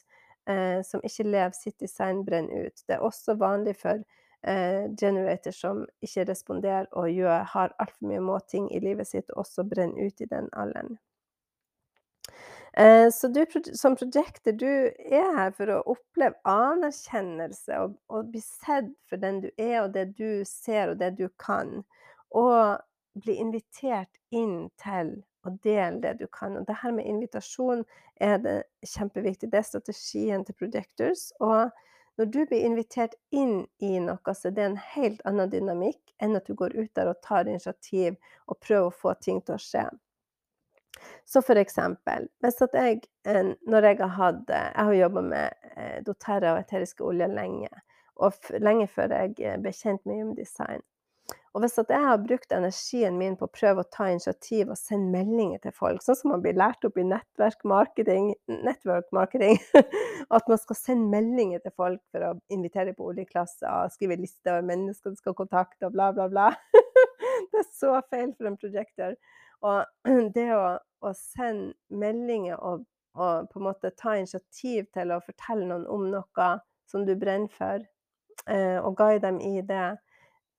eh, 0.50 0.84
som 0.86 1.02
ikke 1.08 1.26
lever 1.30 1.56
sitt 1.58 1.80
design, 1.82 2.22
brenner 2.28 2.68
ut. 2.68 2.84
Det 2.86 2.98
er 2.98 3.08
også 3.08 3.38
vanlig 3.42 3.78
for 3.80 4.04
eh, 4.44 4.92
generator 5.00 5.56
som 5.56 5.82
ikke 6.04 6.28
responderer 6.30 6.92
og 6.92 7.10
gjør, 7.10 7.48
har 7.56 7.74
altfor 7.80 8.12
mye 8.12 8.22
måting 8.24 8.70
i 8.76 8.84
livet 8.84 9.10
sitt, 9.10 9.34
også 9.34 9.66
brenner 9.66 10.12
ut 10.12 10.22
i 10.22 10.30
den 10.30 10.52
alderen. 10.54 11.00
Eh, 12.78 13.10
så 13.12 13.28
du 13.28 13.46
som 13.74 13.96
projector, 13.96 14.52
du 14.52 14.66
er 14.98 15.36
her 15.38 15.52
for 15.54 15.70
å 15.70 15.82
oppleve 15.94 16.40
anerkjennelse 16.50 17.78
og, 17.84 18.00
og 18.10 18.32
bli 18.34 18.42
sett 18.42 18.90
for 19.10 19.22
den 19.22 19.44
du 19.44 19.52
er, 19.62 19.84
og 19.84 19.94
det 19.94 20.08
du 20.18 20.42
ser, 20.48 20.90
og 20.94 20.98
det 21.02 21.12
du 21.20 21.28
kan. 21.42 21.84
Og 22.34 22.82
bli 23.22 23.36
invitert 23.38 24.18
inn 24.34 24.72
til 24.82 25.20
å 25.46 25.54
dele 25.62 26.02
det 26.02 26.16
du 26.24 26.26
kan. 26.34 26.58
Og 26.58 26.66
det 26.66 26.80
her 26.82 26.96
med 26.98 27.06
invitasjon 27.06 27.84
er 28.18 28.40
det 28.42 28.56
kjempeviktig. 28.90 29.52
Det 29.52 29.60
er 29.62 29.68
strategien 29.70 30.46
til 30.48 30.58
projectors. 30.58 31.28
Og 31.46 31.70
når 32.18 32.32
du 32.34 32.40
blir 32.50 32.66
invitert 32.66 33.14
inn 33.30 33.68
i 33.86 34.00
noe, 34.02 34.34
så 34.34 34.50
er 34.50 34.58
det 34.58 34.66
en 34.66 34.80
helt 34.96 35.22
annen 35.30 35.52
dynamikk 35.54 36.16
enn 36.24 36.38
at 36.40 36.50
du 36.50 36.58
går 36.58 36.74
ut 36.80 36.94
der 36.98 37.12
og 37.12 37.22
tar 37.26 37.46
initiativ 37.46 38.18
og 38.48 38.58
prøver 38.66 38.90
å 38.90 38.98
få 39.04 39.14
ting 39.22 39.44
til 39.46 39.60
å 39.60 39.62
skje. 39.62 39.86
Så 41.26 41.42
for 41.46 41.60
eksempel, 41.60 42.28
hvis 42.44 42.62
at 42.66 42.78
jeg 42.78 43.02
når 43.68 43.86
jeg 43.88 43.98
har 44.02 44.16
hatt 44.18 44.50
Jeg 44.50 44.86
har 44.86 44.94
jobba 44.94 45.22
med 45.22 45.70
eh, 45.78 46.00
doTERRA 46.06 46.54
og 46.54 46.63
eteriske 46.63 47.04
oljer 47.04 47.32
lenge, 47.32 47.70
og 48.16 48.34
lenge 48.60 48.88
før 48.88 49.16
jeg 49.16 49.38
eh, 49.39 49.60
ble 49.62 49.72
kjent 49.72 50.04
med 50.06 50.20
Human 50.20 50.36
Design. 50.36 50.84
Og 51.54 51.62
hvis 51.62 51.78
at 51.78 51.92
jeg 51.94 52.02
har 52.02 52.18
brukt 52.18 52.54
energien 52.56 53.18
min 53.20 53.36
på 53.38 53.46
å 53.46 53.54
prøve 53.54 53.84
å 53.84 53.89
ta 53.94 54.08
initiativ 54.10 54.72
og 54.74 54.80
sende 54.80 55.13
meldinger 55.13 55.62
til 55.62 55.76
folk, 55.78 56.02
sånn 56.02 56.18
som 56.18 56.32
man 56.34 56.42
blir 56.42 56.58
lært 56.58 56.86
opp 56.88 56.98
i 56.98 57.06
nettverkmarketing, 57.06 58.32
marketing, 59.13 59.60
at 60.38 60.50
man 60.50 60.62
skal 60.62 60.80
sende 60.80 61.12
meldinger 61.13 61.62
til 61.62 61.76
folk 61.78 62.02
for 62.10 62.26
å 62.26 62.34
invitere 62.54 62.96
på 62.98 63.12
oljeklasser, 63.12 63.94
skrive 63.94 64.18
lister 64.18 64.56
over 64.56 64.66
mennesker 64.72 65.13
du 65.13 65.22
skal 65.22 65.38
kontakte, 65.38 65.86
og 65.86 65.94
bla, 65.94 66.10
bla, 66.16 66.28
bla. 66.32 66.50
Det 67.54 67.62
er 67.62 67.70
så 67.70 67.94
feil 68.10 68.34
for 68.34 68.50
en 68.50 68.58
projector. 68.58 69.13
Og 69.63 69.86
det 70.36 70.49
å, 70.56 70.65
å 71.04 71.13
sende 71.17 71.73
meldinger 71.89 72.60
og, 72.60 72.86
og, 73.17 73.49
på 73.52 73.60
en 73.60 73.67
måte 73.69 73.93
ta 73.99 74.17
initiativ 74.19 74.89
til 74.95 75.13
å 75.13 75.21
fortelle 75.23 75.67
noen 75.69 75.88
om 75.91 76.08
noe 76.12 76.49
som 76.89 77.06
du 77.08 77.15
brenner 77.17 77.52
for, 77.54 77.86
eh, 78.52 78.80
og 78.80 78.97
guide 78.99 79.23
dem 79.26 79.39
i 79.41 79.62
det, 79.65 79.86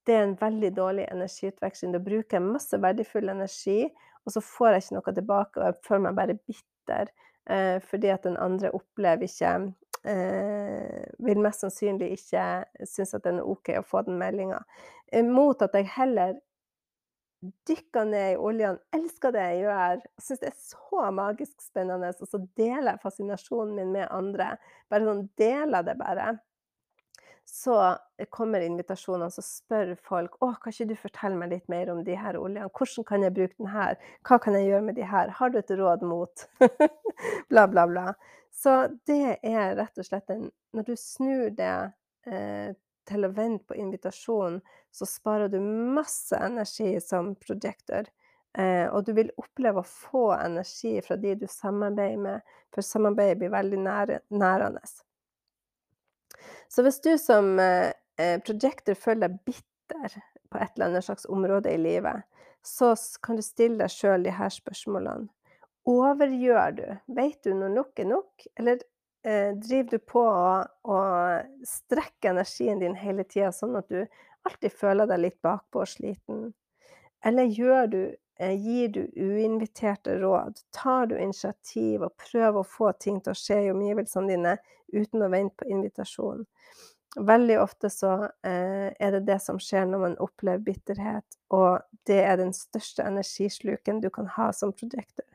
det 0.04 0.16
er 0.16 0.26
en 0.26 0.36
veldig 0.40 0.70
dårlig 0.76 1.04
energiutveksling. 1.12 1.94
Da 1.94 2.00
bruker 2.02 2.38
jeg 2.38 2.46
masse 2.46 2.80
verdifull 2.80 3.30
energi, 3.32 3.86
og 4.24 4.34
så 4.34 4.42
får 4.44 4.74
jeg 4.74 4.82
ikke 4.82 4.96
noe 4.96 5.14
tilbake, 5.16 5.60
og 5.60 5.66
jeg 5.68 5.80
føler 5.86 6.04
meg 6.06 6.18
bare 6.18 6.36
bitter 6.40 7.12
eh, 7.50 7.78
fordi 7.84 8.12
at 8.12 8.26
den 8.26 8.36
andre 8.40 8.72
opplever 8.76 9.28
ikke 9.28 9.52
eh, 10.08 11.04
Vil 11.24 11.40
mest 11.44 11.64
sannsynlig 11.64 12.10
ikke 12.18 12.44
synes 12.88 13.14
at 13.16 13.24
det 13.24 13.34
er 13.36 13.48
OK 13.48 13.72
å 13.78 13.86
få 13.86 14.04
den 14.08 14.18
meldinga. 14.20 14.60
Mot 15.28 15.62
at 15.62 15.76
jeg 15.76 15.92
heller 15.94 16.34
dykker 17.68 18.09
ned 18.09 18.33
i 18.33 18.40
oljene, 18.40 18.80
elsker 18.96 19.35
det 19.35 19.44
jeg 19.48 19.61
gjør, 19.64 20.02
syns 20.22 20.42
det 20.42 20.50
er 20.50 20.59
så 20.61 21.04
magisk 21.14 21.62
spennende, 21.62 22.11
og 22.14 22.30
så 22.30 22.40
deler 22.59 22.94
jeg 22.94 23.02
fascinasjonen 23.04 23.76
min 23.78 23.94
med 23.94 24.11
andre. 24.14 24.54
Bare 24.92 25.09
sånn 25.09 25.24
deler 25.40 25.87
det 25.87 25.96
bare. 26.00 26.35
Så 27.44 27.76
kommer 28.33 28.64
invitasjonene, 28.64 29.28
så 29.30 29.44
spør 29.44 29.92
folk 30.07 30.38
å, 30.40 30.54
kan 30.62 30.72
ikke 30.72 30.88
du 30.90 30.94
fortelle 30.96 31.37
meg 31.37 31.52
litt 31.52 31.66
mer 31.72 31.90
om 31.92 32.00
de 32.07 32.16
her 32.16 32.38
oljene. 32.40 32.70
Hvordan 32.72 33.09
kan 33.09 33.26
jeg 33.26 33.37
bruke 33.37 33.59
den 33.59 33.72
her? 33.74 33.98
Hva 34.24 34.38
kan 34.40 34.57
jeg 34.57 34.70
gjøre 34.70 34.87
med 34.87 34.96
de 34.96 35.09
her? 35.11 35.35
Har 35.38 35.52
du 35.52 35.61
et 35.61 35.74
råd 35.76 36.07
mot? 36.09 36.46
bla, 37.50 37.66
bla, 37.68 37.85
bla. 37.90 38.07
Så 38.54 38.78
det 39.09 39.37
er 39.42 39.76
rett 39.76 39.98
og 39.98 40.07
slett 40.07 40.30
en 40.30 40.48
Når 40.74 40.87
du 40.87 40.94
snur 40.98 41.50
det 41.54 41.74
eh, 42.26 42.74
til 43.08 43.26
å 43.26 43.32
vente 43.34 43.66
på 43.68 43.76
invitasjonen, 43.78 44.60
så 44.94 45.06
sparer 45.08 45.50
du 45.52 45.58
masse 45.60 46.36
energi 46.36 46.96
som 47.02 47.34
projector. 47.40 48.08
Eh, 48.58 48.86
og 48.86 49.04
du 49.06 49.14
vil 49.16 49.32
oppleve 49.40 49.82
å 49.82 49.88
få 49.88 50.28
energi 50.36 51.00
fra 51.02 51.16
de 51.18 51.34
du 51.40 51.46
samarbeider 51.50 52.20
med, 52.22 52.54
for 52.74 52.86
samarbeidet 52.86 53.40
blir 53.40 53.54
veldig 53.54 53.80
nære, 53.82 54.20
nærende. 54.30 54.82
Så 56.70 56.84
hvis 56.86 57.00
du 57.02 57.14
som 57.18 57.58
eh, 57.62 57.90
eh 58.18 58.38
projector 58.46 58.94
føler 58.94 59.28
deg 59.28 59.40
bitter 59.46 60.20
på 60.50 60.60
et 60.60 60.70
eller 60.76 60.86
annet 60.86 61.04
slags 61.04 61.26
område 61.26 61.72
i 61.74 61.80
livet, 61.80 62.22
så 62.62 62.94
kan 63.22 63.36
du 63.36 63.42
stille 63.42 63.82
deg 63.82 63.92
sjøl 63.92 64.22
de 64.24 64.32
her 64.32 64.52
spørsmålene. 64.54 65.28
Overgjør 65.84 66.76
du? 66.78 66.86
Vet 67.12 67.42
du 67.44 67.52
når 67.52 67.74
nok 67.74 68.00
er 68.00 68.08
nok, 68.08 68.46
eller 68.56 68.80
driver 69.24 69.90
du 69.90 69.98
på 69.98 70.22
å 70.24 70.98
strekke 71.64 72.34
energien 72.34 72.82
din 72.82 72.96
hele 72.98 73.24
tida, 73.24 73.52
sånn 73.52 73.78
at 73.80 73.88
du 73.88 74.04
alltid 74.44 74.72
føler 74.72 75.08
deg 75.08 75.22
litt 75.22 75.40
bakpå 75.44 75.84
og 75.84 75.88
sliten? 75.88 76.52
Eller 77.24 77.48
gjør 77.48 77.87
du 77.88 78.00
eh, 78.38 78.52
gir 78.52 78.88
du 78.92 79.02
uinviterte 79.16 80.18
råd? 80.20 80.60
Tar 80.76 81.06
du 81.06 81.16
initiativ 81.18 82.04
og 82.04 82.16
prøver 82.20 82.60
å 82.60 82.68
få 82.68 82.92
ting 83.00 83.20
til 83.24 83.32
å 83.32 83.38
skje 83.38 83.62
i 83.64 83.72
omgivelsene 83.72 84.34
dine 84.34 84.56
uten 84.92 85.24
å 85.24 85.30
vente 85.32 85.56
på 85.62 85.70
invitasjon? 85.72 86.44
Veldig 87.14 87.60
ofte 87.62 87.88
så 87.94 88.12
eh, 88.42 88.90
er 88.90 89.14
det 89.14 89.22
det 89.28 89.38
som 89.42 89.61
skjer 89.62 89.86
når 89.86 90.03
man 90.03 90.16
opplever 90.22 90.64
bitterhet, 90.66 91.38
og 91.55 91.84
det 92.11 92.20
er 92.26 92.40
den 92.40 92.51
største 92.57 93.07
energisluken 93.07 94.03
du 94.03 94.11
kan 94.12 94.26
ha 94.34 94.51
som 94.53 94.74
prosjekter. 94.74 95.28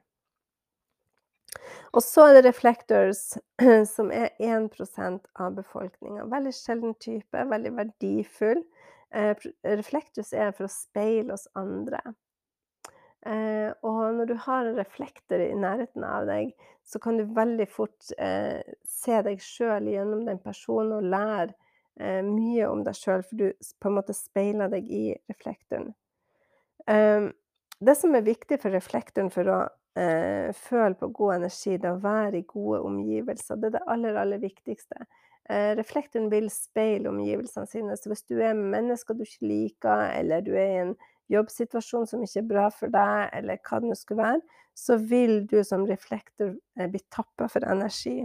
Og 1.96 2.04
så 2.06 2.28
er 2.28 2.38
det 2.38 2.46
reflectors, 2.46 3.22
som 3.96 4.12
er 4.14 4.30
1% 4.38 5.30
av 5.42 5.56
befolkninga. 5.58 6.28
Veldig 6.30 6.54
sjelden 6.54 6.96
type, 7.02 7.46
veldig 7.54 7.72
verdifull. 7.78 8.62
Eh, 9.10 9.34
reflectors 9.66 10.34
er 10.38 10.52
for 10.54 10.68
å 10.68 10.74
speile 10.74 11.34
oss 11.34 11.48
andre. 11.58 12.02
Eh, 13.26 13.72
og 13.84 14.20
når 14.20 14.30
du 14.30 14.36
har 14.46 14.68
en 14.68 14.78
reflektor 14.78 15.42
i 15.42 15.56
nærheten 15.58 16.06
av 16.06 16.30
deg, 16.30 16.54
så 16.86 17.02
kan 17.02 17.18
du 17.18 17.26
veldig 17.36 17.66
fort 17.70 18.14
eh, 18.22 18.62
se 18.86 19.18
deg 19.26 19.42
sjøl 19.44 19.90
gjennom 19.90 20.24
den 20.30 20.40
personen 20.44 21.00
og 21.00 21.10
lære 21.10 21.56
mye 22.00 22.64
om 22.64 22.80
deg 22.86 22.96
sjøl, 22.96 23.26
for 23.28 23.36
du 23.36 23.72
på 23.84 23.90
en 23.90 23.96
måte 23.98 24.14
speiler 24.16 24.70
deg 24.72 24.86
i 24.88 25.02
reflektoren. 25.28 25.90
Det 26.88 27.96
som 28.00 28.16
er 28.16 28.24
viktig 28.24 28.56
for 28.62 28.72
reflektoren 28.72 29.28
for 29.34 29.52
å 29.52 29.58
eh, 29.98 30.52
føle 30.54 30.96
på 31.00 31.10
god 31.16 31.40
energi, 31.40 31.78
er 31.78 31.92
å 31.94 32.02
være 32.04 32.42
i 32.42 32.48
gode 32.48 32.82
omgivelser. 32.88 33.60
Det 33.60 33.72
er 33.72 33.78
det 33.78 33.88
aller, 33.88 34.20
aller 34.22 34.42
viktigste. 34.42 35.08
Eh, 35.50 35.72
reflektoren 35.80 36.30
vil 36.30 36.50
speile 36.54 37.10
omgivelsene 37.10 37.70
sine. 37.70 37.98
Så 37.98 38.12
hvis 38.12 38.26
du 38.30 38.38
er 38.38 38.58
mennesker 38.58 39.18
du 39.18 39.26
ikke 39.26 39.50
liker, 39.50 40.10
eller 40.14 40.46
du 40.46 40.52
er 40.54 40.68
i 40.68 40.82
en 40.84 40.96
jobbsituasjon 41.34 42.08
som 42.10 42.26
ikke 42.26 42.44
er 42.44 42.50
bra 42.50 42.68
for 42.74 42.94
deg, 42.94 43.30
eller 43.38 43.62
hva 43.66 43.80
det 43.82 43.90
nå 43.90 43.98
skulle 43.98 44.26
være, 44.26 44.60
så 44.78 44.98
vil 45.10 45.42
du 45.50 45.60
som 45.66 45.88
reflektor 45.90 46.54
eh, 46.78 46.90
bli 46.90 47.02
tappa 47.14 47.50
for 47.52 47.66
energi. 47.66 48.22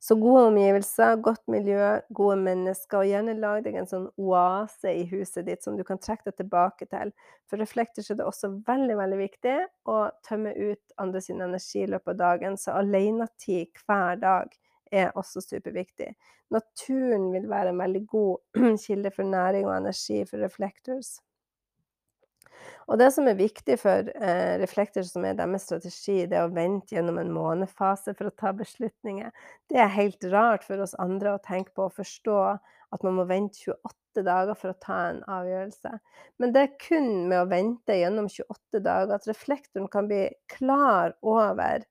Så 0.00 0.16
gode 0.20 0.46
omgivelser, 0.48 1.18
godt 1.22 1.42
miljø, 1.52 2.00
gode 2.16 2.36
mennesker, 2.40 3.02
og 3.02 3.10
gjerne 3.10 3.36
lag 3.40 3.60
deg 3.64 3.76
en 3.80 3.88
sånn 3.90 4.08
oase 4.20 4.94
i 4.96 5.04
huset 5.10 5.46
ditt 5.46 5.64
som 5.64 5.76
du 5.78 5.84
kan 5.86 6.00
trekke 6.02 6.30
deg 6.30 6.38
tilbake 6.40 6.88
til. 6.90 7.12
For 7.50 7.60
reflekter 7.60 8.06
er 8.06 8.18
det 8.18 8.26
også 8.26 8.52
veldig, 8.66 8.96
veldig 9.00 9.20
viktig 9.20 9.56
å 9.92 10.00
tømme 10.26 10.54
ut 10.56 10.96
andre 11.02 11.22
sin 11.24 11.44
energi 11.44 11.84
i 11.84 11.90
løpet 11.90 12.14
av 12.16 12.20
dagen, 12.24 12.58
så 12.60 12.78
alenetid 12.80 13.84
hver 13.86 14.20
dag 14.22 14.58
er 14.90 15.12
også 15.18 15.42
superviktig. 15.44 16.12
Naturen 16.50 17.30
vil 17.34 17.46
være 17.50 17.70
en 17.74 17.82
veldig 17.82 18.06
god 18.10 18.78
kilde 18.86 19.12
for 19.14 19.28
næring 19.28 19.68
og 19.68 19.76
energi 19.76 20.24
for 20.26 20.42
reflectors. 20.42 21.18
Og 22.90 22.98
det 22.98 23.10
som 23.14 23.28
er 23.30 23.38
viktig 23.38 23.76
for 23.80 24.10
eh, 24.10 24.56
reflekter 24.60 25.06
som 25.06 25.24
er 25.28 25.36
deres 25.38 25.66
strategi, 25.68 26.24
det 26.26 26.38
er 26.38 26.48
å 26.48 26.54
vente 26.54 26.96
gjennom 26.96 27.20
en 27.22 27.32
månefase 27.34 28.16
for 28.18 28.30
å 28.30 28.34
ta 28.34 28.52
beslutninger. 28.56 29.30
Det 29.70 29.78
er 29.78 29.94
helt 29.94 30.26
rart 30.32 30.66
for 30.66 30.82
oss 30.82 30.96
andre 30.98 31.36
å 31.36 31.42
tenke 31.44 31.74
på 31.76 31.86
og 31.86 31.96
forstå 31.98 32.40
at 32.90 33.06
man 33.06 33.16
må 33.20 33.26
vente 33.30 33.62
28 33.62 34.24
dager 34.26 34.58
for 34.58 34.72
å 34.72 34.80
ta 34.82 34.98
en 35.12 35.22
avgjørelse. 35.30 35.92
Men 36.42 36.54
det 36.54 36.64
er 36.64 36.76
kun 36.82 37.10
med 37.30 37.38
å 37.44 37.48
vente 37.50 37.96
gjennom 38.00 38.26
28 38.30 38.82
dager 38.82 39.14
at 39.16 39.28
reflektoren 39.30 39.88
kan 39.92 40.10
bli 40.10 40.24
klar 40.50 41.14
over 41.22 41.84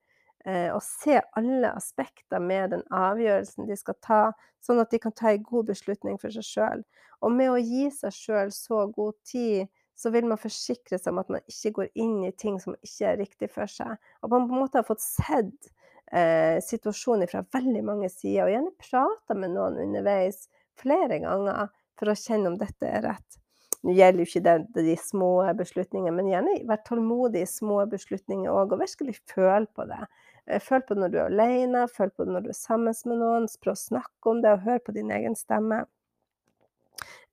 eh, 0.46 0.70
og 0.74 0.82
se 0.84 1.22
alle 1.40 1.72
aspekter 1.72 2.44
med 2.44 2.76
den 2.76 2.84
avgjørelsen 2.92 3.70
de 3.70 3.80
skal 3.80 4.00
ta, 4.04 4.22
sånn 4.64 4.84
at 4.84 4.92
de 4.92 5.00
kan 5.00 5.16
ta 5.16 5.32
en 5.32 5.46
god 5.48 5.72
beslutning 5.72 6.20
for 6.20 6.36
seg 6.36 6.48
sjøl. 6.48 6.84
Og 7.24 7.36
med 7.36 7.52
å 7.54 7.60
gi 7.60 7.88
seg 7.96 8.16
sjøl 8.16 8.52
så 8.56 8.86
god 8.92 9.16
tid 9.28 9.68
så 10.00 10.12
vil 10.14 10.28
man 10.30 10.40
forsikre 10.40 11.00
seg 11.00 11.12
om 11.12 11.20
at 11.20 11.34
man 11.34 11.44
ikke 11.50 11.74
går 11.82 11.90
inn 12.00 12.22
i 12.24 12.32
ting 12.32 12.60
som 12.64 12.78
ikke 12.80 13.10
er 13.10 13.20
riktig 13.20 13.50
for 13.52 13.68
seg. 13.68 13.98
At 14.00 14.32
man 14.32 14.48
på 14.48 14.56
en 14.56 14.64
måte 14.64 14.80
har 14.80 14.88
fått 14.88 15.04
sett 15.04 15.72
eh, 16.14 16.62
situasjonen 16.64 17.28
fra 17.28 17.44
veldig 17.52 17.84
mange 17.84 18.12
sider, 18.14 18.46
og 18.46 18.54
gjerne 18.54 18.72
prata 18.80 19.36
med 19.36 19.58
noen 19.58 19.82
underveis 19.84 20.46
flere 20.80 21.20
ganger 21.20 21.68
for 22.00 22.12
å 22.12 22.16
kjenne 22.16 22.54
om 22.54 22.58
dette 22.62 22.88
er 22.88 23.04
rett. 23.10 23.40
Nå 23.84 23.94
gjelder 23.96 24.24
jo 24.24 24.28
ikke 24.28 24.44
det 24.44 24.86
de 24.88 24.96
små 25.00 25.32
beslutningene, 25.60 26.16
men 26.16 26.32
gjerne 26.32 26.56
vær 26.68 26.82
tålmodig 26.88 27.44
i 27.46 27.52
små 27.52 27.84
beslutninger 27.92 28.52
òg, 28.52 28.76
og 28.76 28.84
virkelig 28.84 29.20
føl 29.32 29.68
på 29.76 29.88
det. 29.92 30.02
Eh, 30.48 30.64
føl 30.64 30.84
på 30.84 30.96
det 30.96 31.04
når 31.04 31.14
du 31.14 31.20
er 31.20 31.28
alene, 31.28 31.86
føl 31.92 32.12
på 32.12 32.24
det 32.24 32.36
når 32.36 32.48
du 32.48 32.52
er 32.56 32.60
sammen 32.60 32.96
med 33.12 33.20
noen, 33.20 33.48
prøv 33.60 33.76
å 33.76 33.84
snakke 33.84 34.32
om 34.32 34.44
det, 34.44 34.56
og 34.56 34.68
hør 34.68 34.84
på 34.84 34.96
din 34.96 35.12
egen 35.16 35.36
stemme. 35.40 35.84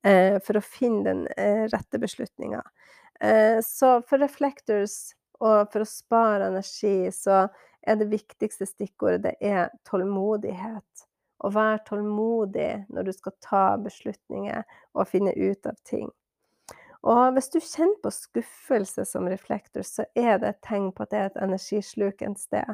Eh, 0.05 0.37
for 0.45 0.59
å 0.59 0.63
finne 0.63 1.03
den 1.07 1.23
eh, 1.37 1.65
rette 1.71 1.99
beslutninga. 1.99 2.61
Eh, 3.19 3.59
så 3.65 3.97
for 4.05 4.21
reflectors 4.21 5.15
og 5.41 5.71
for 5.73 5.83
å 5.83 5.89
spare 5.89 6.51
energi, 6.51 7.09
så 7.13 7.47
er 7.87 7.97
det 7.97 8.09
viktigste 8.11 8.67
stikkordet 8.69 9.23
det 9.25 9.35
er 9.41 9.71
tålmodighet. 9.89 11.07
Å 11.45 11.49
være 11.53 11.83
tålmodig 11.89 12.71
når 12.93 13.09
du 13.09 13.13
skal 13.13 13.35
ta 13.45 13.65
beslutninger 13.81 14.63
og 14.97 15.09
finne 15.09 15.33
ut 15.37 15.69
av 15.69 15.77
ting. 15.85 16.09
Og 17.07 17.35
hvis 17.35 17.51
du 17.53 17.59
kjenner 17.61 17.99
på 18.01 18.11
skuffelse 18.11 19.05
som 19.05 19.29
reflektor, 19.29 19.85
så 19.85 20.07
er 20.17 20.41
det 20.41 20.49
et 20.49 20.63
tegn 20.65 20.89
på 20.91 21.05
at 21.05 21.13
det 21.13 21.19
er 21.19 21.29
et 21.29 21.39
energisluk 21.45 22.25
et 22.25 22.41
sted. 22.41 22.73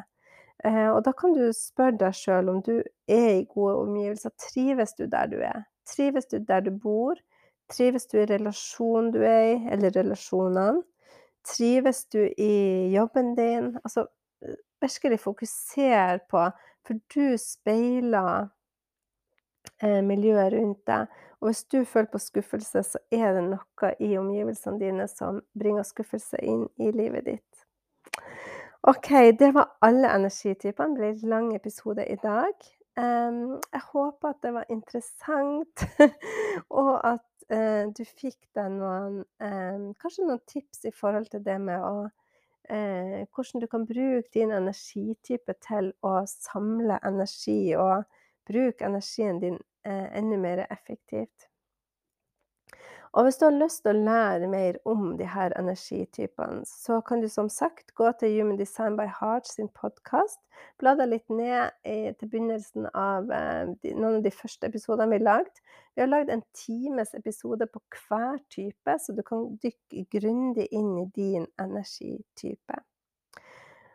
Og 0.64 1.02
da 1.04 1.12
kan 1.12 1.36
du 1.36 1.44
spørre 1.54 2.00
deg 2.00 2.16
sjøl 2.16 2.54
om 2.54 2.62
du 2.64 2.78
er 3.12 3.30
i 3.36 3.46
gode 3.52 3.76
omgivelser. 3.84 4.32
Trives 4.40 4.96
du 4.96 5.04
der 5.12 5.28
du 5.28 5.42
er? 5.44 5.66
Trives 5.86 6.26
du 6.32 6.38
der 6.40 6.60
du 6.66 6.72
bor? 6.72 7.16
Trives 7.72 8.08
du 8.08 8.18
i 8.22 8.26
relasjonen 8.30 9.12
du 9.14 9.22
er 9.24 9.54
i, 9.54 9.56
eller 9.72 9.94
relasjonene? 9.96 10.84
Trives 11.48 12.06
du 12.06 12.22
i 12.38 12.94
jobben 12.94 13.36
din? 13.36 13.74
Altså, 13.84 14.08
eh, 14.42 14.56
virkelig 14.82 15.20
fokuser 15.20 16.20
på 16.30 16.50
For 16.84 17.00
du 17.16 17.38
speiler 17.40 18.50
eh, 19.82 20.02
miljøet 20.04 20.54
rundt 20.54 20.88
deg. 20.88 21.08
Og 21.40 21.48
hvis 21.48 21.64
du 21.64 21.86
føler 21.86 22.10
på 22.12 22.20
skuffelse, 22.20 22.84
så 22.84 23.00
er 23.12 23.34
det 23.36 23.44
noe 23.44 23.92
i 24.00 24.18
omgivelsene 24.20 24.80
dine 24.80 25.08
som 25.08 25.42
bringer 25.60 25.84
skuffelse 25.88 26.40
inn 26.44 26.66
i 26.80 26.92
livet 26.92 27.26
ditt. 27.26 27.64
OK, 28.84 29.10
det 29.40 29.54
var 29.56 29.78
alle 29.82 30.12
energitypene. 30.12 30.96
Det 30.96 31.00
ble 31.00 31.10
en 31.14 31.30
lang 31.32 31.50
episode 31.56 32.04
i 32.04 32.16
dag. 32.24 32.68
Jeg 32.96 33.82
håper 33.90 34.30
at 34.30 34.42
det 34.44 34.52
var 34.54 34.66
interessant, 34.70 35.86
og 36.82 36.92
at 37.08 37.46
uh, 37.50 37.90
du 37.90 38.04
fikk 38.06 38.38
deg 38.54 38.76
noen 38.76 39.24
Kanskje 39.98 40.28
noen 40.28 40.44
tips 40.50 40.86
i 40.86 40.94
forhold 40.94 41.32
til 41.34 41.42
det 41.46 41.58
med 41.64 41.82
å 41.82 41.96
uh, 42.06 43.24
Hvordan 43.34 43.64
du 43.64 43.68
kan 43.72 43.88
bruke 43.90 44.30
din 44.34 44.54
energitype 44.54 45.58
til 45.66 45.90
å 46.06 46.14
samle 46.30 47.00
energi, 47.06 47.74
og 47.80 48.06
bruke 48.46 48.86
energien 48.86 49.42
din 49.42 49.58
uh, 49.88 50.08
enda 50.14 50.38
mer 50.38 50.66
effektivt. 50.70 51.50
Og 53.14 53.24
hvis 53.24 53.36
du 53.38 53.44
har 53.46 53.54
lyst 53.54 53.84
til 53.84 53.94
å 53.94 54.06
lære 54.08 54.48
mer 54.50 54.78
om 54.90 55.12
de 55.20 55.26
her 55.30 55.54
energitypene, 55.60 56.64
så 56.66 56.98
kan 57.06 57.22
du 57.22 57.28
som 57.30 57.50
sagt 57.52 57.94
gå 57.94 58.08
til 58.18 58.40
Human 58.40 58.58
Design 58.58 58.96
by 58.98 59.06
Heart 59.20 59.52
sin 59.52 59.70
podkast. 59.78 60.40
Bla 60.82 60.96
deg 60.98 61.12
litt 61.12 61.30
ned 61.30 61.76
til 61.86 62.32
begynnelsen 62.32 62.88
av 62.90 63.30
eh, 63.30 63.70
de, 63.84 63.92
noen 63.94 64.18
av 64.18 64.26
de 64.26 64.34
første 64.34 64.66
episodene 64.66 65.12
vi 65.12 65.20
har 65.20 65.28
lagd. 65.28 65.62
Vi 65.94 66.02
har 66.02 66.10
lagd 66.10 66.34
en 66.34 66.42
times 66.58 67.14
episode 67.14 67.70
på 67.70 67.84
hver 68.08 68.42
type, 68.50 68.98
så 68.98 69.14
du 69.14 69.22
kan 69.28 69.46
dykke 69.62 70.08
grundig 70.18 70.66
inn 70.74 70.96
i 71.04 71.06
din 71.14 71.46
energitype. 71.62 72.82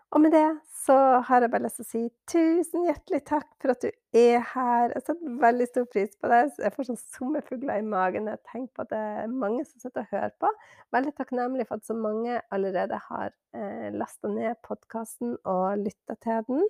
Og 0.08 0.22
med 0.24 0.32
det 0.32 0.46
så 0.72 0.94
har 1.28 1.44
jeg 1.44 1.50
bare 1.52 1.66
lyst 1.66 1.82
til 1.82 1.84
å 1.84 1.88
si 1.90 2.02
tusen 2.32 2.86
hjertelig 2.86 3.20
takk 3.28 3.48
for 3.60 3.74
at 3.74 3.82
du 3.84 3.90
er 4.16 4.44
her. 4.54 4.94
Jeg 4.94 5.04
setter 5.04 5.34
veldig 5.42 5.66
stor 5.68 5.84
pris 5.92 6.14
på 6.16 6.30
det. 6.32 6.38
Jeg 6.64 6.72
får 6.72 6.86
sånn 6.88 7.00
sommerfugler 7.02 7.82
i 7.82 7.84
magen 7.84 8.24
når 8.24 8.38
jeg 8.38 8.44
tenker 8.54 8.72
på 8.72 8.86
at 8.86 8.92
det 8.94 9.02
er 9.18 9.34
mange 9.44 9.66
som 9.68 9.82
sitter 9.82 10.06
og 10.06 10.14
hører 10.14 10.32
på. 10.40 10.50
Veldig 10.96 11.12
takknemlig 11.18 11.66
for 11.68 11.76
at 11.76 11.90
så 11.90 11.96
mange 11.98 12.38
allerede 12.56 13.00
har 13.10 13.34
eh, 13.52 13.88
lasta 13.92 14.32
ned 14.32 14.56
podkasten 14.64 15.36
og 15.42 15.82
lytta 15.82 16.16
til 16.24 16.46
den. 16.48 16.64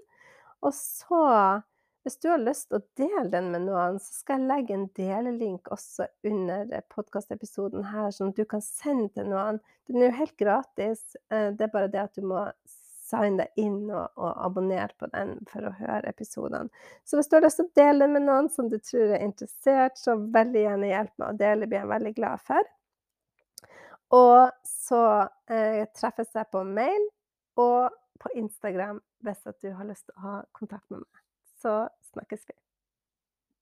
Og 0.67 0.75
så, 0.75 1.23
hvis 2.03 2.19
du 2.19 2.27
har 2.33 2.43
lyst 2.43 2.73
til 2.73 2.81
å 2.81 2.87
dele 2.99 3.25
den 3.31 3.53
med 3.55 3.69
noen, 3.69 4.01
så 4.03 4.19
skal 4.19 4.43
jeg 4.43 4.51
legge 4.51 4.75
en 4.75 4.89
delelink 4.99 5.71
også 5.71 6.09
under 6.27 6.75
podkastepisoden 6.91 7.87
her, 7.93 8.11
sånn 8.11 8.35
at 8.35 8.43
du 8.43 8.51
kan 8.51 8.67
sende 8.67 9.13
til 9.15 9.31
noen. 9.31 9.63
Den 9.87 10.03
er 10.03 10.11
jo 10.11 10.19
helt 10.25 10.37
gratis. 10.43 11.07
Eh, 11.31 11.53
det 11.55 11.69
er 11.69 11.75
bare 11.79 11.95
det 11.95 12.03
at 12.09 12.19
du 12.19 12.27
må 12.27 12.49
sign 13.09 13.39
deg 13.41 13.61
inn 13.61 13.89
og, 13.89 14.11
og 14.21 14.43
abonner 14.47 14.93
på 15.01 15.09
den 15.13 15.37
for 15.51 15.69
å 15.69 15.75
høre 15.79 16.11
episodene. 16.13 16.69
Så 17.05 17.19
hvis 17.19 17.31
du 17.31 17.39
har 17.39 17.47
lyst 17.47 17.61
til 17.61 17.69
å 17.69 17.77
dele 17.79 18.05
den 18.05 18.17
med 18.17 18.27
noen 18.29 18.51
som 18.53 18.69
du 18.71 18.79
tror 18.79 19.15
er 19.17 19.25
interessert, 19.25 19.97
så 20.01 20.17
veldig 20.39 20.65
gjerne 20.65 20.93
hjelp 20.93 21.15
meg 21.17 21.29
å 21.31 21.39
dele, 21.45 21.71
blir 21.71 21.83
jeg 21.83 21.93
veldig 21.95 22.15
glad 22.19 22.45
for. 22.51 22.75
Og 24.19 24.69
så 24.69 25.03
eh, 25.53 25.85
treffes 25.97 26.33
jeg 26.37 26.49
på 26.53 26.65
mail 26.65 27.11
og 27.61 27.91
på 28.23 28.33
Instagram 28.41 29.03
hvis 29.25 29.45
du 29.61 29.73
har 29.75 29.89
lyst 29.89 30.07
til 30.09 30.17
å 30.17 30.25
ha 30.25 30.39
kontakt 30.57 30.89
med 30.91 31.03
meg. 31.03 31.27
Så 31.59 31.75
snakkes 32.13 32.49
vi. 32.49 32.57